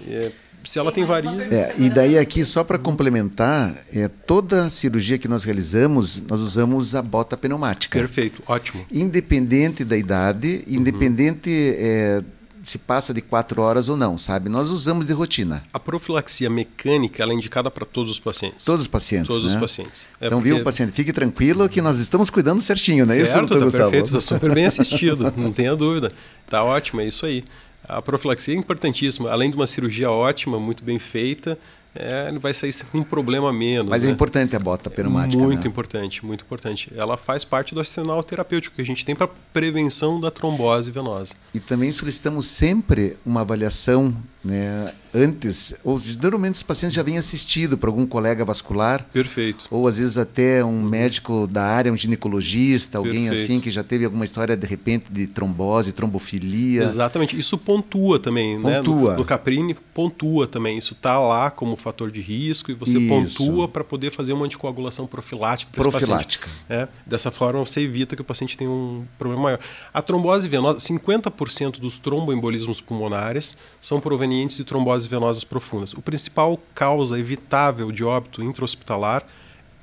É, 0.06 0.32
se 0.62 0.78
ela 0.78 0.92
tem 0.92 1.06
varizes, 1.06 1.50
É, 1.50 1.74
e 1.78 1.88
daí 1.88 2.18
aqui, 2.18 2.44
só 2.44 2.62
para 2.62 2.78
complementar, 2.78 3.74
é, 3.94 4.06
toda 4.08 4.68
cirurgia 4.68 5.16
que 5.16 5.26
nós 5.28 5.44
realizamos, 5.44 6.22
nós 6.28 6.40
usamos 6.40 6.94
a 6.94 7.00
bota 7.00 7.38
pneumática. 7.38 7.98
perfeito, 7.98 8.42
ótimo. 8.46 8.84
Independente 8.92 9.82
da 9.82 9.96
idade, 9.96 10.62
independente 10.68 11.50
é, 11.78 12.22
se 12.70 12.78
passa 12.78 13.12
de 13.12 13.20
quatro 13.20 13.60
horas 13.62 13.88
ou 13.88 13.96
não, 13.96 14.16
sabe? 14.16 14.48
Nós 14.48 14.70
usamos 14.70 15.06
de 15.06 15.12
rotina. 15.12 15.62
A 15.72 15.78
profilaxia 15.78 16.48
mecânica 16.48 17.22
é 17.24 17.26
indicada 17.26 17.70
para 17.70 17.84
todos 17.84 18.12
os 18.12 18.20
pacientes. 18.20 18.64
Todos 18.64 18.82
os 18.82 18.86
pacientes, 18.86 19.28
Todos 19.28 19.44
os 19.46 19.54
né? 19.54 19.60
pacientes. 19.60 20.06
É 20.20 20.26
então, 20.26 20.38
porque- 20.38 20.54
viu, 20.54 20.64
paciente, 20.64 20.92
fique 20.92 21.12
tranquilo 21.12 21.68
que 21.68 21.80
nós 21.82 21.98
estamos 21.98 22.30
cuidando 22.30 22.60
certinho, 22.60 23.04
não 23.04 23.12
é 23.12 23.18
isso, 23.18 23.32
certo, 23.32 23.40
doutor 23.48 23.58
tá 23.58 23.64
Gustavo? 23.64 23.90
perfeito, 23.90 24.16
está 24.18 24.34
super 24.34 24.54
bem 24.54 24.64
assistido, 24.66 25.32
não 25.36 25.52
tenha 25.52 25.74
dúvida. 25.74 26.12
Tá 26.48 26.62
ótimo, 26.64 27.00
é 27.00 27.06
isso 27.06 27.26
aí. 27.26 27.44
A 27.88 28.00
profilaxia 28.00 28.54
é 28.54 28.56
importantíssima, 28.58 29.30
além 29.30 29.50
de 29.50 29.56
uma 29.56 29.66
cirurgia 29.66 30.10
ótima, 30.10 30.60
muito 30.60 30.84
bem 30.84 30.98
feita, 30.98 31.58
é, 31.94 32.30
vai 32.38 32.54
sair 32.54 32.72
com 32.90 32.98
um 32.98 33.02
problema 33.02 33.52
menos. 33.52 33.90
Mas 33.90 34.02
é 34.02 34.06
né? 34.06 34.12
importante 34.12 34.54
a 34.54 34.58
bota 34.58 34.88
pneumática, 34.88 35.42
Muito 35.42 35.64
né? 35.64 35.68
importante, 35.68 36.24
muito 36.24 36.44
importante. 36.44 36.92
Ela 36.96 37.16
faz 37.16 37.44
parte 37.44 37.74
do 37.74 37.80
arsenal 37.80 38.22
terapêutico 38.22 38.76
que 38.76 38.82
a 38.82 38.84
gente 38.84 39.04
tem 39.04 39.14
para 39.16 39.28
prevenção 39.52 40.20
da 40.20 40.30
trombose 40.30 40.90
venosa. 40.90 41.34
E 41.52 41.60
também 41.60 41.90
solicitamos 41.90 42.46
sempre 42.46 43.16
uma 43.24 43.40
avaliação 43.40 44.14
né, 44.42 44.92
antes, 45.12 45.74
ou 45.84 45.98
geralmente 45.98 46.54
os 46.54 46.62
pacientes 46.62 46.94
já 46.94 47.02
vêm 47.02 47.18
assistido 47.18 47.76
por 47.76 47.88
algum 47.88 48.06
colega 48.06 48.42
vascular, 48.44 49.04
Perfeito. 49.12 49.66
ou 49.70 49.86
às 49.86 49.98
vezes 49.98 50.16
até 50.16 50.64
um 50.64 50.82
médico 50.82 51.46
da 51.46 51.62
área, 51.62 51.92
um 51.92 51.96
ginecologista, 51.96 52.96
alguém 52.96 53.26
Perfeito. 53.26 53.42
assim 53.42 53.60
que 53.60 53.70
já 53.70 53.84
teve 53.84 54.04
alguma 54.04 54.24
história 54.24 54.56
de 54.56 54.66
repente 54.66 55.12
de 55.12 55.26
trombose, 55.26 55.92
trombofilia. 55.92 56.84
Exatamente. 56.84 57.38
Isso 57.38 57.58
pontua 57.58 58.18
também, 58.18 58.58
né? 58.58 58.78
Pontua. 58.78 59.12
No, 59.12 59.18
no 59.18 59.24
Caprini 59.24 59.74
pontua 59.74 60.46
também. 60.46 60.78
Isso 60.78 60.94
está 60.94 61.18
lá 61.18 61.50
como 61.50 61.76
fator 61.80 62.10
de 62.10 62.20
risco 62.20 62.70
e 62.70 62.74
você 62.74 62.98
Isso. 62.98 63.08
pontua 63.08 63.66
para 63.68 63.82
poder 63.82 64.10
fazer 64.10 64.32
uma 64.32 64.44
anticoagulação 64.44 65.06
profilática 65.06 65.70
para 65.72 65.80
esse 65.80 65.90
Profilática. 65.90 66.46
paciente. 66.48 66.64
É, 66.68 66.88
dessa 67.06 67.30
forma 67.30 67.60
você 67.66 67.80
evita 67.80 68.14
que 68.14 68.22
o 68.22 68.24
paciente 68.24 68.56
tenha 68.56 68.70
um 68.70 69.04
problema 69.18 69.42
maior. 69.42 69.60
A 69.92 70.00
trombose 70.02 70.48
venosa, 70.48 70.78
50% 70.78 71.80
dos 71.80 71.98
tromboembolismos 71.98 72.80
pulmonares 72.80 73.56
são 73.80 74.00
provenientes 74.00 74.56
de 74.58 74.64
tromboses 74.64 75.06
venosas 75.06 75.42
profundas. 75.44 75.92
O 75.94 76.02
principal 76.02 76.58
causa 76.74 77.18
evitável 77.18 77.90
de 77.90 78.04
óbito 78.04 78.42
intra-hospitalar 78.42 79.26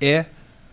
é 0.00 0.26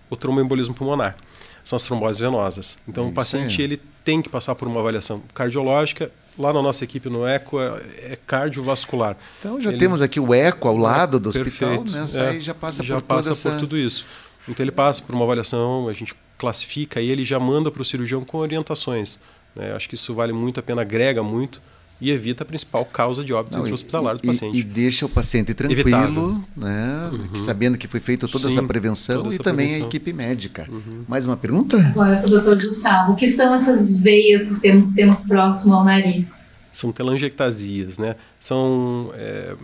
o 0.10 0.16
tromboembolismo 0.16 0.74
pulmonar. 0.74 1.18
São 1.64 1.76
as 1.78 1.84
tromboses 1.84 2.20
venosas. 2.20 2.78
Então 2.88 3.04
É 3.04 3.08
o 3.08 3.10
isso 3.10 3.16
paciente 3.16 3.58
aí. 3.60 3.64
ele 3.66 3.82
tem 4.04 4.22
que 4.22 4.30
passar 4.30 4.54
por 4.56 4.68
uma 4.68 4.80
avaliação 4.80 5.24
cardiológica. 5.34 6.12
Lá 6.38 6.52
na 6.52 6.62
nossa 6.62 6.84
equipe 6.84 7.10
no 7.10 7.26
ECO 7.26 7.60
é, 7.62 7.82
é 8.12 8.20
cardiovascular. 8.28 9.16
Então 9.40 9.60
já 9.62 9.70
Ele- 9.70 9.80
temos 9.80 10.02
aqui 10.02 10.20
o 10.20 10.34
eco 10.34 10.68
ao 10.68 10.76
lado 10.78 11.20
do 11.20 11.30
hospital, 11.30 11.70
Perfeito. 11.70 11.92
né? 11.94 12.04
Essa 12.04 12.20
é, 12.22 12.30
aí 12.30 12.40
já 12.42 12.54
passa 12.54 12.84
já 12.84 12.96
por 12.96 13.04
passa 13.04 13.32
essa... 13.32 13.52
por 13.52 13.60
tudo 13.60 13.78
isso. 13.78 14.06
Então 14.48 14.64
ele 14.64 14.72
passa 14.72 15.02
por 15.02 15.16
uma 15.16 15.24
avaliação, 15.24 15.88
a 15.88 15.94
gente 15.94 16.14
classifica 16.38 17.00
e 17.00 17.10
ele 17.10 17.24
já 17.24 17.40
manda 17.40 17.72
para 17.72 17.82
o 17.82 17.86
cirurgião 17.86 18.24
com 18.26 18.38
orientações. 18.38 19.20
né? 19.56 19.74
Acho 19.74 19.88
que 19.88 19.96
isso 19.96 20.14
vale 20.14 20.34
muito 20.34 20.60
a 20.60 20.64
pena, 20.64 20.82
agrega 20.82 21.24
muito 21.24 21.62
e 22.02 22.12
evita 22.12 22.44
a 22.44 22.46
principal 22.46 22.84
causa 22.86 23.24
de 23.24 23.32
óbito 23.34 23.56
Não, 23.56 23.64
e- 23.64 23.68
intra-hospitalar 23.68 24.18
do 24.18 24.24
e- 24.24 24.28
paciente. 24.28 24.58
E, 24.58 24.64
deixa 24.64 25.06
o 25.06 25.10
paciente 25.10 25.54
tranquilo, 25.54 25.82
Evitável. 25.82 26.44
né? 26.56 27.12
sabendo 27.36 27.78
que 27.78 27.88
foi 27.88 28.00
feita 28.00 28.28
toda 28.28 28.50
Sim, 28.50 28.58
essa 28.58 28.68
prevenção 28.68 29.16
toda 29.24 29.30
e 29.30 29.34
essa 29.36 29.44
também 29.44 29.66
a 29.66 29.70
prevenção. 29.70 29.88
equipe 29.88 30.12
médica. 30.14 30.68
Mais 31.08 31.26
uma 31.26 31.38
pergunta? 31.38 31.78
Agora 31.78 32.18
para 32.18 32.28
o 32.28 32.30
doutor 32.30 32.56
Gustavo. 32.56 33.14
O 33.14 33.16
que 33.16 33.30
são 33.30 33.54
essas 33.56 34.00
veias 34.00 34.48
que 34.48 34.60
temos, 34.60 34.94
temos 34.94 35.22
próximo 35.22 35.74
ao 35.74 35.84
nariz? 35.86 36.52
São 36.74 36.92
telangiectasias, 36.92 37.98
né? 37.98 38.18
São, 38.40 39.12
é, 39.16 39.56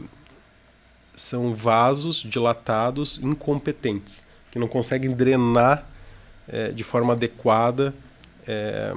são 1.16 1.54
vasos 1.54 2.18
dilatados 2.28 3.20
incompetentes, 3.22 4.24
que 4.50 4.58
não 4.58 4.68
conseguem 4.68 5.12
drenar 5.12 5.86
é, 6.48 6.72
de 6.72 6.84
forma 6.84 7.14
adequada 7.14 7.94
é, 8.48 8.94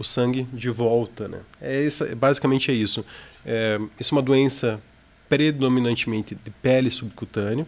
o 0.00 0.04
sangue 0.04 0.46
de 0.52 0.70
volta. 0.70 1.28
Né? 1.28 1.40
É 1.60 1.84
isso, 1.84 2.04
basicamente 2.16 2.70
é 2.70 2.74
isso. 2.74 3.04
É, 3.46 3.78
isso 3.98 4.14
é 4.14 4.16
uma 4.16 4.22
doença 4.22 4.80
predominantemente 5.28 6.34
de 6.34 6.50
pele 6.50 6.90
subcutânea. 6.90 7.66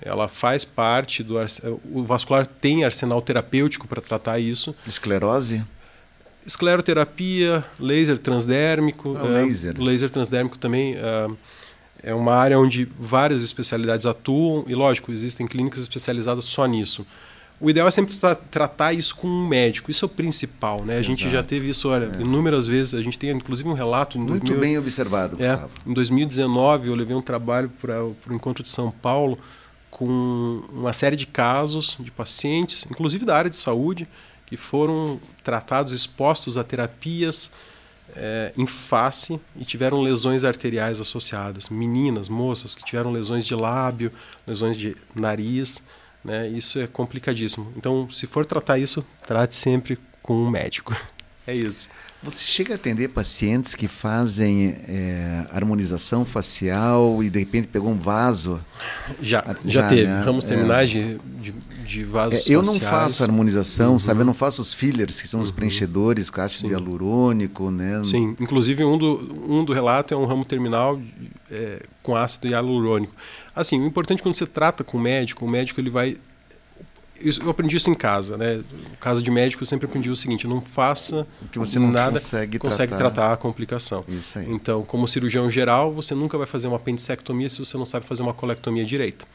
Ela 0.00 0.26
faz 0.26 0.64
parte 0.64 1.22
do... 1.22 1.38
arse- 1.38 1.62
O 1.92 2.02
vascular 2.02 2.46
tem 2.46 2.84
arsenal 2.84 3.20
terapêutico 3.22 3.86
para 3.86 4.00
tratar 4.00 4.38
isso. 4.38 4.74
Esclerose? 4.86 5.62
Escleroterapia, 6.46 7.64
laser 7.78 8.18
transdérmico. 8.18 9.16
Ah, 9.16 9.26
é, 9.26 9.44
laser. 9.44 9.80
laser 9.80 10.10
transdérmico 10.10 10.58
também 10.58 10.94
é, 10.96 12.10
é 12.10 12.14
uma 12.14 12.34
área 12.34 12.58
onde 12.58 12.88
várias 12.98 13.42
especialidades 13.42 14.04
atuam 14.06 14.64
e, 14.66 14.74
lógico, 14.74 15.10
existem 15.12 15.46
clínicas 15.46 15.80
especializadas 15.80 16.44
só 16.44 16.66
nisso. 16.66 17.06
O 17.64 17.70
ideal 17.70 17.88
é 17.88 17.90
sempre 17.90 18.14
tra- 18.16 18.34
tratar 18.34 18.92
isso 18.92 19.16
com 19.16 19.26
um 19.26 19.48
médico. 19.48 19.90
Isso 19.90 20.04
é 20.04 20.06
o 20.06 20.08
principal, 20.08 20.84
né? 20.84 20.98
A 20.98 21.02
gente 21.02 21.22
já 21.24 21.28
Exato. 21.38 21.48
teve 21.48 21.68
isso, 21.68 21.88
olha, 21.88 22.10
inúmeras 22.20 22.66
vezes. 22.66 22.92
A 22.92 23.02
gente 23.02 23.18
tem, 23.18 23.30
inclusive, 23.30 23.66
um 23.68 23.72
relato... 23.72 24.18
Muito 24.18 24.44
2000 24.46 24.60
bem 24.60 24.76
observado, 24.78 25.34
é, 25.42 25.48
Gustavo. 25.48 25.70
em 25.86 25.92
2019 25.94 26.88
eu 26.88 26.94
levei 26.94 27.16
um 27.16 27.22
trabalho 27.22 27.72
para 27.80 28.04
o 28.04 28.14
encontro 28.30 28.62
de 28.62 28.68
São 28.68 28.90
Paulo 28.90 29.38
com 29.90 30.62
uma 30.72 30.92
série 30.92 31.16
de 31.16 31.26
casos 31.26 31.96
de 31.98 32.10
pacientes, 32.10 32.86
inclusive 32.90 33.24
da 33.24 33.34
área 33.36 33.48
de 33.48 33.56
saúde, 33.56 34.06
que 34.44 34.56
foram 34.56 35.18
tratados, 35.42 35.92
expostos 35.92 36.58
a 36.58 36.64
terapias 36.64 37.50
eh, 38.14 38.52
em 38.58 38.66
face 38.66 39.40
e 39.56 39.64
tiveram 39.64 40.02
lesões 40.02 40.44
arteriais 40.44 41.00
associadas. 41.00 41.68
Meninas, 41.70 42.28
moças 42.28 42.74
que 42.74 42.84
tiveram 42.84 43.10
lesões 43.10 43.46
de 43.46 43.54
lábio, 43.54 44.12
lesões 44.46 44.76
de 44.76 44.96
nariz. 45.14 45.82
Né? 46.24 46.48
Isso 46.48 46.78
é 46.78 46.86
complicadíssimo. 46.86 47.72
Então, 47.76 48.10
se 48.10 48.26
for 48.26 48.46
tratar 48.46 48.78
isso, 48.78 49.04
trate 49.26 49.54
sempre 49.54 49.98
com 50.22 50.34
um 50.34 50.50
médico. 50.50 50.96
É 51.46 51.54
isso. 51.54 51.88
Você 52.22 52.42
chega 52.42 52.72
a 52.72 52.76
atender 52.76 53.08
pacientes 53.08 53.74
que 53.74 53.86
fazem 53.86 54.74
é, 54.88 55.44
harmonização 55.52 56.24
facial 56.24 57.22
e 57.22 57.28
de 57.28 57.38
repente 57.40 57.68
pegou 57.68 57.90
um 57.90 57.98
vaso? 57.98 58.58
Já, 59.20 59.40
Ah, 59.46 59.54
já, 59.62 59.82
já, 59.82 59.88
teve. 59.88 60.06
né? 60.06 60.22
Ramos 60.22 60.46
É. 60.46 60.48
terminais 60.48 60.88
de, 60.88 61.18
de, 61.42 61.52
de 61.86 62.00
É, 62.00 62.04
vasos 62.06 62.48
eu 62.48 62.62
não 62.62 62.72
faciais. 62.72 62.88
faço 62.90 63.22
harmonização, 63.24 63.92
Uhum. 63.92 63.98
sabe? 63.98 64.20
Eu 64.22 64.24
não 64.24 64.32
faço 64.32 64.62
os 64.62 64.72
fillers, 64.72 65.20
que 65.20 65.28
são 65.28 65.38
os 65.38 65.50
preenchedores 65.50 66.30
com 66.30 66.40
ácido 66.40 66.68
Sim. 66.68 66.72
hialurônico, 66.72 67.70
né? 67.70 68.00
Sim, 68.04 68.34
inclusive 68.40 68.82
um 68.84 68.96
do, 68.96 69.44
um 69.46 69.62
do 69.62 69.74
relato 69.74 70.14
é 70.14 70.16
um 70.16 70.24
ramo 70.24 70.46
terminal 70.46 70.98
é, 71.50 71.82
com 72.02 72.16
ácido 72.16 72.48
hialurônico. 72.48 73.12
Assim, 73.54 73.78
o 73.78 73.86
importante 73.86 74.22
quando 74.22 74.34
você 74.34 74.46
trata 74.46 74.82
com 74.82 74.96
o 74.96 75.00
médico, 75.00 75.44
o 75.44 75.48
médico 75.48 75.78
ele 75.78 75.90
vai 75.90 76.16
eu 77.20 77.50
aprendi 77.50 77.76
isso 77.76 77.88
em 77.90 77.94
casa, 77.94 78.36
né? 78.36 78.56
No 78.56 78.96
caso 79.00 79.22
de 79.22 79.30
médico, 79.30 79.62
eu 79.62 79.66
sempre 79.66 79.86
aprendi 79.86 80.10
o 80.10 80.16
seguinte: 80.16 80.46
não 80.46 80.60
faça 80.60 81.26
que 81.52 81.58
você 81.58 81.78
não 81.78 81.90
nada 81.90 82.12
consegue 82.12 82.58
consegue 82.58 82.92
tratar. 82.94 83.10
tratar 83.14 83.32
a 83.32 83.36
complicação. 83.36 84.04
Isso 84.08 84.38
aí. 84.38 84.50
Então, 84.50 84.82
como 84.84 85.06
cirurgião 85.06 85.48
geral, 85.50 85.92
você 85.92 86.14
nunca 86.14 86.36
vai 86.36 86.46
fazer 86.46 86.68
uma 86.68 86.76
apendicectomia 86.76 87.48
se 87.48 87.58
você 87.58 87.76
não 87.78 87.84
sabe 87.84 88.04
fazer 88.06 88.22
uma 88.22 88.34
colectomia 88.34 88.84
direita. 88.84 89.26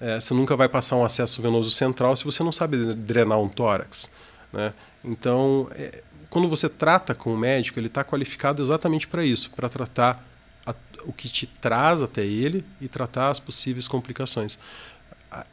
É, 0.00 0.18
você 0.18 0.32
nunca 0.34 0.56
vai 0.56 0.68
passar 0.68 0.96
um 0.96 1.04
acesso 1.04 1.40
venoso 1.42 1.70
central 1.70 2.16
se 2.16 2.24
você 2.24 2.42
não 2.42 2.52
sabe 2.52 2.76
drenar 2.94 3.38
um 3.38 3.48
tórax. 3.48 4.10
Né? 4.52 4.72
Então, 5.04 5.68
é, 5.72 6.02
quando 6.30 6.48
você 6.48 6.68
trata 6.68 7.14
com 7.14 7.34
o 7.34 7.36
médico, 7.36 7.78
ele 7.78 7.86
está 7.88 8.02
qualificado 8.02 8.62
exatamente 8.62 9.06
para 9.06 9.24
isso, 9.24 9.50
para 9.50 9.68
tratar 9.68 10.26
a- 10.66 10.74
o 11.04 11.12
que 11.12 11.28
te 11.28 11.46
traz 11.46 12.00
até 12.02 12.24
ele 12.24 12.64
e 12.80 12.88
tratar 12.88 13.28
as 13.28 13.38
possíveis 13.38 13.86
complicações. 13.86 14.58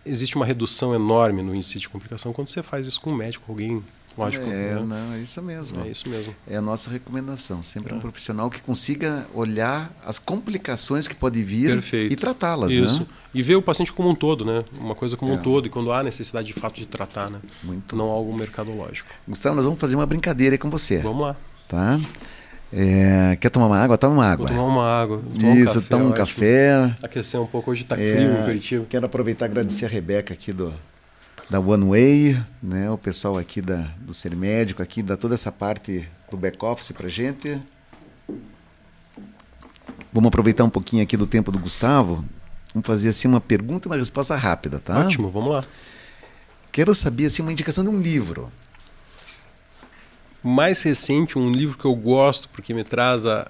Existe 0.05 0.35
uma 0.35 0.45
redução 0.45 0.93
enorme 0.95 1.41
no 1.41 1.53
índice 1.55 1.77
de 1.79 1.87
complicação 1.89 2.33
quando 2.33 2.47
você 2.49 2.63
faz 2.63 2.87
isso 2.87 2.99
com 3.01 3.11
um 3.11 3.15
médico, 3.15 3.45
alguém 3.51 3.83
lógico. 4.17 4.43
É, 4.49 4.73
né? 4.75 4.81
não, 4.83 5.13
é 5.13 5.19
isso 5.19 5.41
mesmo. 5.43 5.83
É 5.85 5.89
isso 5.89 6.09
mesmo. 6.09 6.35
É 6.47 6.57
a 6.57 6.61
nossa 6.61 6.89
recomendação. 6.89 7.61
Sempre 7.61 7.93
um 7.93 7.97
É. 7.97 7.99
profissional 7.99 8.49
que 8.49 8.61
consiga 8.61 9.27
olhar 9.33 9.91
as 10.03 10.17
complicações 10.17 11.07
que 11.07 11.13
podem 11.15 11.43
vir 11.43 11.71
Perfeito. 11.73 12.11
e 12.11 12.15
tratá-las, 12.15 12.71
Isso. 12.71 13.01
né? 13.01 13.07
E 13.33 13.43
ver 13.43 13.55
o 13.55 13.61
paciente 13.61 13.93
como 13.93 14.09
um 14.09 14.15
todo, 14.15 14.43
né? 14.43 14.63
Uma 14.81 14.95
coisa 14.95 15.15
como 15.15 15.31
É. 15.33 15.35
um 15.35 15.41
todo, 15.41 15.67
e 15.67 15.69
quando 15.69 15.91
há 15.91 16.01
necessidade 16.01 16.47
de 16.47 16.53
fato 16.53 16.75
de 16.77 16.87
tratar, 16.87 17.29
né? 17.29 17.39
Muito. 17.61 17.95
Não 17.95 18.05
algo 18.09 18.33
mercadológico. 18.35 19.07
Gustavo, 19.27 19.55
nós 19.55 19.65
vamos 19.65 19.79
fazer 19.79 19.95
uma 19.95 20.05
brincadeira 20.07 20.55
aí 20.55 20.57
com 20.57 20.71
você, 20.71 20.97
Vamos 20.97 21.21
lá. 21.21 21.35
tá? 21.67 21.99
É, 22.71 23.37
quer 23.39 23.49
tomar 23.49 23.67
uma 23.67 23.77
água? 23.77 23.97
Toma 23.97 24.13
uma 24.13 24.23
Vou 24.23 24.31
água. 24.33 24.47
tomar 24.49 24.63
uma 24.63 25.01
água. 25.01 25.21
tomar 25.39 25.55
Isso, 25.55 25.75
café, 25.75 25.87
toma 25.89 26.05
um 26.05 26.11
café. 26.11 26.95
Aquecer 27.01 27.41
um 27.41 27.45
pouco. 27.47 27.71
Hoje 27.71 27.85
tá 27.85 27.95
É, 27.95 28.13
frio 28.13 28.41
em 28.41 28.43
Curitiba. 28.45 28.85
Quero 28.89 29.05
aproveitar 29.05 29.45
e 29.45 29.49
agradecer 29.49 29.85
a 29.85 29.89
Rebeca 29.89 30.33
aqui 30.33 30.51
do 30.51 30.73
da 31.49 31.61
One 31.61 31.85
Way, 31.89 32.43
né? 32.61 32.91
O 32.91 32.97
pessoal 32.97 33.37
aqui 33.37 33.61
da, 33.61 33.87
do 34.01 34.13
Ser 34.13 34.35
Médico 34.35 34.83
aqui 34.83 35.01
dá 35.01 35.15
toda 35.15 35.33
essa 35.33 35.49
parte 35.49 36.05
do 36.29 36.35
back 36.35 36.63
office 36.63 36.91
pra 36.91 37.07
gente. 37.07 37.61
Vamos 40.11 40.27
aproveitar 40.27 40.63
um 40.65 40.69
pouquinho 40.69 41.03
aqui 41.03 41.15
do 41.15 41.25
tempo 41.25 41.51
do 41.51 41.59
Gustavo. 41.59 42.25
Vamos 42.73 42.85
fazer 42.85 43.09
assim 43.09 43.29
uma 43.29 43.39
pergunta 43.39 43.87
e 43.87 43.89
uma 43.89 43.97
resposta 43.97 44.35
rápida, 44.35 44.79
tá? 44.79 44.99
Ótimo, 44.99 45.29
vamos 45.29 45.51
lá. 45.51 45.63
Quero 46.71 46.93
saber 46.93 47.27
assim 47.27 47.41
uma 47.41 47.51
indicação 47.51 47.83
de 47.83 47.89
um 47.89 47.99
livro. 47.99 48.51
Mais 50.47 50.81
recente, 50.81 51.37
um 51.37 51.51
livro 51.51 51.77
que 51.77 51.85
eu 51.85 51.95
gosto, 51.95 52.49
porque 52.49 52.73
me 52.73 52.83
traz 52.83 53.25
a 53.27 53.47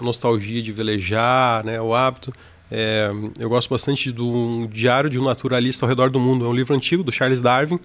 a 0.00 0.04
nostalgia 0.04 0.62
de 0.62 0.72
velejar, 0.72 1.64
né, 1.64 1.80
o 1.80 1.94
hábito. 1.94 2.32
É, 2.70 3.10
eu 3.38 3.48
gosto 3.48 3.68
bastante 3.68 4.12
do 4.12 4.28
um 4.28 4.66
Diário 4.66 5.10
de 5.10 5.18
um 5.18 5.24
Naturalista 5.24 5.84
ao 5.84 5.88
Redor 5.88 6.10
do 6.10 6.20
Mundo. 6.20 6.44
É 6.44 6.48
um 6.48 6.52
livro 6.52 6.74
antigo, 6.74 7.02
do 7.02 7.10
Charles 7.10 7.40
Darwin, 7.40 7.80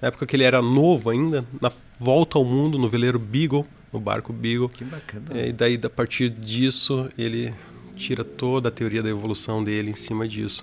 na 0.00 0.08
época 0.08 0.24
que 0.24 0.36
ele 0.36 0.44
era 0.44 0.62
novo 0.62 1.10
ainda, 1.10 1.44
na 1.60 1.70
volta 1.98 2.38
ao 2.38 2.44
mundo, 2.44 2.78
no 2.78 2.88
veleiro 2.88 3.18
Beagle, 3.18 3.66
no 3.92 4.00
barco 4.00 4.32
Beagle. 4.32 4.68
Que 4.68 4.84
bacana. 4.84 5.24
É, 5.34 5.48
e 5.48 5.52
daí, 5.52 5.78
a 5.82 5.90
partir 5.90 6.30
disso, 6.30 7.08
ele 7.18 7.52
tira 7.96 8.24
toda 8.24 8.68
a 8.68 8.72
teoria 8.72 9.02
da 9.02 9.10
evolução 9.10 9.62
dele 9.62 9.90
em 9.90 9.96
cima 9.96 10.26
disso. 10.26 10.62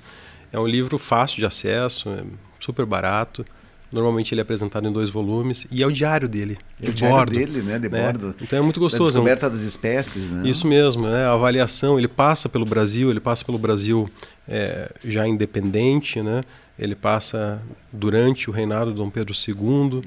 É 0.52 0.60
um 0.60 0.66
livro 0.66 0.98
fácil 0.98 1.38
de 1.38 1.46
acesso, 1.46 2.10
é 2.10 2.24
super 2.60 2.86
barato. 2.86 3.46
Normalmente 3.92 4.34
ele 4.34 4.42
é 4.42 4.44
apresentado 4.44 4.86
em 4.88 4.92
dois 4.92 5.10
volumes 5.10 5.66
e 5.72 5.82
é 5.82 5.88
o 5.88 5.92
diário 5.92 6.28
dele, 6.28 6.58
É 6.82 6.86
de 6.86 6.92
o 6.92 6.94
diário 6.94 7.16
bordo. 7.18 7.32
dele, 7.32 7.62
né? 7.62 7.80
De 7.80 7.88
né? 7.88 8.04
bordo. 8.04 8.36
Então 8.42 8.60
é 8.60 8.62
muito 8.62 8.80
Da 8.80 8.84
gostoso. 8.86 9.04
é 9.04 9.08
um- 9.08 9.14
descoberta 9.24 9.50
das 9.50 9.62
espécies, 9.62 10.30
né? 10.30 10.48
isso 10.50 10.68
mesmo, 10.68 11.08
né? 11.08 11.24
A 11.26 11.32
avaliação, 11.32 11.98
ele 11.98 12.08
passa 12.10 12.50
pelo 12.50 12.66
Brasil, 12.66 13.10
ele 13.10 13.22
passa 13.22 13.46
pelo 13.46 13.58
Brasil 13.58 14.10
é, 14.48 14.92
já 15.06 15.26
independente, 15.28 16.22
né? 16.22 16.44
Ele 16.78 16.96
passa 16.96 17.62
durante 17.92 18.50
o 18.50 18.54
reinado 18.54 18.92
de 18.92 18.98
Dom 18.98 19.10
Pedro 19.10 19.34
II. 19.34 20.02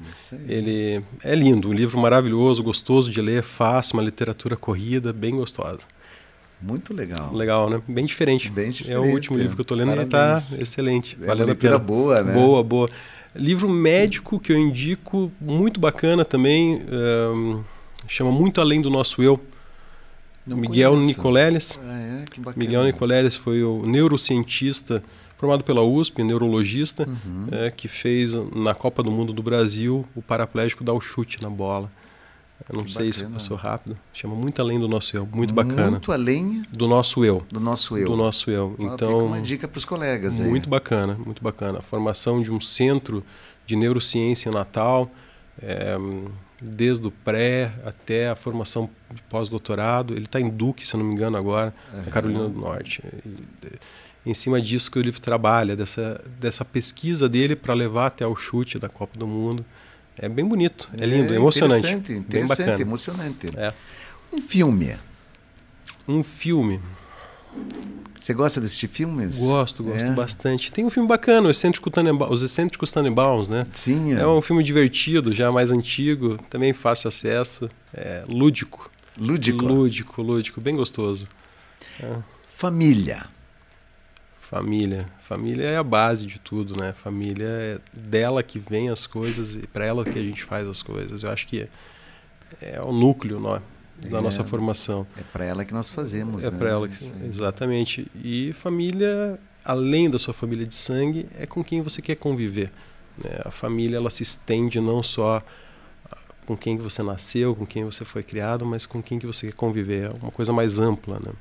Ele 0.47 1.03
é 1.23 1.35
lindo, 1.35 1.69
um 1.69 1.73
livro 1.73 1.99
maravilhoso, 1.99 2.63
gostoso 2.63 3.11
de 3.11 3.19
ler, 3.19 3.43
fácil, 3.43 3.97
uma 3.97 4.03
literatura 4.03 4.55
corrida, 4.55 5.11
bem 5.11 5.35
gostosa. 5.35 5.81
Muito 6.61 6.93
legal. 6.93 7.33
Legal, 7.33 7.69
né? 7.69 7.81
Bem 7.87 8.05
diferente. 8.05 8.49
Bem 8.51 8.67
É 8.67 8.69
diferente, 8.69 8.99
o 8.99 9.11
último 9.13 9.37
é. 9.37 9.41
livro 9.41 9.55
que 9.55 9.61
eu 9.61 9.65
tô 9.65 9.73
lendo 9.73 9.91
e 9.93 10.05
Parabéns. 10.05 10.51
tá 10.51 10.61
excelente. 10.61 11.17
É 11.21 11.25
valendo 11.25 11.51
a 11.51 11.55
pena. 11.55 11.77
boa, 11.79 12.21
né? 12.21 12.33
Boa, 12.33 12.63
boa. 12.63 12.89
Livro 13.35 13.69
médico 13.69 14.39
que 14.39 14.51
eu 14.51 14.57
indico, 14.57 15.31
muito 15.39 15.79
bacana 15.79 16.25
também, 16.25 16.81
ahn, 16.91 17.61
chama 18.07 18.31
Muito 18.31 18.59
Além 18.59 18.81
do 18.81 18.89
Nosso 18.89 19.23
Eu. 19.23 19.39
Não 20.45 20.57
Miguel 20.57 20.91
conheço. 20.91 21.07
Nicoleles. 21.07 21.79
Ah, 21.83 21.99
é? 21.99 22.25
Miguel 22.55 22.83
Nicoleles 22.83 23.35
foi 23.35 23.63
o 23.63 23.85
neurocientista 23.85 25.03
formado 25.37 25.63
pela 25.63 25.81
USP, 25.81 26.23
neurologista, 26.23 27.07
Uhum. 27.07 27.47
é, 27.51 27.71
que 27.71 27.87
fez 27.87 28.33
na 28.55 28.75
Copa 28.75 29.01
do 29.01 29.09
Mundo 29.11 29.31
do 29.33 29.41
Brasil 29.41 30.05
o 30.15 30.21
paraplégico 30.21 30.83
dar 30.83 30.93
o 30.93 31.01
chute 31.01 31.41
na 31.41 31.49
bola. 31.49 31.91
Eu 32.69 32.77
não 32.77 32.83
Que 32.83 32.93
sei 32.93 33.11
se 33.11 33.25
passou 33.25 33.57
rápido. 33.57 33.97
Chama 34.13 34.35
Muito 34.35 34.61
Além 34.61 34.79
do 34.79 34.87
Nosso 34.87 35.15
Eu. 35.15 35.27
Muito 35.31 35.53
bacana. 35.53 35.91
Muito 35.91 36.11
além 36.11 36.61
Do 36.71 36.87
nosso 36.87 37.25
eu. 37.25 37.43
do 37.49 37.59
nosso 37.59 37.97
eu. 37.97 38.09
Do 38.09 38.15
nosso 38.15 38.49
eu. 38.51 38.75
Ah, 38.79 38.83
Então, 38.83 39.25
uma 39.25 39.41
dica 39.41 39.67
para 39.67 39.77
os 39.77 39.85
colegas 39.85 40.39
aí. 40.39 40.47
muito 40.47 40.69
bacana, 40.69 41.15
muito 41.25 41.43
bacana. 41.43 41.79
A 41.79 41.81
formação 41.81 42.41
de 42.41 42.51
um 42.51 42.59
centro 42.61 43.23
de 43.65 43.75
neurociência 43.75 44.49
em 44.49 44.53
Natal, 44.53 45.09
é, 45.61 45.95
desde 46.61 47.07
o 47.07 47.11
pré 47.11 47.73
até 47.83 48.29
a 48.29 48.35
formação 48.35 48.89
de 49.13 49.21
pós-doutorado. 49.23 50.13
Ele 50.13 50.25
está 50.25 50.39
em 50.39 50.49
Duque, 50.49 50.87
se 50.87 50.95
não 50.95 51.03
me 51.03 51.13
engano, 51.13 51.37
agora, 51.37 51.73
na 51.91 52.03
Carolina 52.03 52.47
do 52.47 52.59
Norte. 52.59 53.01
E, 53.25 53.39
em 54.29 54.33
cima 54.35 54.61
disso 54.61 54.91
que 54.91 54.99
o 54.99 55.01
livro 55.01 55.19
trabalha, 55.19 55.75
dessa, 55.75 56.23
dessa 56.39 56.63
pesquisa 56.63 57.27
dele 57.27 57.55
para 57.55 57.73
levar 57.73 58.05
até 58.07 58.25
o 58.27 58.35
chute 58.35 58.77
da 58.77 58.87
Copa 58.87 59.17
do 59.17 59.25
Mundo. 59.27 59.65
É 60.21 60.29
bem 60.29 60.45
bonito, 60.45 60.89
é, 60.99 61.05
lindo, 61.05 61.33
é 61.33 61.35
emocionante. 61.35 61.79
Interessante, 61.79 62.13
interessante, 62.13 62.81
emocionante. 62.81 63.47
É. 63.57 63.73
Um 64.31 64.39
filme. 64.41 64.95
Um 66.07 66.21
filme. 66.21 66.79
Você 68.17 68.33
gosta 68.35 68.59
de 68.59 68.67
assistir 68.67 68.87
filmes? 68.87 69.39
Gosto, 69.39 69.83
gosto 69.83 70.11
É? 70.11 70.13
bastante. 70.13 70.71
Tem 70.71 70.85
um 70.85 70.91
filme 70.91 71.09
bacana, 71.09 71.49
Excêntrico 71.49 71.89
Tannenbaum, 71.89 72.31
Os 72.31 72.43
Excêntricos 72.43 72.91
Tannenbaums, 72.91 73.49
né? 73.49 73.65
Sim. 73.73 74.13
É 74.13 74.25
um 74.27 74.41
filme 74.41 74.63
divertido, 74.63 75.33
já 75.33 75.51
mais 75.51 75.71
antigo, 75.71 76.37
também 76.49 76.71
fácil 76.71 77.07
acesso, 77.07 77.67
é, 77.91 78.21
lúdico. 78.29 78.91
Lúdico. 79.19 79.65
Lúdico, 79.65 80.21
lúdico, 80.21 80.61
bem 80.61 80.75
gostoso. 80.75 81.27
Família. 82.53 83.25
Família. 84.51 85.07
Família 85.21 85.65
é 85.65 85.77
a 85.77 85.83
base 85.83 86.25
de 86.27 86.37
tudo, 86.37 86.77
né? 86.77 86.91
Família 86.91 87.47
é 87.47 87.79
dela 87.97 88.43
que 88.43 88.59
vem 88.59 88.89
as 88.89 89.07
coisas 89.07 89.55
e 89.55 89.65
para 89.65 89.85
ela 89.85 90.03
que 90.03 90.19
a 90.19 90.23
gente 90.23 90.43
faz 90.43 90.67
as 90.67 90.83
coisas. 90.83 91.23
Eu 91.23 91.31
acho 91.31 91.47
que 91.47 91.61
é, 91.61 91.67
é 92.75 92.81
o 92.83 92.91
núcleo 92.91 93.39
nó, 93.39 93.59
da 94.09 94.17
É. 94.17 94.21
nossa 94.21 94.43
formação. 94.43 95.07
É 95.17 95.21
para 95.31 95.45
ela 95.45 95.63
que 95.63 95.73
nós 95.73 95.89
fazemos, 95.89 96.43
É 96.43 96.51
né? 96.51 96.57
para 96.57 96.69
ela, 96.69 96.85
que, 96.87 96.95
aí. 96.95 97.27
exatamente. 97.29 98.05
E 98.21 98.51
família, 98.51 99.39
além 99.63 100.09
da 100.09 100.19
sua 100.19 100.33
família 100.33 100.67
de 100.67 100.75
sangue, 100.75 101.27
é 101.39 101.45
com 101.45 101.63
quem 101.63 101.81
você 101.81 102.01
quer 102.01 102.15
conviver. 102.15 102.69
né? 103.23 103.39
A 103.45 103.51
família 103.51 103.95
ela 103.97 104.09
se 104.09 104.21
estende 104.23 104.81
não 104.81 105.01
só 105.01 105.41
com 106.45 106.57
quem 106.57 106.75
que 106.75 106.83
você 106.83 107.01
nasceu, 107.03 107.55
com 107.55 107.65
quem 107.65 107.85
você 107.85 108.03
foi 108.03 108.21
criado, 108.23 108.65
mas 108.65 108.85
com 108.85 109.01
quem 109.01 109.17
que 109.17 109.25
você 109.25 109.47
quer 109.47 109.53
conviver. 109.53 110.09
É 110.09 110.13
uma 110.21 110.31
coisa 110.31 110.51
mais 110.51 110.77
ampla, 110.77 111.19
né? 111.25 111.31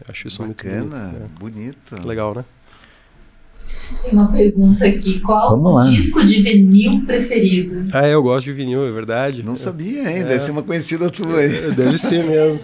Eu 0.00 0.06
acho 0.10 0.28
isso 0.28 0.42
Bacana, 0.42 0.80
muito 1.08 1.28
bonito. 1.38 1.38
bonito. 1.38 1.94
né? 1.96 2.00
Legal, 2.04 2.34
né? 2.34 2.44
Tem 4.02 4.12
uma 4.12 4.30
pergunta 4.30 4.84
aqui. 4.86 5.18
Qual 5.20 5.50
Vamos 5.50 5.66
o 5.66 5.74
lá. 5.76 5.84
disco 5.88 6.24
de 6.24 6.42
vinil 6.42 7.02
preferido? 7.06 7.84
Ah, 7.92 8.06
eu 8.06 8.22
gosto 8.22 8.46
de 8.46 8.52
vinil, 8.52 8.86
é 8.86 8.90
verdade. 8.90 9.42
Não 9.42 9.56
sabia, 9.56 10.02
hein? 10.10 10.18
É. 10.20 10.24
Deve 10.24 10.40
ser 10.40 10.50
uma 10.50 10.62
conhecida 10.62 11.08
tua 11.10 11.38
aí. 11.38 11.56
É, 11.56 11.70
Deve 11.70 11.96
ser 11.98 12.24
mesmo. 12.24 12.60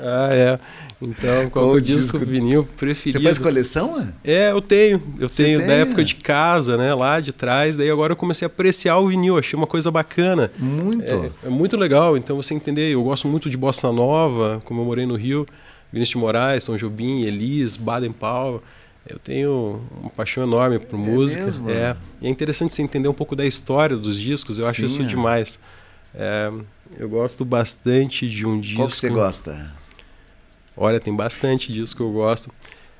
Ah, 0.00 0.30
é. 0.32 0.58
Então, 1.02 1.50
qual 1.50 1.64
Qual 1.66 1.74
é 1.74 1.78
o 1.78 1.80
disco, 1.80 2.18
disco? 2.18 2.30
vinil 2.30 2.62
Você 2.62 2.68
preferido? 2.78 3.24
faz 3.24 3.38
coleção? 3.38 4.00
é? 4.24 4.32
É, 4.32 4.50
eu 4.52 4.60
tenho. 4.62 5.02
Eu 5.18 5.28
Você 5.28 5.42
tenho 5.44 5.58
tem, 5.58 5.66
da 5.68 5.74
época 5.74 6.00
é? 6.00 6.04
de 6.04 6.14
casa, 6.14 6.76
né? 6.76 6.94
Lá 6.94 7.20
de 7.20 7.32
trás. 7.32 7.76
Daí 7.76 7.90
agora 7.90 8.12
eu 8.12 8.16
comecei 8.16 8.46
a 8.46 8.48
apreciar 8.48 8.98
o 8.98 9.08
vinil. 9.08 9.36
Achei 9.36 9.56
uma 9.56 9.66
coisa 9.66 9.90
bacana. 9.90 10.50
Muito. 10.58 11.02
É, 11.04 11.30
é 11.46 11.50
muito 11.50 11.76
legal. 11.76 12.16
Então 12.16 12.36
você 12.36 12.54
entender. 12.54 12.92
Eu 12.94 13.02
gosto 13.02 13.26
muito 13.28 13.50
de 13.50 13.56
bossa 13.56 13.90
nova, 13.92 14.62
como 14.64 14.80
eu 14.80 14.84
morei 14.84 15.04
no 15.04 15.16
Rio. 15.16 15.46
Vinícius 15.94 16.10
de 16.10 16.18
Moraes, 16.18 16.64
Tom 16.64 16.76
Jobim, 16.76 17.22
Elis, 17.22 17.76
Baden 17.76 18.10
Powell. 18.10 18.60
Eu 19.08 19.18
tenho 19.18 19.80
uma 20.00 20.10
paixão 20.10 20.42
enorme 20.42 20.80
por 20.80 20.98
música. 20.98 21.44
mesmo? 21.44 21.70
É. 21.70 21.96
E 22.20 22.26
é 22.26 22.30
interessante 22.30 22.72
você 22.72 22.82
entender 22.82 23.06
um 23.06 23.14
pouco 23.14 23.36
da 23.36 23.46
história 23.46 23.96
dos 23.96 24.18
discos. 24.18 24.58
Eu 24.58 24.66
acho 24.66 24.80
Sim, 24.80 24.86
isso 24.86 25.02
é. 25.02 25.04
demais. 25.06 25.58
É, 26.12 26.50
eu 26.98 27.08
gosto 27.08 27.44
bastante 27.44 28.28
de 28.28 28.44
um 28.44 28.58
disco. 28.58 28.76
Qual 28.78 28.88
que 28.88 28.96
você 28.96 29.08
gosta? 29.08 29.72
Olha, 30.76 30.98
tem 30.98 31.14
bastante 31.14 31.72
disco 31.72 31.98
que 31.98 32.02
eu 32.02 32.12
gosto. 32.12 32.50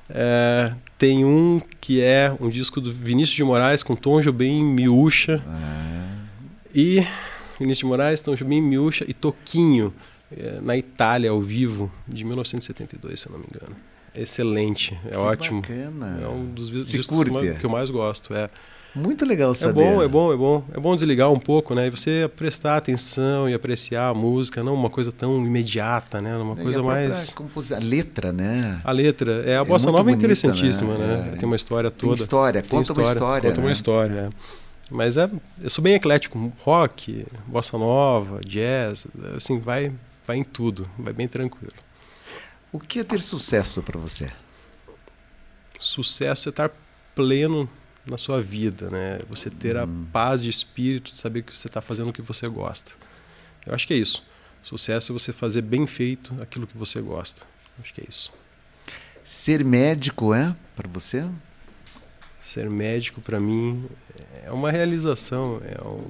É, 0.09 0.71
tem 0.97 1.25
um 1.25 1.61
que 1.81 2.01
é 2.01 2.31
um 2.39 2.47
disco 2.47 2.79
do 2.79 2.93
Vinícius 2.93 3.35
de 3.35 3.43
Moraes 3.43 3.83
com 3.83 3.95
Tom 3.95 4.21
Jobim, 4.21 4.63
Miúcha 4.63 5.43
Ah, 5.45 6.05
e 6.73 7.05
Vinícius 7.59 7.79
de 7.79 7.85
Moraes, 7.87 8.21
Tom 8.21 8.35
Jobim, 8.35 8.61
Miúcha 8.61 9.03
e 9.07 9.13
Toquinho 9.13 9.91
é, 9.91 10.14
na 10.61 10.75
Itália 10.75 11.29
ao 11.31 11.41
vivo 11.41 11.91
de 12.07 12.23
1972, 12.23 13.19
se 13.19 13.27
eu 13.27 13.33
não 13.33 13.39
me 13.39 13.45
engano. 13.49 13.75
Excelente, 14.15 14.97
é 15.05 15.09
que 15.11 15.17
ótimo. 15.17 15.61
Bacana. 15.61 16.19
É 16.21 16.27
um 16.27 16.45
dos 16.45 16.67
Se 16.87 16.97
discos 16.97 17.17
curte. 17.29 17.59
que 17.59 17.65
eu 17.65 17.69
mais 17.69 17.89
gosto. 17.89 18.33
É. 18.33 18.49
Muito 18.95 19.25
legal 19.25 19.51
É 19.51 19.53
saber. 19.53 19.73
bom, 19.83 20.01
é 20.01 20.07
bom, 20.07 20.31
é 20.33 20.37
bom. 20.37 20.63
É 20.73 20.79
bom 20.79 20.95
desligar 20.95 21.29
um 21.29 21.37
pouco, 21.37 21.75
né? 21.75 21.87
E 21.87 21.89
você 21.89 22.31
prestar 22.33 22.77
atenção 22.77 23.49
e 23.49 23.53
apreciar 23.53 24.07
a 24.07 24.13
música, 24.13 24.63
não 24.63 24.73
uma 24.73 24.89
coisa 24.89 25.11
tão 25.11 25.45
imediata, 25.45 26.21
né? 26.21 26.33
Uma 26.37 26.53
E 26.53 26.63
coisa 26.63 26.79
a 26.79 26.83
mais. 26.83 27.33
compos- 27.33 27.73
A 27.73 27.77
letra, 27.77 28.31
né? 28.31 28.79
A 28.85 28.93
letra, 28.93 29.43
é, 29.45 29.57
a 29.57 29.61
É 29.61 29.65
bossa 29.65 29.91
nova 29.91 30.09
é 30.09 30.13
interessantíssima, 30.13 30.95
né? 30.97 31.07
né? 31.07 31.31
É. 31.33 31.35
Tem 31.35 31.45
uma 31.45 31.57
história 31.57 31.91
Tem 31.91 32.07
toda. 32.09 32.21
história, 32.21 32.61
Tem 32.61 32.69
conta 32.69 32.93
uma 32.93 33.03
história. 33.03 33.49
Conta 33.49 33.61
né? 33.61 33.67
uma 33.67 33.73
história, 33.73 34.13
é. 34.13 34.29
Mas 34.89 35.17
é, 35.17 35.29
eu 35.61 35.69
sou 35.69 35.83
bem 35.83 35.95
eclético, 35.95 36.53
rock, 36.63 37.25
bossa 37.47 37.77
nova, 37.77 38.39
jazz, 38.45 39.07
assim, 39.35 39.59
vai, 39.59 39.91
vai 40.25 40.37
em 40.37 40.43
tudo, 40.43 40.89
vai 40.97 41.13
bem 41.13 41.27
tranquilo. 41.27 41.73
O 42.71 42.79
que 42.79 42.99
é 42.99 43.03
ter 43.03 43.21
sucesso 43.21 43.81
para 43.83 43.99
você? 43.99 44.31
Sucesso 45.79 46.49
é 46.49 46.51
estar 46.51 46.71
pleno 47.13 47.69
na 48.05 48.17
sua 48.17 48.41
vida, 48.41 48.89
né? 48.89 49.19
Você 49.29 49.49
ter 49.49 49.77
a 49.77 49.85
Hum. 49.85 50.05
paz 50.11 50.41
de 50.43 50.49
espírito, 50.49 51.11
de 51.11 51.17
saber 51.17 51.43
que 51.43 51.57
você 51.57 51.67
está 51.67 51.81
fazendo 51.81 52.09
o 52.09 52.13
que 52.13 52.21
você 52.21 52.47
gosta. 52.47 52.91
Eu 53.65 53.73
acho 53.73 53.87
que 53.87 53.93
é 53.93 53.97
isso. 53.97 54.23
Sucesso 54.61 55.11
é 55.11 55.13
você 55.13 55.31
fazer 55.31 55.61
bem 55.61 55.85
feito 55.87 56.35
aquilo 56.41 56.67
que 56.67 56.77
você 56.77 57.01
gosta. 57.01 57.45
Acho 57.79 57.93
que 57.93 58.01
é 58.01 58.05
isso. 58.07 58.31
Ser 59.23 59.63
médico 59.63 60.33
é 60.33 60.55
para 60.75 60.87
você? 60.87 61.25
Ser 62.39 62.69
médico 62.69 63.21
para 63.21 63.39
mim 63.39 63.87
é 64.43 64.51
uma 64.51 64.71
realização, 64.71 65.61
é 65.63 65.83
um, 65.85 66.03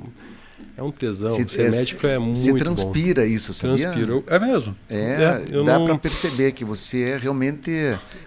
é 0.78 0.84
um 0.84 0.91
tesão. 0.91 1.30
Se- 1.30 1.45
Ser 1.47 1.62
é- 1.68 1.72
médico 1.72 2.06
é 2.08 2.18
muito 2.20 2.51
bom. 2.51 2.58
transpira 2.58 3.26
isso, 3.26 3.53
sabia? 3.53 3.76
Transpiro. 3.78 4.24
É 4.28 4.39
mesmo? 4.39 4.76
É, 4.89 4.95
É, 4.95 5.64
dá 5.64 5.78
não- 5.80 5.86
para 5.86 5.97
perceber 5.97 6.51
que 6.51 6.66
você 6.66 7.10
é 7.12 7.18
realmente 7.18 7.72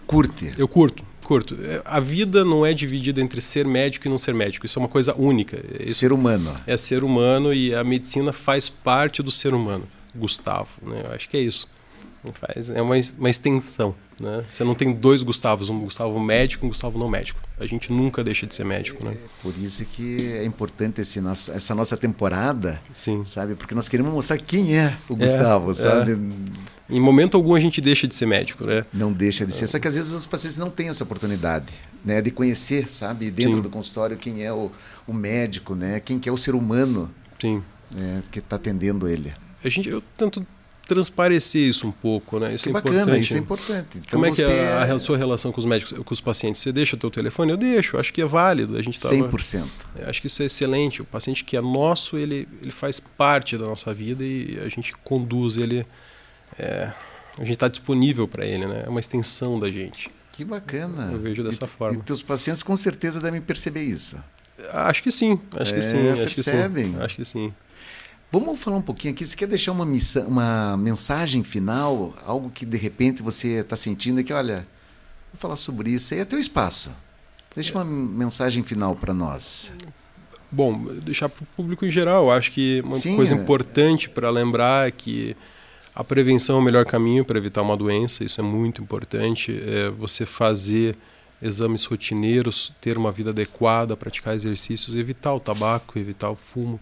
curte. 0.07 0.53
Eu 0.57 0.67
curto, 0.69 1.05
curto. 1.23 1.59
É, 1.63 1.83
A 1.85 2.01
vida 2.01 2.45
não 2.45 2.65
é 2.65 2.73
dividida 2.73 3.21
entre 3.21 3.41
ser 3.41 3.67
médico 3.67 4.07
e 4.07 4.11
não 4.11 4.19
ser 4.19 4.33
médico. 4.35 4.65
Isso 4.67 4.79
é 4.79 4.81
uma 4.83 4.89
coisa 4.89 5.15
única. 5.19 5.59
Isso 5.81 5.99
Ser 6.01 6.13
humano. 6.13 6.55
é 6.67 6.77
ser 6.77 7.05
humano 7.05 7.53
e 7.53 7.75
a 7.75 7.85
medicina 7.85 8.33
faz 8.33 8.69
parte 8.69 9.23
do 9.23 9.31
ser 9.31 9.53
humano. 9.55 9.87
Gustavo, 10.15 10.71
né? 10.83 11.03
Eu 11.05 11.13
acho 11.13 11.29
que 11.29 11.37
é 11.37 11.41
isso. 11.41 11.69
Faz, 12.35 12.69
é 12.71 12.83
uma, 12.83 12.97
uma 13.17 13.31
extensão, 13.31 13.95
né? 14.21 14.43
Você 14.51 14.65
não 14.65 14.75
tem 14.75 14.93
dois 14.93 15.23
Gustavos, 15.23 15.69
um 15.69 15.81
Gustavo 15.81 16.19
médico 16.19 16.65
e 16.65 16.67
um 16.67 16.69
Gustavo 16.71 16.99
não 16.99 17.09
médico. 17.09 17.41
A 17.59 17.65
gente 17.65 17.93
nunca 17.93 18.25
deixa 18.25 18.47
de 18.47 18.55
ser 18.55 18.65
médico, 18.65 19.05
né? 19.05 19.17
Por 19.43 19.55
isso 19.57 19.85
que 19.85 20.33
é 20.33 20.45
importante 20.45 21.01
esse 21.01 21.21
nosso- 21.21 21.53
essa 21.53 21.75
nossa 21.75 21.97
temporada, 21.97 22.81
Sim. 22.93 23.25
sabe? 23.25 23.55
Porque 23.55 23.75
nós 23.75 23.89
queremos 23.89 24.13
mostrar 24.13 24.37
quem 24.39 24.77
é 24.77 24.97
o 25.09 25.15
Gustavo, 25.17 25.71
é. 25.71 25.75
sabe? 25.75 26.19
Em 26.91 27.01
momento 27.01 27.37
algum 27.37 27.55
a 27.55 27.61
gente 27.61 27.81
deixa 27.81 28.09
de 28.09 28.15
ser 28.15 28.27
médico, 28.27 28.67
né? 28.67 28.85
Não 28.93 29.13
deixa 29.13 29.47
de 29.47 29.55
ser. 29.55 29.67
Só 29.67 29.79
que 29.79 29.87
às 29.87 29.95
vezes 29.95 30.13
os 30.13 30.27
pacientes 30.27 30.59
não 30.59 30.71
têm 30.71 30.89
essa 30.89 31.05
oportunidade, 31.05 31.73
né? 32.05 32.21
De 32.21 32.31
conhecer, 32.31 32.89
sabe? 32.89 33.31
Dentro 33.31 33.57
Sim. 33.57 33.63
do 33.63 33.71
consultório 33.71 34.17
quem 34.17 34.43
é 34.45 34.53
o, 34.53 34.71
o 35.07 35.13
médico, 35.13 35.75
né? 35.75 36.01
Quem 36.01 36.19
que 36.19 36.29
é 36.29 36.33
o 36.33 36.37
ser 36.37 36.55
humano 36.55 37.11
Sim. 37.41 37.63
né? 37.95 38.23
que 38.31 38.39
está 38.41 38.57
atendendo 38.57 39.07
ele. 39.07 39.33
A 39.63 39.69
gente, 39.69 39.89
eu 39.89 40.01
tento 40.17 40.45
transparecer 40.89 41.69
isso 41.69 41.87
um 41.87 41.93
pouco, 41.93 42.41
né? 42.41 42.55
Isso 42.55 42.65
que 42.65 42.71
é 42.71 42.73
bacana, 42.73 42.97
importante. 43.03 43.23
isso 43.23 43.35
é 43.35 43.39
importante. 43.39 43.99
Então 43.99 44.11
Como 44.11 44.27
é 44.27 44.33
que 44.33 44.43
é 44.43 44.73
a, 44.73 44.95
a 44.95 44.99
sua 44.99 45.19
relação 45.19 45.53
com 45.53 45.61
os 45.61 45.67
médicos, 45.67 45.93
com 45.93 46.15
os 46.15 46.21
pacientes? 46.21 46.63
Você 46.63 46.73
deixa 46.73 46.97
o 46.97 46.99
teu 46.99 47.11
telefone? 47.11 47.53
Eu 47.53 47.59
deixo. 47.59 47.99
Acho 47.99 48.11
que 48.13 48.23
é 48.23 48.27
válido. 48.27 48.77
A 48.77 48.83
gente 48.83 48.99
tava, 48.99 49.15
100%. 49.15 49.67
Eu 49.97 50.09
Acho 50.09 50.21
que 50.21 50.27
isso 50.27 50.43
é 50.43 50.47
excelente. 50.47 51.03
O 51.03 51.05
paciente 51.05 51.45
que 51.45 51.57
é 51.57 51.61
nosso, 51.61 52.17
ele, 52.17 52.49
ele 52.63 52.73
faz 52.73 52.99
parte 52.99 53.59
da 53.59 53.67
nossa 53.67 53.93
vida 53.93 54.25
e 54.25 54.59
a 54.65 54.69
gente 54.69 54.95
conduz 55.05 55.59
ele. 55.59 55.87
é, 56.59 56.91
a 57.37 57.43
gente 57.45 57.53
está 57.53 57.69
disponível 57.69 58.27
para 58.27 58.45
ele, 58.45 58.67
né? 58.67 58.85
É 58.87 58.89
uma 58.89 58.99
extensão 58.99 59.61
da 59.61 59.71
gente. 59.71 60.11
Que 60.33 60.45
bacana. 60.45 61.11
Eu 61.13 61.19
vejo 61.21 61.45
dessa 61.45 61.67
e, 61.67 61.69
forma. 61.69 61.99
E 61.99 62.03
teus 62.03 62.23
pacientes 62.23 62.63
com 62.63 62.77
certeza 62.77 63.21
devem 63.21 63.41
perceber 63.43 63.83
isso. 63.83 64.21
Acho 64.73 65.03
que 65.03 65.11
sim. 65.13 65.39
Acho 65.55 65.73
É, 65.73 65.77
que 65.77 65.83
sim. 65.83 66.09
Acho 66.09 66.19
que 66.27 66.35
percebem. 66.35 66.93
sim. 66.93 66.97
Acho 67.03 67.17
que 67.17 67.25
sim. 67.25 67.53
Vamos 68.31 68.61
falar 68.61 68.77
um 68.77 68.83
pouquinho 68.83 69.15
aqui. 69.15 69.25
Você 69.25 69.37
quer 69.37 69.47
deixar 69.47 69.73
uma, 69.73 69.87
missa, 69.87 70.23
uma 70.27 70.77
mensagem 70.77 71.43
final? 71.43 72.15
Algo 72.27 72.51
que 72.51 72.67
de 72.67 72.77
repente 72.77 73.23
você 73.23 73.61
está 73.61 73.75
sentindo 73.75 74.23
que, 74.23 74.33
olha, 74.33 74.67
vou 75.33 75.41
falar 75.41 75.57
sobre 75.57 75.91
isso. 75.91 76.13
Aí 76.13 76.21
é 76.21 76.25
teu 76.27 76.39
espaço. 76.39 76.91
Deixa 77.55 77.73
uma 77.75 77.85
mensagem 77.85 78.63
final 78.63 78.95
para 78.95 79.15
nós. 79.15 79.73
Bom, 80.51 80.85
deixar 81.03 81.29
para 81.29 81.43
o 81.43 81.47
público 81.57 81.85
em 81.85 81.91
geral, 81.91 82.31
acho 82.31 82.53
que 82.53 82.81
uma 82.85 82.97
Sim, 82.97 83.17
coisa 83.17 83.35
é. 83.35 83.39
importante 83.39 84.09
para 84.09 84.31
lembrar 84.31 84.89
é 84.89 84.91
que 84.91 85.37
a 85.95 86.03
prevenção 86.05 86.57
é 86.57 86.59
o 86.61 86.63
melhor 86.63 86.87
caminho 86.87 87.25
para 87.25 87.37
evitar 87.37 87.61
uma 87.61 87.77
doença, 87.77 88.25
isso 88.25 88.41
é 88.41 88.45
muito 88.45 88.81
importante. 88.81 89.61
É 89.67 89.91
você 89.91 90.25
fazer 90.25 90.97
exames 91.43 91.85
rotineiros, 91.85 92.73
ter 92.81 92.97
uma 92.97 93.11
vida 93.11 93.31
adequada, 93.31 93.97
praticar 93.97 94.35
exercícios, 94.35 94.95
evitar 94.95 95.35
o 95.35 95.41
tabaco, 95.41 95.99
evitar 95.99 96.31
o 96.31 96.37
fumo. 96.37 96.79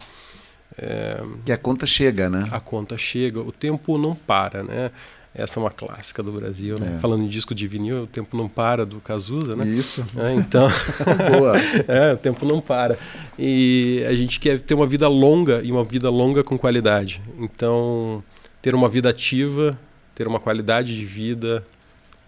É, 0.79 1.23
Que 1.45 1.53
a 1.53 1.59
conta 1.59 1.87
chega, 1.87 2.29
né? 2.29 2.45
a 2.51 2.61
conta 2.61 2.99
chega, 2.99 3.41
o 3.41 3.53
tempo 3.53 3.97
não 3.99 4.15
para, 4.15 4.63
né? 4.63 4.91
Essa 5.39 5.61
é 5.61 5.63
uma 5.63 5.71
clássica 5.71 6.23
do 6.23 6.33
Brasil, 6.33 6.79
né? 6.79 6.95
É. 6.97 6.99
Falando 6.99 7.25
em 7.25 7.29
disco 7.29 7.55
de 7.55 7.67
vinil, 7.67 8.05
o 8.05 8.07
tempo 8.07 8.35
não 8.35 8.49
para 8.49 8.87
do 8.87 9.01
Cazuza, 9.01 9.55
né? 9.55 9.67
Isso. 9.67 10.03
É, 10.17 10.33
então, 10.33 10.67
Boa. 11.31 11.59
é, 11.87 12.15
o 12.15 12.17
tempo 12.17 12.47
não 12.47 12.59
para. 12.59 12.99
E 13.39 14.03
a 14.09 14.15
gente 14.15 14.41
quer 14.41 14.59
ter 14.59 14.73
uma 14.73 14.87
vida 14.87 15.07
longa 15.09 15.61
e 15.63 15.71
uma 15.71 15.85
vida 15.85 16.09
longa 16.09 16.43
com 16.43 16.57
qualidade. 16.57 17.21
Então, 17.39 18.25
ter 18.63 18.75
uma 18.75 18.89
vida 18.89 19.11
ativa, 19.11 19.79
ter 20.15 20.27
uma 20.27 20.41
qualidade 20.41 20.97
de 20.97 21.05
vida, 21.05 21.63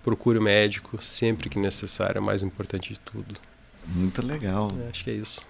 procure 0.05 0.39
o 0.39 0.43
médico 0.43 1.03
sempre 1.03 1.49
que 1.49 1.59
necessário, 1.59 2.19
é 2.19 2.21
o 2.21 2.25
mais 2.25 2.43
importante 2.43 2.93
de 2.93 3.01
tudo. 3.01 3.37
Muito 3.87 4.21
legal. 4.21 4.69
É, 4.85 4.91
acho 4.91 5.03
que 5.03 5.11
é 5.11 5.15
isso. 5.15 5.47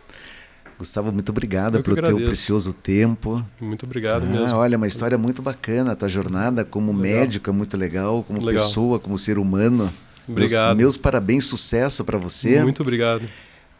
Gustavo, 0.79 1.11
muito 1.13 1.31
obrigado 1.31 1.83
pelo 1.83 1.97
teu 1.97 2.05
agradeço. 2.05 2.27
precioso 2.27 2.73
tempo. 2.73 3.45
Muito 3.61 3.85
obrigado 3.85 4.23
Ah, 4.23 4.27
mesmo. 4.27 4.57
Olha, 4.57 4.77
uma 4.77 4.87
história 4.87 5.19
muito 5.19 5.43
bacana. 5.43 5.93
A 5.93 5.97
tua 5.97 6.09
jornada 6.09 6.65
como 6.65 6.93
Legal. 6.93 7.21
médico 7.21 7.51
é 7.51 7.53
muito 7.53 7.77
legal, 7.77 8.23
como 8.23 8.45
Legal. 8.45 8.65
pessoa, 8.65 8.99
como 8.99 9.19
ser 9.19 9.39
humano. 9.39 9.93
Obrigado. 10.29 10.69
Meus, 10.77 10.79
meus 10.79 10.97
parabéns, 10.97 11.47
sucesso 11.47 12.05
para 12.05 12.17
você. 12.17 12.63
Muito 12.63 12.83
obrigado. 12.83 13.23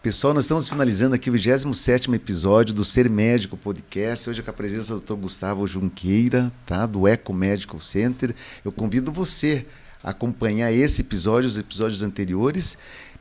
Pessoal, 0.03 0.33
nós 0.33 0.45
estamos 0.45 0.69
finalizando 0.69 1.15
aqui 1.15 1.29
o 1.29 1.33
27 1.33 2.11
episódio 2.13 2.75
do 2.75 2.85
Ser 2.85 3.09
Médico 3.11 3.57
Podcast. 3.57 4.31
Hoje 4.31 4.43
com 4.43 4.51
a 4.51 4.55
presença 4.55 4.95
do 4.95 5.01
Dr. 5.01 5.15
Gustavo 5.15 5.67
Junqueira, 5.67 6.51
tá? 6.65 6.87
do 6.87 7.07
Eco 7.07 7.33
Medical 7.33 7.79
Center. 7.81 8.35
Eu 8.65 8.73
convido 8.73 9.13
você 9.13 9.67
a 10.03 10.11
acompanhar 10.11 10.73
esse 10.73 11.01
episódio, 11.03 11.51
os 11.51 11.59
episódios 11.59 12.01
anteriores. 12.03 12.79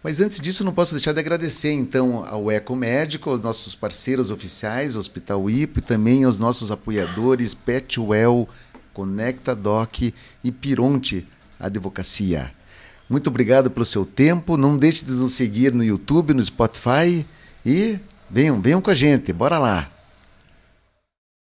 Mas 0.08 0.22
antes 0.22 0.40
disso, 0.40 0.64
não 0.64 0.72
posso 0.72 0.96
deixar 0.96 1.12
de 1.12 1.20
agradecer 1.20 1.74
então 1.74 2.26
ao 2.26 2.50
Eco 2.50 2.78
Médico, 2.78 3.30
aos 3.30 3.42
nossos 3.42 3.76
parceiros 3.76 4.32
oficiais, 4.32 4.96
Hospital 4.96 5.50
IPO, 5.50 5.80
e 5.80 5.82
também 5.82 6.24
aos 6.24 6.40
nossos 6.40 6.72
apoiadores 6.72 7.54
Petwell, 7.54 8.48
Conecta 8.94 9.54
Doc 9.54 10.04
e 10.04 10.14
Pironte 10.50 11.28
Advocacia. 11.60 12.54
Muito 13.10 13.28
obrigado 13.28 13.70
pelo 13.70 13.84
seu 13.84 14.06
tempo. 14.06 14.56
Não 14.56 14.78
deixe 14.78 15.04
de 15.04 15.12
nos 15.12 15.34
seguir 15.34 15.74
no 15.74 15.84
YouTube, 15.84 16.34
no 16.34 16.42
Spotify 16.42 17.26
e 17.66 18.00
venham, 18.30 18.62
venham 18.62 18.82
com 18.82 18.90
a 18.90 18.96
gente. 18.96 19.34
Bora 19.34 19.58
lá. 19.58 19.97